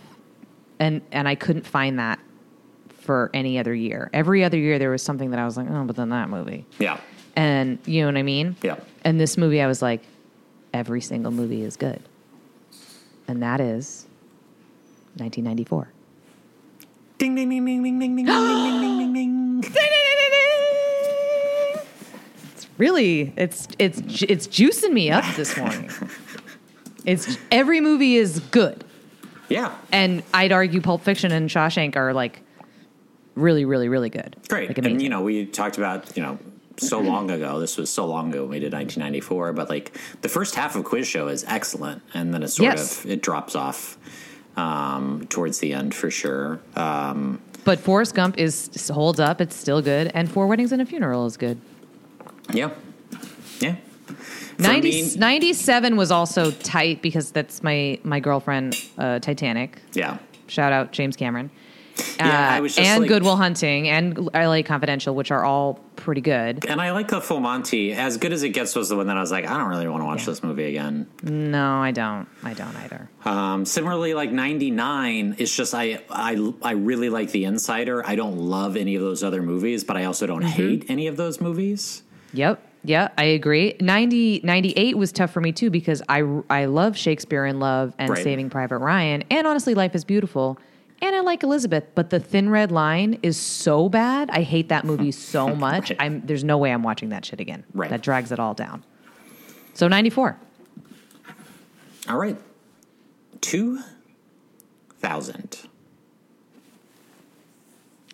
and 0.79 1.01
and 1.13 1.27
I 1.29 1.35
couldn't 1.35 1.65
find 1.65 1.97
that 1.99 2.19
for 3.05 3.29
any 3.33 3.57
other 3.59 3.73
year. 3.73 4.09
Every 4.11 4.43
other 4.43 4.57
year 4.57 4.77
there 4.79 4.89
was 4.89 5.01
something 5.03 5.29
that 5.31 5.39
I 5.39 5.45
was 5.45 5.55
like, 5.55 5.67
oh, 5.69 5.83
but 5.85 5.95
then 5.95 6.09
that 6.09 6.29
movie, 6.29 6.65
yeah 6.79 6.99
and 7.37 7.79
you 7.85 8.01
know 8.01 8.07
what 8.07 8.17
I 8.17 8.23
mean? 8.23 8.55
yeah. 8.63 8.77
And 9.03 9.19
this 9.19 9.37
movie, 9.37 9.61
I 9.61 9.67
was 9.67 9.81
like, 9.81 10.01
every 10.73 11.01
single 11.01 11.31
movie 11.31 11.61
is 11.63 11.75
good, 11.77 12.01
and 13.27 13.43
that 13.43 13.59
is 13.61 14.05
1994. 15.17 15.89
Ding 17.17 17.35
ding 17.35 17.49
ding 17.49 17.63
ding 17.65 17.83
ding 17.83 17.99
ding 17.99 18.15
ding 18.15 18.25
ding 18.25 18.81
ding 18.81 19.13
ding 19.13 19.13
ding 19.13 19.13
ding. 19.13 19.63
It's 22.53 22.67
really 22.77 23.33
it's 23.37 23.67
it's 23.79 23.99
it's 24.23 24.47
juicing 24.47 24.91
me 24.91 25.11
up 25.11 25.23
this 25.35 25.55
morning. 25.57 25.89
it's 27.05 27.37
every 27.51 27.79
movie 27.81 28.15
is 28.15 28.39
good, 28.51 28.83
Yeah, 29.49 29.75
and 29.91 30.23
I'd 30.33 30.51
argue 30.51 30.81
Pulp 30.81 31.01
Fiction 31.03 31.31
and 31.31 31.49
Shawshank 31.49 31.95
are 31.95 32.13
like 32.13 32.41
really, 33.35 33.65
really, 33.65 33.89
really 33.89 34.09
good. 34.09 34.35
great. 34.47 34.67
Like 34.69 34.77
and 34.79 35.01
you 35.01 35.09
know, 35.09 35.21
we 35.21 35.45
talked 35.45 35.77
about 35.77 36.15
you 36.17 36.23
know 36.23 36.39
so 36.77 36.99
long 36.99 37.31
ago. 37.31 37.59
This 37.59 37.77
was 37.77 37.89
so 37.89 38.05
long 38.05 38.31
ago 38.31 38.41
when 38.41 38.49
we 38.51 38.59
did 38.59 38.73
1994. 38.73 39.53
But 39.53 39.69
like 39.69 39.97
the 40.21 40.29
first 40.29 40.55
half 40.55 40.75
of 40.75 40.83
Quiz 40.83 41.07
Show 41.07 41.27
is 41.27 41.43
excellent, 41.47 42.01
and 42.13 42.33
then 42.33 42.43
it 42.43 42.49
sort 42.49 42.65
Yes. 42.77 43.03
of 43.05 43.11
it 43.11 43.21
drops 43.21 43.55
off 43.55 43.97
um, 44.57 45.25
towards 45.29 45.59
the 45.59 45.73
end 45.73 45.93
for 45.93 46.09
sure. 46.11 46.59
Um, 46.75 47.39
but 47.63 47.79
Forrest 47.79 48.13
Gump 48.15 48.37
is 48.37 48.69
holds 48.93 49.19
up. 49.19 49.41
It's 49.41 49.55
still 49.55 49.81
good, 49.81 50.11
and 50.13 50.29
Four 50.31 50.47
Weddings 50.47 50.71
and 50.71 50.81
a 50.81 50.85
Funeral 50.85 51.25
is 51.25 51.37
good. 51.37 51.59
yeah, 52.53 52.69
yeah. 53.59 53.75
90, 54.57 54.89
me- 54.89 55.15
97 55.17 55.97
was 55.97 56.11
also 56.11 56.51
tight 56.51 57.01
because 57.01 57.31
that's 57.31 57.61
my 57.63 57.99
my 58.03 58.19
girlfriend 58.19 58.75
uh, 58.97 59.19
Titanic. 59.19 59.79
yeah. 59.93 60.17
Shout 60.47 60.71
out 60.71 60.91
James 60.91 61.15
Cameron. 61.15 61.49
Yeah, 62.17 62.27
Uh, 62.27 62.55
I 62.55 62.59
was 62.61 62.75
just 62.75 62.87
and 62.87 63.01
like- 63.01 63.07
Good 63.09 63.23
Will 63.23 63.35
Hunting 63.37 63.87
and 63.87 64.29
LA 64.33 64.61
Confidential, 64.63 65.15
which 65.15 65.31
are 65.31 65.43
all 65.43 65.79
pretty 65.95 66.21
good. 66.21 66.65
And 66.67 66.79
I 66.81 66.91
like 66.91 67.07
the 67.07 67.21
Full 67.21 67.39
Monty. 67.39 67.93
As 67.93 68.17
good 68.17 68.31
as 68.33 68.43
it 68.43 68.49
gets 68.49 68.75
was 68.75 68.89
the 68.89 68.95
one 68.95 69.07
that 69.07 69.17
I 69.17 69.21
was 69.21 69.31
like, 69.31 69.45
I 69.49 69.57
don't 69.57 69.69
really 69.69 69.87
want 69.87 70.01
to 70.01 70.05
watch 70.05 70.19
Yeah. 70.21 70.25
this 70.27 70.43
movie 70.43 70.65
again. 70.65 71.07
No, 71.23 71.77
I 71.81 71.91
don't. 71.91 72.27
I 72.43 72.53
don't 72.53 72.75
either. 72.77 73.09
Um, 73.25 73.65
similarly, 73.65 74.13
like 74.13 74.31
'99, 74.31 75.35
it's 75.37 75.55
just 75.55 75.73
I 75.73 75.99
I 76.09 76.51
I 76.61 76.71
really 76.71 77.09
like 77.09 77.31
The 77.31 77.45
Insider. 77.45 78.05
I 78.05 78.15
don't 78.15 78.37
love 78.37 78.75
any 78.77 78.95
of 78.95 79.01
those 79.01 79.23
other 79.23 79.41
movies, 79.41 79.83
but 79.83 79.97
I 79.97 80.05
also 80.05 80.25
don't 80.27 80.43
hate 80.43 80.85
any 80.89 81.07
of 81.07 81.17
those 81.17 81.39
movies. 81.41 82.03
Yep. 82.33 82.61
Yeah, 82.87 83.07
I 83.17 83.23
agree. 83.23 83.75
90, 83.81 84.41
98 84.43 84.95
was 84.95 85.11
tough 85.11 85.31
for 85.31 85.41
me 85.41 85.51
too 85.51 85.71
because 85.71 86.03
I, 86.07 86.21
I 86.51 86.65
love 86.65 86.95
Shakespeare 86.95 87.43
in 87.47 87.59
Love 87.59 87.95
and 87.97 88.11
Right. 88.11 88.23
Saving 88.23 88.51
Private 88.51 88.77
Ryan. 88.77 89.23
And 89.31 89.47
honestly, 89.47 89.73
Life 89.73 89.95
is 89.95 90.03
Beautiful. 90.05 90.59
And 91.05 91.15
I 91.15 91.19
like 91.19 91.43
Elizabeth, 91.43 91.83
but 91.93 92.09
The 92.09 92.19
Thin 92.19 92.49
Red 92.49 92.71
Line 92.71 93.19
is 93.21 93.37
so 93.37 93.89
bad. 93.89 94.31
I 94.31 94.41
hate 94.41 94.69
that 94.69 94.85
movie 94.85 95.11
so 95.35 95.55
much. 95.55 95.91
Right. 95.91 96.01
I'm, 96.01 96.25
there's 96.25 96.43
no 96.43 96.57
way 96.57 96.71
I'm 96.73 96.81
watching 96.81 97.09
that 97.09 97.23
shit 97.25 97.39
again. 97.39 97.63
Right. 97.75 97.91
That 97.91 98.01
drags 98.01 98.31
it 98.31 98.39
all 98.39 98.55
down. 98.55 98.83
So 99.75 99.87
94. 99.87 100.39
All 102.09 102.17
right, 102.17 102.37
two 103.41 103.79
thousand. 104.99 105.67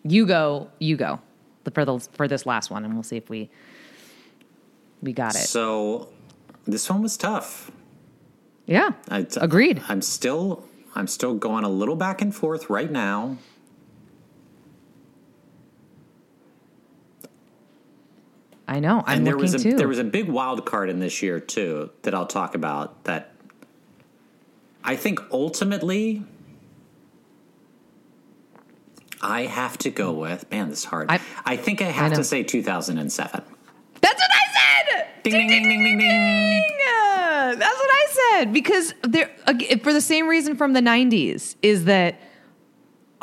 You 0.03 0.25
go, 0.25 0.69
you 0.79 0.95
go 0.95 1.19
for, 1.73 1.83
the, 1.85 1.99
for 2.13 2.27
this 2.27 2.45
last 2.45 2.71
one, 2.71 2.85
and 2.85 2.93
we'll 2.93 3.03
see 3.03 3.17
if 3.17 3.29
we 3.29 3.49
we 5.01 5.11
got 5.11 5.35
it. 5.35 5.39
So 5.39 6.07
this 6.65 6.89
one 6.89 7.01
was 7.01 7.17
tough. 7.17 7.69
yeah. 8.65 8.91
I, 9.09 9.27
Agreed. 9.37 9.81
I'm 9.89 10.01
still 10.01 10.63
I'm 10.95 11.07
still 11.07 11.33
going 11.33 11.63
a 11.63 11.69
little 11.69 11.95
back 11.95 12.21
and 12.21 12.33
forth 12.35 12.69
right 12.69 12.91
now. 12.91 13.37
I 18.67 18.79
know. 18.79 19.03
I'm 19.05 19.19
and 19.19 19.27
there 19.27 19.33
looking 19.33 19.41
was 19.53 19.53
a 19.55 19.59
too. 19.71 19.77
there 19.77 19.87
was 19.87 19.99
a 19.99 20.03
big 20.03 20.29
wild 20.29 20.65
card 20.65 20.89
in 20.89 20.99
this 20.99 21.21
year 21.21 21.39
too 21.39 21.91
that 22.03 22.13
I'll 22.13 22.27
talk 22.27 22.55
about 22.55 23.03
that 23.03 23.31
I 24.83 24.95
think 24.95 25.19
ultimately 25.31 26.23
I 29.21 29.41
have 29.43 29.77
to 29.79 29.89
go 29.91 30.11
with 30.13 30.49
man 30.51 30.69
this 30.69 30.79
is 30.79 30.85
hard. 30.85 31.11
I- 31.11 31.19
I, 31.45 31.57
think 31.57 31.81
I 31.81 31.85
have 31.85 32.11
know. 32.11 32.17
to 32.17 32.23
say 32.23 32.43
2007. 32.43 33.43
That's 34.01 34.19
what 34.21 34.31
I 34.31 34.85
said. 34.93 35.07
Ding 35.23 35.33
Ding 35.33 35.47
ding 35.49 35.63
ding 35.63 35.83
ding 35.83 35.97
ding 35.97 36.09
ding. 36.09 36.77
Yeah, 37.51 37.59
That's 37.59 37.77
what 37.79 37.89
I 37.91 38.07
said 38.39 38.53
because 38.53 38.93
there 39.03 39.29
for 39.83 39.93
the 39.93 40.01
same 40.01 40.27
reason 40.27 40.55
from 40.55 40.73
the 40.73 40.81
90s 40.81 41.55
is 41.61 41.85
that 41.85 42.19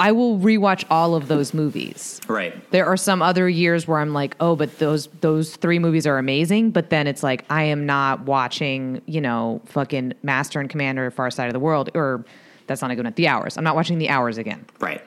I 0.01 0.13
will 0.13 0.39
rewatch 0.39 0.85
all 0.91 1.17
of 1.17 1.27
those 1.27 1.53
movies. 1.53 2.21
Right. 2.29 2.55
There 2.71 2.87
are 2.87 2.97
some 2.97 3.21
other 3.21 3.49
years 3.49 3.89
where 3.89 3.99
I'm 3.99 4.13
like, 4.13 4.37
"Oh, 4.39 4.55
but 4.55 4.79
those 4.79 5.09
those 5.23 5.57
three 5.57 5.81
movies 5.81 6.07
are 6.07 6.19
amazing," 6.19 6.71
but 6.71 6.91
then 6.91 7.09
it's 7.09 7.25
like 7.25 7.45
I 7.51 7.65
am 7.65 7.85
not 7.85 8.21
watching, 8.21 9.03
you 9.07 9.21
know, 9.21 9.61
fucking 9.67 10.13
Master 10.23 10.61
and 10.61 10.71
Commander 10.71 11.11
Far 11.11 11.33
Side 11.33 11.47
of 11.49 11.53
the 11.53 11.59
World 11.59 11.91
or 11.95 12.25
that's 12.69 12.81
not 12.81 12.91
a 12.93 12.95
good 12.95 13.07
one. 13.07 13.13
The 13.17 13.27
Hours. 13.27 13.57
I'm 13.57 13.65
not 13.65 13.75
watching 13.75 13.99
The 13.99 14.09
Hours 14.09 14.39
again. 14.39 14.65
Right. 14.79 15.03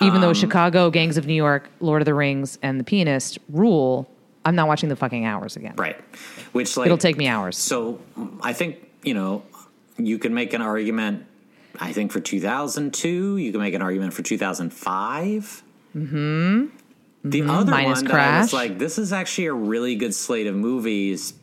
Even 0.00 0.16
Um, 0.16 0.20
though 0.20 0.32
Chicago, 0.34 0.90
Gangs 0.90 1.16
of 1.16 1.26
New 1.26 1.34
York, 1.34 1.68
Lord 1.80 2.02
of 2.02 2.06
the 2.06 2.14
Rings 2.14 2.58
and 2.62 2.78
The 2.78 2.84
Pianist 2.84 3.38
rule, 3.50 4.08
I'm 4.46 4.54
not 4.54 4.68
watching 4.68 4.88
the 4.88 4.96
fucking 4.96 5.24
Hours 5.26 5.56
again. 5.56 5.74
Right. 5.76 5.96
Which 6.52 6.76
like 6.76 6.86
It'll 6.86 6.96
take 6.98 7.16
me 7.18 7.26
hours. 7.28 7.58
So 7.58 8.00
I 8.42 8.52
think, 8.52 8.76
you 9.02 9.12
know, 9.14 9.42
you 9.98 10.18
can 10.18 10.32
make 10.34 10.52
an 10.54 10.62
argument 10.62 11.26
I 11.78 11.92
think 11.92 12.10
for 12.12 12.20
2002, 12.20 13.36
you 13.36 13.52
can 13.52 13.60
make 13.60 13.74
an 13.74 13.82
argument 13.82 14.14
for 14.14 14.22
2005. 14.22 15.62
Mhm. 15.94 16.70
The 17.24 17.42
other 17.42 17.50
Mm-hmm. 17.50 17.70
Minus 17.70 17.98
one 17.98 18.04
that 18.06 18.14
I 18.14 18.40
was 18.40 18.52
like 18.52 18.78
this 18.78 18.98
is 18.98 19.12
actually 19.12 19.46
a 19.46 19.52
really 19.52 19.96
good 19.96 20.14
slate 20.14 20.46
of 20.46 20.54
movies. 20.54 21.34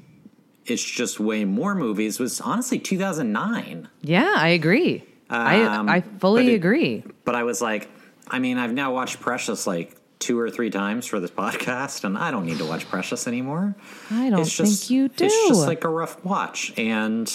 It's 0.65 0.83
just 0.83 1.19
way 1.19 1.43
more 1.45 1.75
movies 1.75 2.19
was 2.19 2.39
honestly 2.39 2.79
2009. 2.79 3.89
Yeah, 4.01 4.33
I 4.37 4.49
agree. 4.49 5.03
Um, 5.29 5.89
I 5.89 5.95
I 5.97 6.01
fully 6.19 6.45
but 6.45 6.51
it- 6.51 6.55
agree. 6.55 7.03
But 7.25 7.35
I 7.35 7.43
was 7.43 7.61
like, 7.61 7.89
I 8.27 8.39
mean, 8.39 8.57
I've 8.57 8.73
now 8.73 8.93
watched 8.93 9.19
Precious 9.19 9.67
like 9.67 9.95
two 10.19 10.39
or 10.39 10.49
three 10.49 10.69
times 10.69 11.05
for 11.05 11.19
this 11.19 11.31
podcast, 11.31 12.03
and 12.03 12.17
I 12.17 12.31
don't 12.31 12.45
need 12.45 12.57
to 12.59 12.65
watch 12.65 12.87
Precious 12.89 13.27
anymore. 13.27 13.75
I 14.09 14.29
don't 14.29 14.41
it's 14.41 14.55
just, 14.55 14.87
think 14.87 14.89
you 14.89 15.09
do. 15.09 15.25
It's 15.25 15.47
just 15.49 15.67
like 15.67 15.83
a 15.83 15.89
rough 15.89 16.23
watch, 16.23 16.73
and 16.77 17.31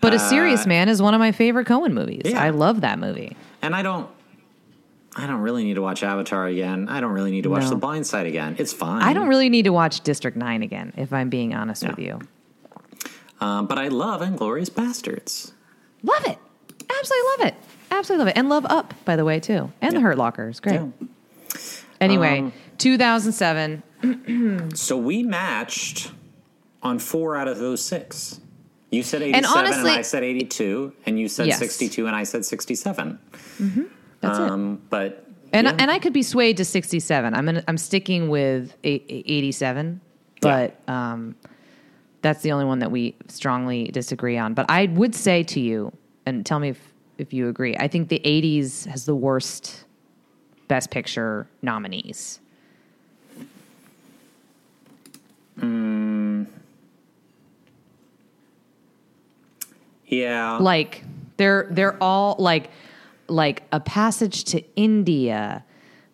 but 0.00 0.14
A 0.14 0.18
Serious 0.18 0.66
Man 0.66 0.88
is 0.88 1.00
one 1.02 1.14
of 1.14 1.18
my 1.20 1.32
favorite 1.32 1.66
Coen 1.66 1.92
movies. 1.92 2.22
yeah. 2.26 2.42
I 2.42 2.50
love 2.50 2.82
that 2.82 2.98
movie. 2.98 3.36
and 3.62 3.74
I 3.74 3.82
don't. 3.82 4.08
I 5.16 5.26
don't 5.26 5.40
really 5.40 5.64
need 5.64 5.74
to 5.74 5.82
watch 5.82 6.04
Avatar 6.04 6.46
again. 6.46 6.88
I 6.88 7.00
don't 7.00 7.10
really 7.10 7.32
need 7.32 7.42
to 7.42 7.50
watch 7.50 7.64
No. 7.64 7.70
The 7.70 7.76
Blind 7.76 8.06
Side 8.06 8.26
again. 8.26 8.54
It's 8.58 8.72
fine. 8.72 9.02
I 9.02 9.12
don't 9.12 9.26
really 9.26 9.48
need 9.48 9.64
to 9.64 9.72
watch 9.72 10.02
District 10.02 10.36
9 10.36 10.62
again, 10.62 10.92
if 10.96 11.12
I'm 11.12 11.28
being 11.28 11.54
honest 11.54 11.84
with 11.84 11.98
you. 11.98 12.20
Um, 13.40 13.66
but 13.66 13.78
I 13.78 13.88
love 13.88 14.20
Inglourious 14.20 14.70
Basterds. 14.70 15.52
Love 16.04 16.24
it. 16.26 16.38
Absolutely 16.88 17.28
love 17.30 17.48
it. 17.48 17.54
absolutely 17.90 18.18
love 18.26 18.28
it, 18.28 18.38
and 18.38 18.48
love 18.48 18.66
Up, 18.68 18.94
by 19.04 19.16
the 19.16 19.24
way, 19.24 19.40
too, 19.40 19.72
and 19.80 19.96
The 19.96 20.00
Hurt 20.00 20.18
Locker 20.18 20.48
is 20.50 20.60
great. 20.60 20.74
Yeah. 20.74 20.86
Anyway, 22.00 22.38
Um, 22.40 22.52
2007. 22.78 23.82
So 24.74 24.96
we 24.96 25.22
matched 25.22 26.12
on 26.82 26.98
four 26.98 27.36
out 27.36 27.48
of 27.48 27.58
those 27.58 27.84
six. 27.84 28.40
You 28.90 29.02
said 29.02 29.22
87 29.22 29.34
and, 29.44 29.46
honestly- 29.46 29.90
I 29.90 30.02
said 30.02 30.22
82, 30.22 30.92
and 31.06 31.18
you 31.18 31.28
said 31.28 31.48
Yes. 31.48 31.58
62 31.58 32.06
and 32.06 32.14
I 32.16 32.22
said 32.24 32.44
67. 32.44 33.18
That's 34.20 34.38
it. 34.38 34.50
Um, 34.50 34.80
but 34.88 35.26
And 35.52 35.66
yeah. 35.66 35.76
and 35.78 35.90
I 35.90 35.98
could 35.98 36.12
be 36.12 36.22
swayed 36.22 36.56
to 36.58 36.64
67. 36.64 37.34
I'm 37.34 37.44
gonna, 37.44 37.64
I'm 37.68 37.76
sticking 37.78 38.28
with 38.28 38.74
87, 38.84 40.00
but 40.40 40.80
um, 40.88 41.34
that's 42.22 42.42
the 42.42 42.52
only 42.52 42.64
one 42.64 42.78
that 42.80 42.90
we 42.90 43.14
strongly 43.28 43.84
disagree 43.92 44.38
on. 44.38 44.54
But 44.54 44.66
I 44.70 44.86
would 44.86 45.14
say 45.14 45.42
to 45.44 45.60
you, 45.60 45.92
and 46.26 46.44
tell 46.46 46.58
me 46.60 46.70
if 46.70 46.80
if 47.18 47.32
you 47.32 47.48
agree. 47.48 47.76
I 47.76 47.88
think 47.88 48.08
the 48.10 48.20
80s 48.24 48.86
has 48.86 49.04
the 49.04 49.14
worst 49.16 49.84
Best 50.68 50.90
Picture 50.90 51.46
nominees. 51.62 52.40
Hmm. 55.58 56.44
yeah. 60.06 60.58
Like 60.58 61.02
they're 61.36 61.66
they're 61.70 62.00
all 62.02 62.36
like 62.38 62.70
like 63.28 63.62
a 63.72 63.80
passage 63.80 64.44
to 64.44 64.62
India, 64.76 65.64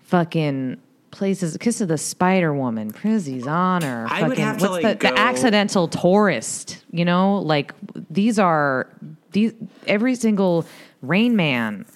fucking 0.00 0.80
places, 1.11 1.57
Kiss 1.59 1.80
of 1.80 1.88
the 1.88 1.98
Spider 1.98 2.52
Woman, 2.52 2.90
Prizzi's 2.90 3.46
Honor. 3.46 4.07
I 4.11 4.22
would 4.22 4.30
fucking- 4.30 4.44
have 4.44 4.59
to, 4.59 4.68
what's 4.68 4.82
like, 4.84 4.98
the, 5.00 5.09
go- 5.09 5.14
the 5.14 5.18
accidental 5.20 5.88
tourist. 5.88 6.82
You 6.90 7.05
know, 7.05 7.38
like 7.38 7.72
these 8.11 8.38
are 8.38 8.88
these 9.32 9.52
every 9.86 10.14
single 10.14 10.66
Rain 11.02 11.36
Man. 11.36 11.86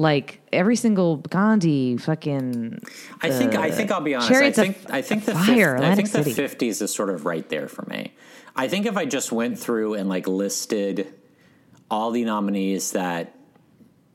Like 0.00 0.40
every 0.50 0.76
single 0.76 1.18
Gandhi, 1.18 1.98
fucking 1.98 2.80
I 3.20 3.28
think 3.28 3.54
I 3.54 3.70
think 3.70 3.90
I'll 3.90 4.00
be 4.00 4.14
honest. 4.14 4.32
I 4.32 4.46
of 4.46 4.54
think 4.54 4.78
I 4.88 5.02
think 5.02 5.26
the 5.26 5.34
Fire, 5.34 5.76
I 5.76 5.94
think 5.94 6.10
the 6.10 6.24
fifties 6.24 6.80
is 6.80 6.94
sort 6.94 7.10
of 7.10 7.26
right 7.26 7.46
there 7.50 7.68
for 7.68 7.84
me. 7.84 8.14
I 8.56 8.66
think 8.66 8.86
if 8.86 8.96
I 8.96 9.04
just 9.04 9.30
went 9.30 9.58
through 9.58 9.94
and 9.94 10.08
like 10.08 10.26
listed 10.26 11.12
all 11.90 12.12
the 12.12 12.24
nominees 12.24 12.92
that 12.92 13.34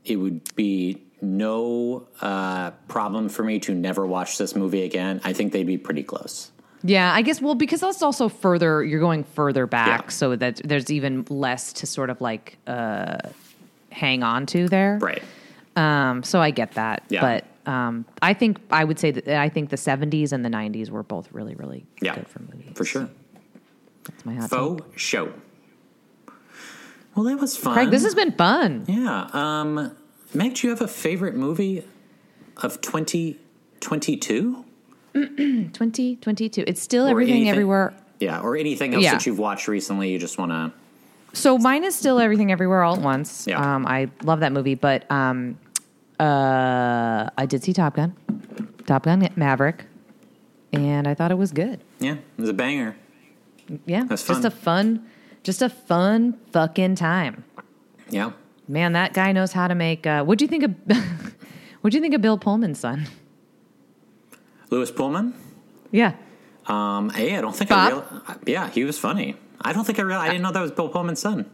it 0.04 0.16
would 0.16 0.52
be 0.56 1.04
no 1.22 2.08
uh, 2.20 2.72
problem 2.88 3.28
for 3.28 3.44
me 3.44 3.60
to 3.60 3.72
never 3.72 4.04
watch 4.04 4.38
this 4.38 4.56
movie 4.56 4.82
again. 4.82 5.20
I 5.22 5.34
think 5.34 5.52
they'd 5.52 5.66
be 5.66 5.78
pretty 5.78 6.02
close. 6.02 6.50
Yeah, 6.82 7.14
I 7.14 7.22
guess 7.22 7.40
well 7.40 7.54
because 7.54 7.80
that's 7.80 8.02
also 8.02 8.28
further 8.28 8.82
you're 8.82 8.98
going 8.98 9.22
further 9.22 9.68
back 9.68 10.06
Yeah. 10.06 10.08
so 10.08 10.34
that 10.34 10.60
there's 10.64 10.90
even 10.90 11.26
less 11.30 11.72
to 11.74 11.86
sort 11.86 12.10
of 12.10 12.20
like 12.20 12.58
uh 12.66 13.18
hang 13.92 14.24
on 14.24 14.46
to 14.46 14.68
there. 14.68 14.98
Right. 15.00 15.22
Um 15.76 16.22
so 16.22 16.40
I 16.40 16.50
get 16.50 16.72
that. 16.72 17.02
Yeah. 17.08 17.20
But 17.20 17.70
um 17.70 18.04
I 18.22 18.32
think 18.34 18.58
I 18.70 18.84
would 18.84 18.98
say 18.98 19.10
that 19.10 19.28
I 19.40 19.48
think 19.48 19.70
the 19.70 19.76
70s 19.76 20.32
and 20.32 20.44
the 20.44 20.48
90s 20.50 20.90
were 20.90 21.02
both 21.02 21.30
really 21.32 21.54
really 21.54 21.84
Yeah. 22.00 22.14
good 22.14 22.28
for 22.28 22.40
movies. 22.40 22.72
For 22.74 22.84
sure. 22.84 23.08
That's 24.04 24.24
my 24.24 24.34
hot 24.34 24.50
take. 24.50 24.98
Show. 24.98 25.32
Well, 27.14 27.24
that 27.24 27.38
was 27.38 27.56
fun. 27.56 27.72
Craig, 27.74 27.90
this 27.90 28.04
has 28.04 28.14
been 28.14 28.32
fun. 28.32 28.84
Yeah. 28.86 29.28
Um, 29.32 29.96
Meg, 30.34 30.54
do 30.54 30.66
you 30.66 30.70
have 30.70 30.82
a 30.82 30.88
favorite 30.88 31.34
movie 31.34 31.82
of 32.62 32.80
2022? 32.82 34.64
2022. 35.14 36.64
It's 36.66 36.80
still 36.82 37.06
everything 37.06 37.48
everywhere. 37.48 37.94
Yeah, 38.20 38.40
or 38.40 38.56
anything 38.56 38.94
else 38.94 39.02
Yeah. 39.04 39.12
that 39.12 39.24
you've 39.26 39.38
watched 39.38 39.66
recently 39.68 40.10
you 40.12 40.18
just 40.18 40.38
want 40.38 40.52
to. 40.52 40.72
So 41.32 41.58
mine 41.58 41.84
is 41.84 41.94
still 41.94 42.18
everything 42.18 42.50
everywhere 42.52 42.82
all 42.82 42.96
at 42.96 43.02
once. 43.02 43.46
Yeah. 43.46 43.60
Um 43.76 43.86
I 43.86 44.08
love 44.22 44.40
that 44.40 44.52
movie, 44.52 44.74
but 44.74 45.10
um 45.10 45.58
uh 46.20 47.30
I 47.36 47.46
did 47.46 47.62
see 47.62 47.72
Top 47.72 47.94
Gun. 47.96 48.14
Top 48.86 49.04
Gun 49.04 49.28
Maverick. 49.36 49.84
And 50.72 51.06
I 51.08 51.14
thought 51.14 51.30
it 51.30 51.38
was 51.38 51.52
good. 51.52 51.80
Yeah, 52.00 52.14
it 52.14 52.20
was 52.38 52.48
a 52.48 52.52
banger. 52.52 52.96
Yeah, 53.86 54.04
That's 54.04 54.26
just 54.26 54.42
fun. 54.42 54.46
a 54.46 54.50
fun, 54.50 55.06
just 55.42 55.62
a 55.62 55.68
fun 55.68 56.38
fucking 56.52 56.96
time. 56.96 57.44
Yeah. 58.10 58.32
Man, 58.68 58.92
that 58.92 59.12
guy 59.14 59.32
knows 59.32 59.52
how 59.52 59.68
to 59.68 59.74
make. 59.74 60.06
Uh, 60.06 60.24
what 60.24 60.38
do 60.38 60.44
you 60.44 60.48
think 60.48 60.64
of? 60.64 60.74
what 61.80 61.90
do 61.92 61.96
you 61.96 62.02
think 62.02 62.14
of 62.14 62.20
Bill 62.20 62.36
Pullman's 62.38 62.78
son? 62.80 63.06
Lewis 64.70 64.90
Pullman? 64.90 65.34
Yeah, 65.92 66.14
Um, 66.66 67.10
hey, 67.10 67.36
I 67.36 67.40
don't 67.40 67.54
think 67.54 67.70
Bob? 67.70 67.92
I 68.26 68.32
real. 68.32 68.40
Yeah, 68.46 68.68
he 68.70 68.84
was 68.84 68.98
funny. 68.98 69.36
I 69.60 69.72
don't 69.72 69.84
think 69.84 69.98
I 69.98 70.02
real. 70.02 70.18
I 70.18 70.26
didn't 70.28 70.42
know 70.42 70.50
that 70.52 70.60
was 70.60 70.72
Bill 70.72 70.88
Pullman's 70.88 71.20
son. 71.20 71.48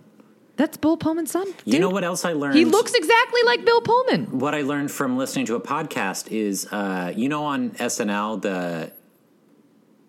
That's 0.62 0.76
Bill 0.76 0.96
Pullman's 0.96 1.32
son. 1.32 1.46
You 1.64 1.80
know 1.80 1.90
what 1.90 2.04
else 2.04 2.24
I 2.24 2.34
learned? 2.34 2.56
He 2.56 2.64
looks 2.64 2.94
exactly 2.94 3.40
like 3.44 3.64
Bill 3.64 3.80
Pullman. 3.80 4.38
what 4.38 4.54
I 4.54 4.62
learned 4.62 4.92
from 4.92 5.16
listening 5.18 5.46
to 5.46 5.56
a 5.56 5.60
podcast 5.60 6.30
is, 6.30 6.66
uh, 6.72 7.12
you 7.16 7.28
know, 7.28 7.44
on 7.44 7.70
SNL 7.72 8.40
the 8.42 8.92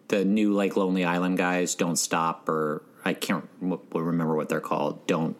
the 0.09 0.23
new 0.23 0.53
like 0.53 0.77
Lonely 0.77 1.03
Island 1.05 1.37
guys 1.39 1.73
don't 1.73 1.95
stop 1.95 2.47
or 2.47 2.83
I 3.03 3.13
can't 3.13 3.45
remember 3.61 4.35
what 4.35 4.47
they're 4.47 4.61
called. 4.61 5.07
Don't, 5.07 5.35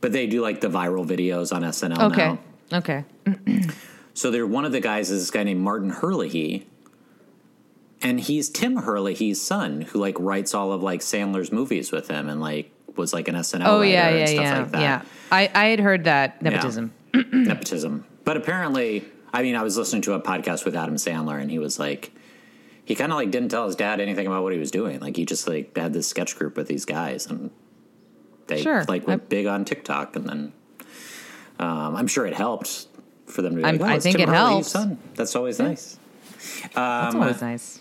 but 0.00 0.10
they 0.12 0.26
do 0.26 0.40
like 0.42 0.60
the 0.60 0.68
viral 0.68 1.06
videos 1.06 1.54
on 1.54 1.62
SNL 1.62 2.10
Okay, 2.12 2.38
now. 2.70 2.78
okay. 2.78 3.04
So 4.16 4.30
they're 4.30 4.46
one 4.46 4.64
of 4.64 4.70
the 4.70 4.78
guys 4.80 5.10
is 5.10 5.22
this 5.22 5.30
guy 5.32 5.42
named 5.42 5.60
Martin 5.60 5.90
Herlihy. 5.90 6.66
And 8.00 8.20
he's 8.20 8.48
Tim 8.48 8.76
Herlihy's 8.76 9.40
son, 9.42 9.80
who 9.80 9.98
like 9.98 10.16
writes 10.20 10.54
all 10.54 10.70
of 10.72 10.82
like 10.84 11.00
Sandler's 11.00 11.50
movies 11.50 11.90
with 11.90 12.06
him, 12.08 12.28
and 12.28 12.40
like 12.40 12.70
was 12.96 13.12
like 13.12 13.28
an 13.28 13.34
SNL 13.34 13.62
Oh 13.66 13.78
writer 13.80 13.84
yeah, 13.92 14.08
and 14.08 14.18
yeah, 14.18 14.26
stuff 14.26 14.42
yeah, 14.44 14.58
like 14.60 14.70
that. 14.72 14.80
yeah. 14.80 15.02
I 15.32 15.50
I 15.54 15.64
had 15.66 15.80
heard 15.80 16.04
that 16.04 16.42
nepotism. 16.42 16.92
nepotism. 17.32 18.04
But 18.24 18.36
apparently, 18.36 19.04
I 19.32 19.42
mean, 19.42 19.56
I 19.56 19.62
was 19.62 19.76
listening 19.76 20.02
to 20.02 20.14
a 20.14 20.20
podcast 20.20 20.64
with 20.64 20.74
Adam 20.76 20.96
Sandler, 20.96 21.40
and 21.40 21.50
he 21.50 21.58
was 21.58 21.78
like, 21.78 22.12
he 22.84 22.94
kind 22.94 23.12
of 23.12 23.16
like 23.16 23.30
didn't 23.30 23.50
tell 23.50 23.66
his 23.66 23.76
dad 23.76 24.00
anything 24.00 24.26
about 24.26 24.42
what 24.42 24.52
he 24.52 24.58
was 24.58 24.70
doing. 24.70 25.00
Like 25.00 25.16
he 25.16 25.24
just 25.26 25.46
like 25.48 25.76
had 25.76 25.92
this 25.92 26.08
sketch 26.08 26.36
group 26.36 26.56
with 26.56 26.68
these 26.68 26.84
guys, 26.84 27.26
and 27.26 27.50
they 28.46 28.62
Sure. 28.62 28.84
like 28.88 29.06
went 29.06 29.22
I- 29.22 29.26
big 29.26 29.46
on 29.46 29.64
TikTok, 29.64 30.16
and 30.16 30.28
then 30.28 30.52
um, 31.58 31.96
I'm 31.96 32.06
sure 32.06 32.26
it 32.26 32.34
helped 32.34 32.86
for 33.26 33.42
them 33.42 33.52
to 33.52 33.58
be 33.58 33.64
I'm- 33.64 33.78
like, 33.78 33.90
oh, 33.90 33.94
I 33.94 33.98
think 34.00 34.16
Tim 34.18 34.28
it 34.28 34.32
helps. 34.32 34.68
Son. 34.68 34.98
That's 35.14 35.34
always 35.36 35.58
nice. 35.58 35.98
That's 36.74 36.76
Um, 37.14 37.20
always 37.22 37.40
nice. 37.40 37.80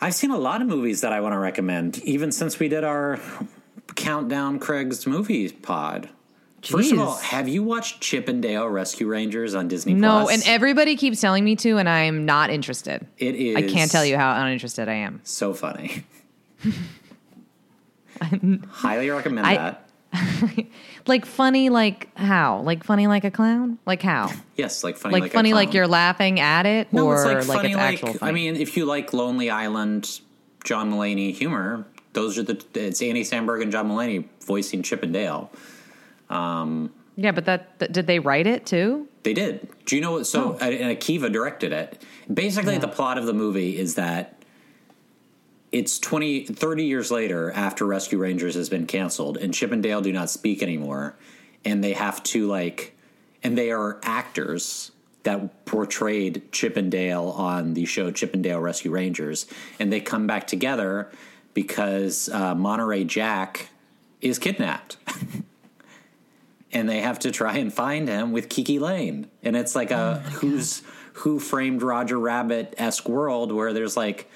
I've 0.00 0.14
seen 0.14 0.30
a 0.30 0.38
lot 0.38 0.60
of 0.62 0.68
movies 0.68 1.00
that 1.00 1.12
I 1.12 1.20
want 1.20 1.32
to 1.32 1.38
recommend, 1.38 1.98
even 2.00 2.30
since 2.32 2.58
we 2.58 2.68
did 2.68 2.84
our 2.84 3.18
countdown 4.06 4.58
Craig's 4.58 5.06
movies 5.06 5.52
pod. 5.52 6.08
First 6.62 6.92
of 6.92 6.98
all, 6.98 7.16
have 7.16 7.48
you 7.48 7.62
watched 7.62 8.00
Chippendale 8.00 8.66
Rescue 8.68 9.06
Rangers 9.06 9.54
on 9.54 9.68
Disney 9.68 9.94
No, 9.94 10.22
Plus? 10.22 10.34
and 10.34 10.42
everybody 10.46 10.96
keeps 10.96 11.20
telling 11.20 11.44
me 11.44 11.54
to, 11.56 11.76
and 11.78 11.88
I'm 11.88 12.24
not 12.24 12.50
interested. 12.50 13.06
It 13.18 13.34
is. 13.36 13.56
I 13.56 13.62
can't 13.62 13.90
tell 13.90 14.04
you 14.04 14.16
how 14.16 14.34
uninterested 14.42 14.88
I 14.88 14.94
am. 14.94 15.20
So 15.22 15.54
funny. 15.54 16.04
Highly 18.70 19.10
recommend 19.10 19.46
I- 19.46 19.56
that. 19.56 19.82
Like 21.06 21.24
funny, 21.24 21.68
like 21.70 22.08
how? 22.18 22.62
Like 22.62 22.82
funny, 22.82 23.06
like 23.06 23.22
a 23.22 23.30
clown? 23.30 23.78
Like 23.86 24.02
how? 24.02 24.32
Yes, 24.56 24.82
like 24.82 24.96
funny, 24.96 25.12
Like, 25.12 25.22
like, 25.22 25.30
a 25.30 25.34
funny, 25.34 25.54
like 25.54 25.72
you're 25.72 25.86
laughing 25.86 26.40
at 26.40 26.66
it, 26.66 26.92
No, 26.92 27.06
or 27.06 27.14
it's 27.14 27.24
like 27.24 27.36
like, 27.36 27.46
funny, 27.46 27.68
it's 27.68 27.76
like 27.76 28.02
actual. 28.04 28.26
I 28.26 28.32
mean, 28.32 28.56
if 28.56 28.76
you 28.76 28.86
like 28.86 29.12
Lonely 29.12 29.48
Island, 29.48 30.20
John 30.64 30.90
Mulaney 30.90 31.32
humor, 31.32 31.86
those 32.16 32.38
are 32.38 32.42
the. 32.42 32.60
It's 32.74 33.02
Andy 33.02 33.22
Samberg 33.22 33.62
and 33.62 33.70
John 33.70 33.88
Mulaney 33.88 34.24
voicing 34.40 34.82
Chippendale. 34.82 35.52
Um, 36.30 36.92
yeah, 37.14 37.30
but 37.30 37.44
that, 37.44 37.78
that 37.78 37.92
did 37.92 38.06
they 38.06 38.18
write 38.18 38.46
it 38.46 38.66
too? 38.66 39.06
They 39.22 39.34
did. 39.34 39.68
Do 39.84 39.96
you 39.96 40.02
know 40.02 40.12
what? 40.12 40.26
So, 40.26 40.56
oh. 40.60 40.64
and 40.64 40.98
Akiva 40.98 41.30
directed 41.30 41.72
it. 41.72 42.02
Basically, 42.32 42.74
Yeah. 42.74 42.80
the 42.80 42.88
plot 42.88 43.18
of 43.18 43.26
the 43.26 43.34
movie 43.34 43.78
is 43.78 43.94
that 43.94 44.42
it's 45.72 45.98
20, 45.98 46.46
30 46.46 46.84
years 46.84 47.10
later 47.10 47.50
after 47.52 47.84
Rescue 47.84 48.18
Rangers 48.18 48.54
has 48.54 48.68
been 48.68 48.86
canceled, 48.86 49.36
and 49.36 49.52
Chip 49.52 49.72
and 49.72 49.82
Dale 49.82 50.00
do 50.00 50.12
not 50.12 50.30
speak 50.30 50.62
anymore, 50.62 51.16
and 51.64 51.84
they 51.84 51.92
have 51.92 52.22
to 52.24 52.46
like, 52.46 52.96
and 53.42 53.58
they 53.58 53.70
are 53.70 53.98
actors 54.02 54.90
that 55.24 55.66
portrayed 55.66 56.50
Chip 56.52 56.76
and 56.76 56.90
Dale 56.90 57.34
on 57.36 57.74
the 57.74 57.84
show 57.84 58.10
Chip 58.10 58.32
and 58.32 58.42
Dale 58.42 58.60
Rescue 58.60 58.90
Rangers, 58.90 59.46
and 59.78 59.92
they 59.92 60.00
come 60.00 60.26
back 60.26 60.46
together 60.46 61.10
because 61.56 62.28
uh, 62.28 62.54
Monterey 62.54 63.02
Jack 63.02 63.70
is 64.20 64.38
kidnapped. 64.38 64.98
and 66.72 66.86
they 66.86 67.00
have 67.00 67.18
to 67.20 67.30
try 67.30 67.56
and 67.56 67.72
find 67.72 68.06
him 68.06 68.30
with 68.30 68.50
KiKi 68.50 68.78
Layne. 68.78 69.30
And 69.42 69.56
it's 69.56 69.74
like 69.74 69.90
a 69.90 70.18
who's 70.18 70.82
who 71.14 71.40
framed 71.40 71.82
Roger 71.82 72.20
Rabbit 72.20 72.74
esque 72.76 73.08
world 73.08 73.52
where 73.52 73.72
there's 73.72 73.96
like 73.96 74.30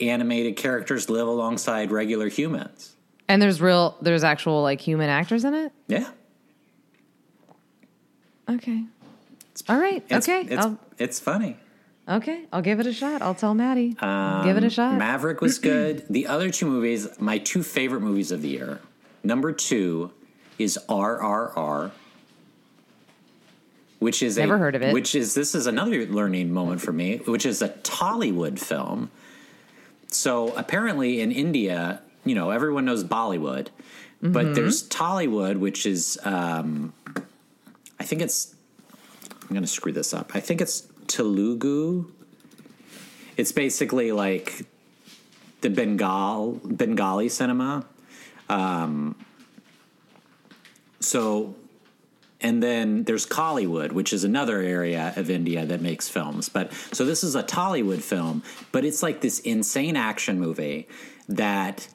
animated 0.00 0.56
characters 0.56 1.08
live 1.08 1.26
alongside 1.26 1.90
regular 1.90 2.28
humans. 2.28 2.94
And 3.26 3.40
there's 3.40 3.62
real, 3.62 3.96
there's 4.02 4.22
actual 4.22 4.60
like 4.60 4.82
human 4.82 5.08
actors 5.08 5.46
in 5.46 5.54
it. 5.54 5.72
Yeah. 5.86 6.10
Okay. 8.50 8.84
All 9.66 9.78
right. 9.78 10.04
It's, 10.10 10.28
okay. 10.28 10.46
It's, 10.46 10.66
it's 10.98 11.20
funny. 11.20 11.56
Okay. 12.08 12.44
I'll 12.52 12.62
give 12.62 12.80
it 12.80 12.86
a 12.86 12.92
shot. 12.92 13.22
I'll 13.22 13.34
tell 13.34 13.54
Maddie. 13.54 13.90
give 14.44 14.56
it 14.56 14.64
a 14.64 14.70
shot. 14.70 14.92
Um, 14.92 14.98
Maverick 14.98 15.40
was 15.40 15.58
good. 15.70 16.04
the 16.08 16.26
other 16.26 16.50
two 16.50 16.66
movies, 16.66 17.08
my 17.20 17.38
two 17.38 17.62
favorite 17.62 18.00
movies 18.00 18.30
of 18.30 18.42
the 18.42 18.48
year. 18.48 18.80
Number 19.22 19.52
two 19.52 20.10
is 20.58 20.78
RRR. 20.88 21.90
which 23.98 24.22
is 24.22 24.36
Never 24.38 24.54
a, 24.54 24.58
heard 24.58 24.74
of 24.74 24.82
it. 24.82 24.92
Which 24.92 25.14
is 25.14 25.34
this 25.34 25.54
is 25.54 25.66
another 25.66 26.06
learning 26.06 26.52
moment 26.52 26.80
for 26.80 26.92
me, 26.92 27.18
which 27.26 27.44
is 27.46 27.62
a 27.62 27.68
Tollywood 27.68 28.58
film. 28.58 29.10
So 30.10 30.48
apparently 30.56 31.20
in 31.20 31.32
India, 31.32 32.00
you 32.24 32.34
know, 32.34 32.50
everyone 32.50 32.84
knows 32.84 33.04
Bollywood, 33.04 33.68
Mm-hmm. 34.20 34.32
but 34.32 34.56
there's 34.56 34.82
Tollywood, 34.88 35.58
which 35.58 35.86
is 35.86 36.18
um, 36.24 36.92
I 38.00 38.02
think 38.02 38.20
it's 38.20 38.52
I'm 39.42 39.48
going 39.50 39.62
to 39.62 39.68
screw 39.68 39.92
this 39.92 40.12
up. 40.12 40.32
I 40.34 40.40
think 40.40 40.60
it's 40.60 40.87
Telugu. 41.08 42.12
It's 43.36 43.52
basically 43.52 44.12
like 44.12 44.64
the 45.60 45.70
Bengal 45.70 46.60
Bengali 46.64 47.28
cinema. 47.28 47.84
Um, 48.48 49.16
so, 51.00 51.54
and 52.40 52.62
then 52.62 53.04
there's 53.04 53.26
Kollywood, 53.26 53.92
which 53.92 54.12
is 54.12 54.24
another 54.24 54.60
area 54.60 55.12
of 55.16 55.30
India 55.30 55.66
that 55.66 55.80
makes 55.80 56.08
films. 56.08 56.48
But 56.48 56.72
so 56.92 57.04
this 57.04 57.24
is 57.24 57.34
a 57.34 57.42
Tollywood 57.42 58.02
film, 58.02 58.42
but 58.72 58.84
it's 58.84 59.02
like 59.02 59.20
this 59.20 59.40
insane 59.40 59.96
action 59.96 60.38
movie 60.38 60.88
that 61.28 61.88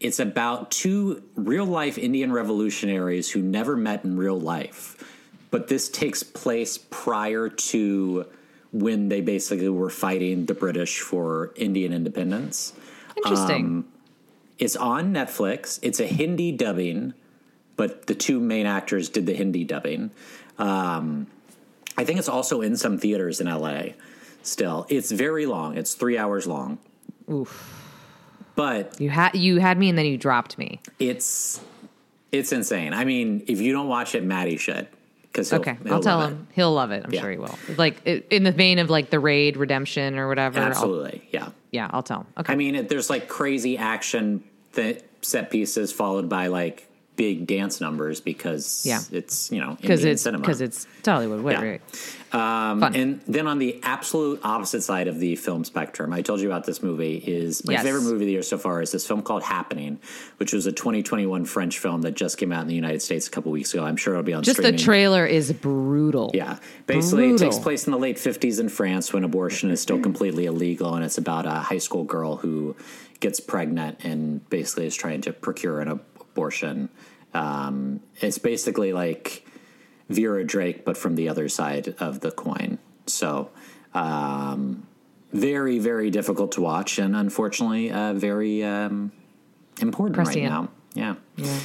it's 0.00 0.18
about 0.18 0.70
two 0.70 1.22
real 1.34 1.64
life 1.64 1.98
Indian 1.98 2.32
revolutionaries 2.32 3.30
who 3.30 3.40
never 3.42 3.76
met 3.76 4.04
in 4.04 4.16
real 4.16 4.38
life. 4.38 5.02
But 5.50 5.68
this 5.68 5.88
takes 5.88 6.22
place 6.22 6.78
prior 6.78 7.48
to 7.48 8.26
when 8.72 9.08
they 9.08 9.20
basically 9.20 9.68
were 9.68 9.90
fighting 9.90 10.46
the 10.46 10.54
British 10.54 11.00
for 11.00 11.52
Indian 11.56 11.92
independence. 11.92 12.72
Interesting. 13.16 13.64
Um, 13.64 13.88
It's 14.58 14.76
on 14.76 15.12
Netflix. 15.12 15.78
It's 15.82 16.00
a 16.00 16.06
Hindi 16.06 16.52
dubbing, 16.52 17.14
but 17.76 18.06
the 18.06 18.14
two 18.14 18.40
main 18.40 18.66
actors 18.66 19.08
did 19.08 19.26
the 19.26 19.34
Hindi 19.34 19.64
dubbing. 19.64 20.10
Um, 20.58 21.26
I 21.96 22.04
think 22.04 22.18
it's 22.18 22.28
also 22.28 22.60
in 22.60 22.76
some 22.76 22.98
theaters 22.98 23.40
in 23.40 23.46
LA 23.46 23.90
still. 24.42 24.86
It's 24.88 25.10
very 25.12 25.46
long. 25.46 25.76
It's 25.78 25.94
three 25.94 26.18
hours 26.18 26.46
long. 26.46 26.78
Oof. 27.30 27.72
But 28.56 28.98
You 29.00 29.10
had 29.10 29.34
you 29.36 29.58
had 29.58 29.78
me 29.78 29.88
and 29.90 29.98
then 29.98 30.06
you 30.06 30.16
dropped 30.18 30.56
me. 30.58 30.80
it's 30.98 31.60
it's 32.32 32.52
insane. 32.52 32.92
I 32.92 33.04
mean, 33.04 33.44
if 33.46 33.60
you 33.60 33.72
don't 33.72 33.88
watch 33.88 34.14
it, 34.14 34.24
Maddie 34.24 34.56
should. 34.56 34.88
Okay, 35.38 35.76
I'll 35.90 36.00
tell 36.00 36.20
him. 36.22 36.46
He'll 36.52 36.72
love 36.72 36.90
it. 36.90 37.04
I'm 37.04 37.12
Yeah. 37.12 37.20
sure 37.22 37.30
he 37.30 37.36
will. 37.38 37.58
Like 37.76 38.00
it, 38.04 38.26
in 38.30 38.44
the 38.44 38.52
vein 38.52 38.78
of 38.78 38.90
like 38.90 39.10
the 39.10 39.20
raid 39.20 39.56
redemption 39.56 40.18
or 40.18 40.28
whatever. 40.28 40.58
I'll- 40.60 40.66
Absolutely, 40.66 41.28
yeah. 41.32 41.48
yeah, 41.72 41.88
I'll 41.92 42.02
tell 42.02 42.20
him. 42.20 42.26
Okay. 42.38 42.52
I 42.52 42.56
mean, 42.56 42.74
it, 42.74 42.88
there's 42.88 43.10
like 43.10 43.28
crazy 43.28 43.76
action 43.78 44.42
th- 44.72 45.02
set 45.22 45.50
pieces 45.50 45.92
followed 45.92 46.28
by 46.28 46.46
like 46.48 46.85
big 47.16 47.46
dance 47.46 47.80
numbers 47.80 48.20
because 48.20 48.84
Yeah. 48.86 49.00
it's 49.10 49.50
you 49.50 49.60
know 49.60 49.76
because 49.80 50.04
it's 50.04 50.22
cinema. 50.22 50.42
because 50.42 50.60
it's 50.60 50.86
Tollywood. 51.02 51.42
Whatever. 51.42 51.66
Yeah. 51.66 51.78
Um, 52.32 52.82
and 52.82 53.20
then 53.26 53.46
on 53.46 53.58
the 53.58 53.80
absolute 53.82 54.40
opposite 54.44 54.82
side 54.82 55.08
of 55.08 55.18
the 55.20 55.36
film 55.36 55.64
spectrum, 55.64 56.12
I 56.12 56.20
told 56.22 56.40
you 56.40 56.46
about 56.48 56.66
this 56.66 56.82
movie. 56.82 57.16
Is 57.16 57.64
my 57.64 57.74
Yes. 57.74 57.82
favorite 57.84 58.02
movie 58.02 58.16
of 58.16 58.20
the 58.20 58.32
year 58.32 58.42
so 58.42 58.58
far 58.58 58.82
is 58.82 58.92
this 58.92 59.06
film 59.06 59.22
called 59.22 59.42
Happening, 59.44 59.98
which 60.38 60.52
was 60.52 60.66
a 60.66 60.72
2021 60.72 61.44
French 61.46 61.78
film 61.78 62.02
that 62.02 62.14
just 62.14 62.36
came 62.36 62.52
out 62.52 62.62
in 62.62 62.68
the 62.68 62.74
United 62.74 63.00
States 63.00 63.26
a 63.26 63.30
couple 63.30 63.52
weeks 63.52 63.72
ago. 63.72 63.84
I'm 63.84 63.96
sure 63.96 64.14
it'll 64.14 64.22
be 64.24 64.34
on 64.34 64.42
Just 64.42 64.60
the 64.60 64.72
trailer 64.72 65.24
is 65.24 65.52
brutal. 65.52 66.30
Yeah. 66.34 66.58
Basically, 66.86 67.30
it 67.30 67.38
takes 67.38 67.58
place 67.58 67.86
in 67.86 67.92
the 67.92 67.98
late 67.98 68.18
50s 68.18 68.60
in 68.60 68.68
France 68.68 69.12
when 69.12 69.24
abortion 69.24 69.70
is 69.70 69.80
still 69.80 69.98
completely 70.00 70.44
illegal. 70.46 70.94
And 70.94 71.04
it's 71.04 71.18
about 71.18 71.46
a 71.46 71.50
high 71.52 71.78
school 71.78 72.04
girl 72.04 72.36
who 72.36 72.76
gets 73.20 73.40
pregnant 73.40 74.04
and 74.04 74.46
basically 74.50 74.86
is 74.86 74.94
trying 74.94 75.22
to 75.22 75.32
procure 75.32 75.80
an 75.80 75.88
ab- 75.88 76.02
abortion. 76.36 76.90
Um, 77.32 78.00
it's 78.20 78.38
basically 78.38 78.92
like 78.92 79.46
Vera 80.08 80.44
Drake, 80.44 80.84
but 80.84 80.96
from 80.96 81.14
the 81.16 81.28
other 81.28 81.48
side 81.48 81.94
of 81.98 82.20
the 82.20 82.30
coin. 82.30 82.78
So, 83.06 83.50
um, 83.94 84.86
very, 85.32 85.78
very 85.78 86.10
difficult 86.10 86.52
to 86.52 86.60
watch. 86.60 86.98
And 86.98 87.16
unfortunately, 87.16 87.90
uh, 87.90 88.12
very 88.14 88.62
um, 88.62 89.12
important 89.80 90.14
Prescient. 90.14 90.44
right 90.44 90.50
now. 90.50 90.68
Yeah. 90.94 91.14
Yeah. 91.36 91.58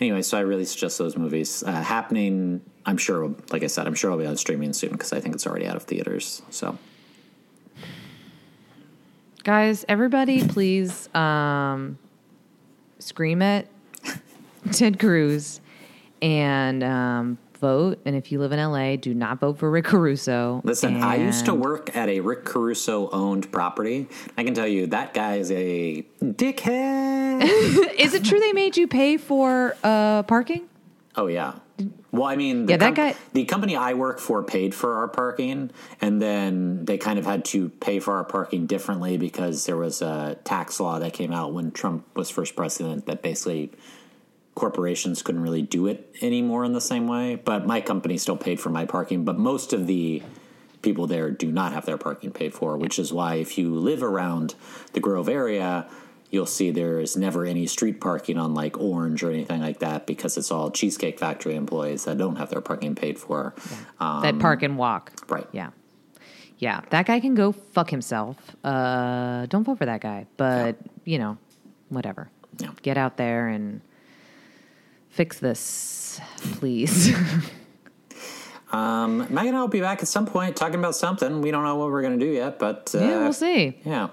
Anyway, 0.00 0.22
so 0.22 0.36
I 0.36 0.40
really 0.40 0.64
suggest 0.64 0.98
those 0.98 1.16
movies. 1.16 1.62
Uh, 1.62 1.72
happening, 1.72 2.60
I'm 2.84 2.98
sure, 2.98 3.34
like 3.50 3.62
I 3.62 3.68
said, 3.68 3.86
I'm 3.86 3.94
sure 3.94 4.10
I'll 4.10 4.18
be 4.18 4.26
on 4.26 4.36
streaming 4.36 4.72
soon 4.72 4.92
because 4.92 5.12
I 5.12 5.20
think 5.20 5.34
it's 5.34 5.46
already 5.46 5.66
out 5.66 5.76
of 5.76 5.84
theaters. 5.84 6.42
So, 6.50 6.78
Guys, 9.46 9.84
everybody, 9.88 10.44
please 10.46 11.08
um, 11.14 11.98
scream 12.98 13.40
at 13.42 13.68
Ted 14.72 14.98
Cruz 14.98 15.60
and 16.22 16.82
um, 16.82 17.38
vote. 17.60 17.98
And 18.04 18.16
if 18.16 18.32
you 18.32 18.38
live 18.38 18.52
in 18.52 18.58
LA, 18.58 18.96
do 18.96 19.14
not 19.14 19.38
vote 19.40 19.58
for 19.58 19.70
Rick 19.70 19.86
Caruso. 19.86 20.60
listen, 20.64 21.02
I 21.02 21.16
used 21.16 21.44
to 21.46 21.54
work 21.54 21.94
at 21.96 22.08
a 22.08 22.20
Rick 22.20 22.44
Caruso 22.44 23.08
owned 23.10 23.50
property. 23.52 24.08
I 24.36 24.44
can 24.44 24.54
tell 24.54 24.66
you 24.68 24.86
that 24.88 25.14
guy 25.14 25.36
is 25.36 25.50
a 25.50 26.06
dickhead. 26.22 27.42
Is 27.98 28.14
it 28.14 28.24
true 28.24 28.40
they 28.40 28.52
made 28.52 28.76
you 28.76 28.86
pay 28.88 29.16
for 29.16 29.76
uh, 29.82 30.22
parking? 30.24 30.68
oh, 31.18 31.26
yeah. 31.28 31.54
Well, 32.12 32.24
I 32.24 32.36
mean, 32.36 32.64
the 32.66 32.72
Yeah, 32.74 32.76
that 32.78 32.94
guy- 32.94 33.14
the 33.34 33.44
company 33.44 33.76
I 33.76 33.92
work 33.94 34.18
for 34.20 34.42
paid 34.42 34.74
for 34.74 34.96
our 34.96 35.08
parking, 35.08 35.70
and 36.00 36.20
then 36.22 36.84
they 36.86 36.96
kind 36.96 37.18
of 37.18 37.26
had 37.26 37.44
to 37.46 37.68
pay 37.68 37.98
for 38.00 38.14
our 38.14 38.24
parking 38.24 38.66
differently 38.66 39.18
because 39.18 39.66
there 39.66 39.76
was 39.76 40.00
a 40.00 40.38
tax 40.44 40.80
law 40.80 40.98
that 40.98 41.12
came 41.12 41.32
out 41.32 41.52
when 41.52 41.72
Trump 41.72 42.06
was 42.16 42.30
first 42.30 42.56
president 42.56 43.04
that 43.06 43.22
basically 43.22 43.72
corporations 44.56 45.22
couldn't 45.22 45.42
really 45.42 45.62
do 45.62 45.86
it 45.86 46.12
anymore 46.22 46.64
in 46.64 46.72
the 46.72 46.80
same 46.80 47.06
way. 47.06 47.36
But 47.36 47.66
my 47.66 47.80
company 47.80 48.18
still 48.18 48.38
paid 48.38 48.58
for 48.58 48.70
my 48.70 48.86
parking, 48.86 49.24
but 49.24 49.38
most 49.38 49.72
of 49.72 49.86
the 49.86 50.22
people 50.82 51.06
there 51.06 51.30
do 51.30 51.52
not 51.52 51.72
have 51.72 51.86
their 51.86 51.98
parking 51.98 52.32
paid 52.32 52.54
for, 52.54 52.76
which 52.76 52.98
is 52.98 53.12
why 53.12 53.34
if 53.36 53.58
you 53.58 53.74
live 53.74 54.02
around 54.02 54.54
the 54.94 55.00
Grove 55.00 55.28
area, 55.28 55.86
you'll 56.30 56.46
see 56.46 56.70
there's 56.70 57.16
never 57.16 57.44
any 57.44 57.66
street 57.66 58.00
parking 58.00 58.38
on 58.38 58.54
like 58.54 58.78
Orange 58.78 59.22
or 59.22 59.30
anything 59.30 59.60
like 59.60 59.78
that 59.80 60.06
because 60.06 60.36
it's 60.38 60.50
all 60.50 60.70
Cheesecake 60.70 61.18
Factory 61.18 61.54
employees 61.54 62.04
that 62.04 62.16
don't 62.16 62.36
have 62.36 62.50
their 62.50 62.62
parking 62.62 62.94
paid 62.94 63.18
for. 63.18 63.54
Um, 64.00 64.22
that 64.22 64.38
park 64.38 64.62
and 64.62 64.78
walk. 64.78 65.12
right. 65.28 65.46
Yeah. 65.52 65.70
Yeah. 66.58 66.80
That 66.88 67.04
guy 67.04 67.20
can 67.20 67.34
go 67.34 67.52
fuck 67.52 67.90
himself. 67.90 68.38
Uh, 68.64 69.44
don't 69.46 69.64
vote 69.64 69.76
for 69.76 69.84
that 69.86 70.00
guy. 70.00 70.26
But, 70.38 70.76
you 71.04 71.18
know, 71.18 71.36
whatever. 71.90 72.30
Yeah. 72.58 72.70
Get 72.80 72.96
out 72.96 73.18
there 73.18 73.48
and 73.48 73.82
fix 75.16 75.38
this, 75.38 76.20
please. 76.58 77.14
Um, 78.72 79.28
Meghann 79.28 79.46
and 79.46 79.56
I 79.56 79.60
will 79.60 79.68
be 79.68 79.80
back 79.80 80.02
at 80.02 80.08
some 80.08 80.26
point 80.26 80.56
talking 80.56 80.74
about 80.80 80.96
something. 80.96 81.40
We 81.40 81.52
don't 81.52 81.62
know 81.62 81.76
what 81.76 81.88
we're 81.88 82.02
going 82.02 82.18
to 82.18 82.26
do 82.26 82.32
yet, 82.32 82.58
but 82.58 82.92
uh, 82.94 82.98
yeah, 82.98 83.18
we'll 83.20 83.32
see. 83.32 83.78
Yeah. 83.84 84.08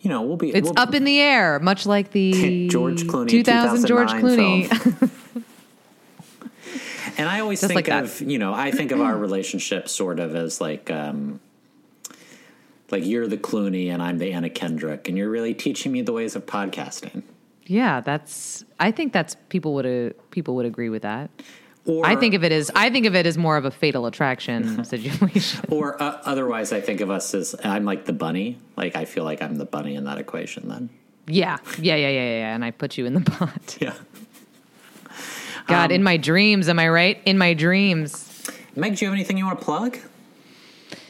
You 0.00 0.10
know, 0.10 0.22
we'll 0.22 0.36
be. 0.36 0.50
It's 0.50 0.66
we'll, 0.66 0.78
up 0.78 0.94
in 0.94 1.04
the 1.04 1.18
air, 1.18 1.58
much 1.58 1.86
like 1.86 2.10
the 2.10 2.68
George 2.70 3.04
Clooney 3.04 3.30
2000 3.30 3.86
George 3.86 4.10
Clooney. 4.10 5.10
And 7.18 7.28
I 7.28 7.40
always 7.40 7.60
Just 7.60 7.68
think 7.68 7.76
like 7.76 7.86
that. 7.86 8.04
of 8.04 8.20
you 8.22 8.38
know 8.38 8.54
I 8.54 8.70
think 8.70 8.90
of 8.90 9.00
our 9.00 9.16
relationship 9.16 9.88
sort 9.88 10.18
of 10.18 10.34
as 10.34 10.62
like 10.62 10.90
um, 10.90 11.40
like 12.90 13.04
you're 13.04 13.28
the 13.28 13.36
Clooney 13.36 13.88
and 13.88 14.02
I'm 14.02 14.18
the 14.18 14.32
Anna 14.32 14.48
Kendrick, 14.48 15.08
and 15.08 15.18
you're 15.18 15.28
really 15.28 15.52
teaching 15.52 15.92
me 15.92 16.00
the 16.02 16.12
ways 16.12 16.36
of 16.36 16.46
podcasting. 16.46 17.22
Yeah, 17.66 18.00
that's. 18.00 18.64
I 18.80 18.90
think 18.90 19.12
that's 19.12 19.36
people 19.48 19.74
would 19.74 19.86
uh, 19.86 20.12
people 20.30 20.54
would 20.56 20.66
agree 20.66 20.88
with 20.88 21.02
that. 21.02 21.30
Or 21.84 22.06
I 22.06 22.14
think 22.14 22.34
of 22.34 22.44
it 22.44 22.52
as 22.52 22.70
I 22.76 22.90
think 22.90 23.06
of 23.06 23.14
it 23.16 23.26
as 23.26 23.36
more 23.36 23.56
of 23.56 23.64
a 23.64 23.70
fatal 23.70 24.06
attraction 24.06 24.84
situation. 24.94 25.64
or 25.68 26.00
uh, 26.00 26.20
otherwise, 26.24 26.72
I 26.72 26.80
think 26.80 27.00
of 27.00 27.10
us 27.10 27.34
as 27.34 27.56
I'm 27.64 27.84
like 27.84 28.04
the 28.04 28.12
bunny. 28.12 28.58
Like 28.76 28.94
I 28.94 29.04
feel 29.04 29.24
like 29.24 29.42
I'm 29.42 29.56
the 29.56 29.64
bunny 29.64 29.96
in 29.96 30.04
that 30.04 30.18
equation. 30.18 30.68
Then 30.68 30.90
yeah, 31.26 31.58
yeah, 31.78 31.96
yeah, 31.96 32.08
yeah, 32.08 32.08
yeah. 32.08 32.38
yeah. 32.38 32.54
And 32.54 32.64
I 32.64 32.70
put 32.70 32.96
you 32.98 33.06
in 33.06 33.14
the 33.14 33.20
pot. 33.30 33.78
yeah. 33.80 33.94
God, 35.66 35.86
Um, 35.86 35.94
in 35.96 36.02
my 36.02 36.16
dreams, 36.16 36.68
am 36.68 36.78
I 36.78 36.88
right? 36.88 37.20
In 37.24 37.38
my 37.38 37.54
dreams. 37.54 38.28
Meg, 38.74 38.96
do 38.96 39.04
you 39.04 39.10
have 39.10 39.14
anything 39.14 39.36
you 39.38 39.46
want 39.46 39.58
to 39.58 39.64
plug? 39.64 39.98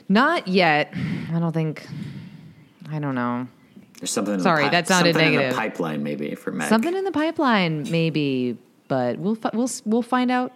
Not 0.09 0.49
yet. 0.49 0.93
I 1.33 1.39
don't 1.39 1.53
think. 1.53 1.87
I 2.91 2.99
don't 2.99 3.15
know. 3.15 3.47
There's 4.03 4.11
something. 4.11 4.35
In 4.35 4.41
Sorry, 4.41 4.65
the 4.65 4.71
pi- 4.71 4.73
that 4.73 4.89
sounded 4.89 5.15
something 5.15 5.35
In 5.35 5.49
the 5.51 5.55
pipeline, 5.55 6.03
maybe 6.03 6.35
for 6.35 6.51
Meg. 6.51 6.69
Something 6.69 6.97
in 6.97 7.05
the 7.05 7.13
pipeline, 7.13 7.89
maybe, 7.89 8.59
but 8.89 9.17
we'll 9.17 9.37
fi- 9.37 9.53
we'll 9.55 9.71
we'll 9.85 10.03
find 10.03 10.29
out 10.29 10.53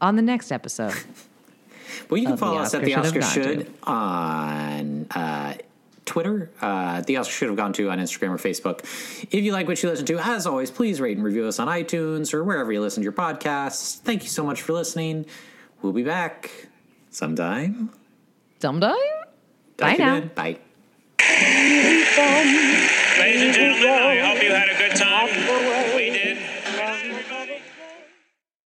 on 0.00 0.16
the 0.16 0.22
next 0.22 0.50
episode. 0.50 0.94
Well, 2.08 2.18
you 2.18 2.26
can 2.26 2.36
follow 2.36 2.58
us 2.58 2.72
at 2.72 2.84
the 2.84 2.94
Oscar 2.94 3.20
Gone 3.20 3.30
Should 3.30 3.72
on 3.82 5.06
uh, 5.10 5.54
Twitter, 6.06 6.48
uh, 6.60 7.00
the 7.02 7.16
Oscar 7.16 7.32
Should 7.32 7.48
Have 7.48 7.56
Gone 7.56 7.72
to 7.74 7.90
on 7.90 7.98
Instagram 7.98 8.30
or 8.30 8.36
Facebook. 8.36 8.80
If 9.30 9.42
you 9.44 9.52
like 9.52 9.66
what 9.66 9.82
you 9.82 9.88
listen 9.88 10.06
to, 10.06 10.18
as 10.18 10.46
always, 10.46 10.70
please 10.70 11.00
rate 11.00 11.16
and 11.16 11.24
review 11.24 11.46
us 11.46 11.58
on 11.58 11.66
iTunes 11.66 12.32
or 12.32 12.44
wherever 12.44 12.72
you 12.72 12.80
listen 12.80 13.02
to 13.02 13.04
your 13.04 13.12
podcasts. 13.12 13.98
Thank 13.98 14.22
you 14.22 14.28
so 14.28 14.44
much 14.44 14.62
for 14.62 14.72
listening. 14.72 15.26
We'll 15.82 15.92
be 15.92 16.04
back 16.04 16.68
sometime. 17.10 17.90
Sometime. 18.60 18.94
Bye 19.76 19.96
now. 19.96 20.20
Bye. 20.20 21.96
Ladies 22.20 23.42
and 23.42 23.54
gentlemen, 23.54 23.88
I 23.88 24.18
hope 24.18 24.42
you 24.42 24.52
had 24.52 24.68
a 24.68 24.76
good 24.76 24.94
time. 24.94 25.99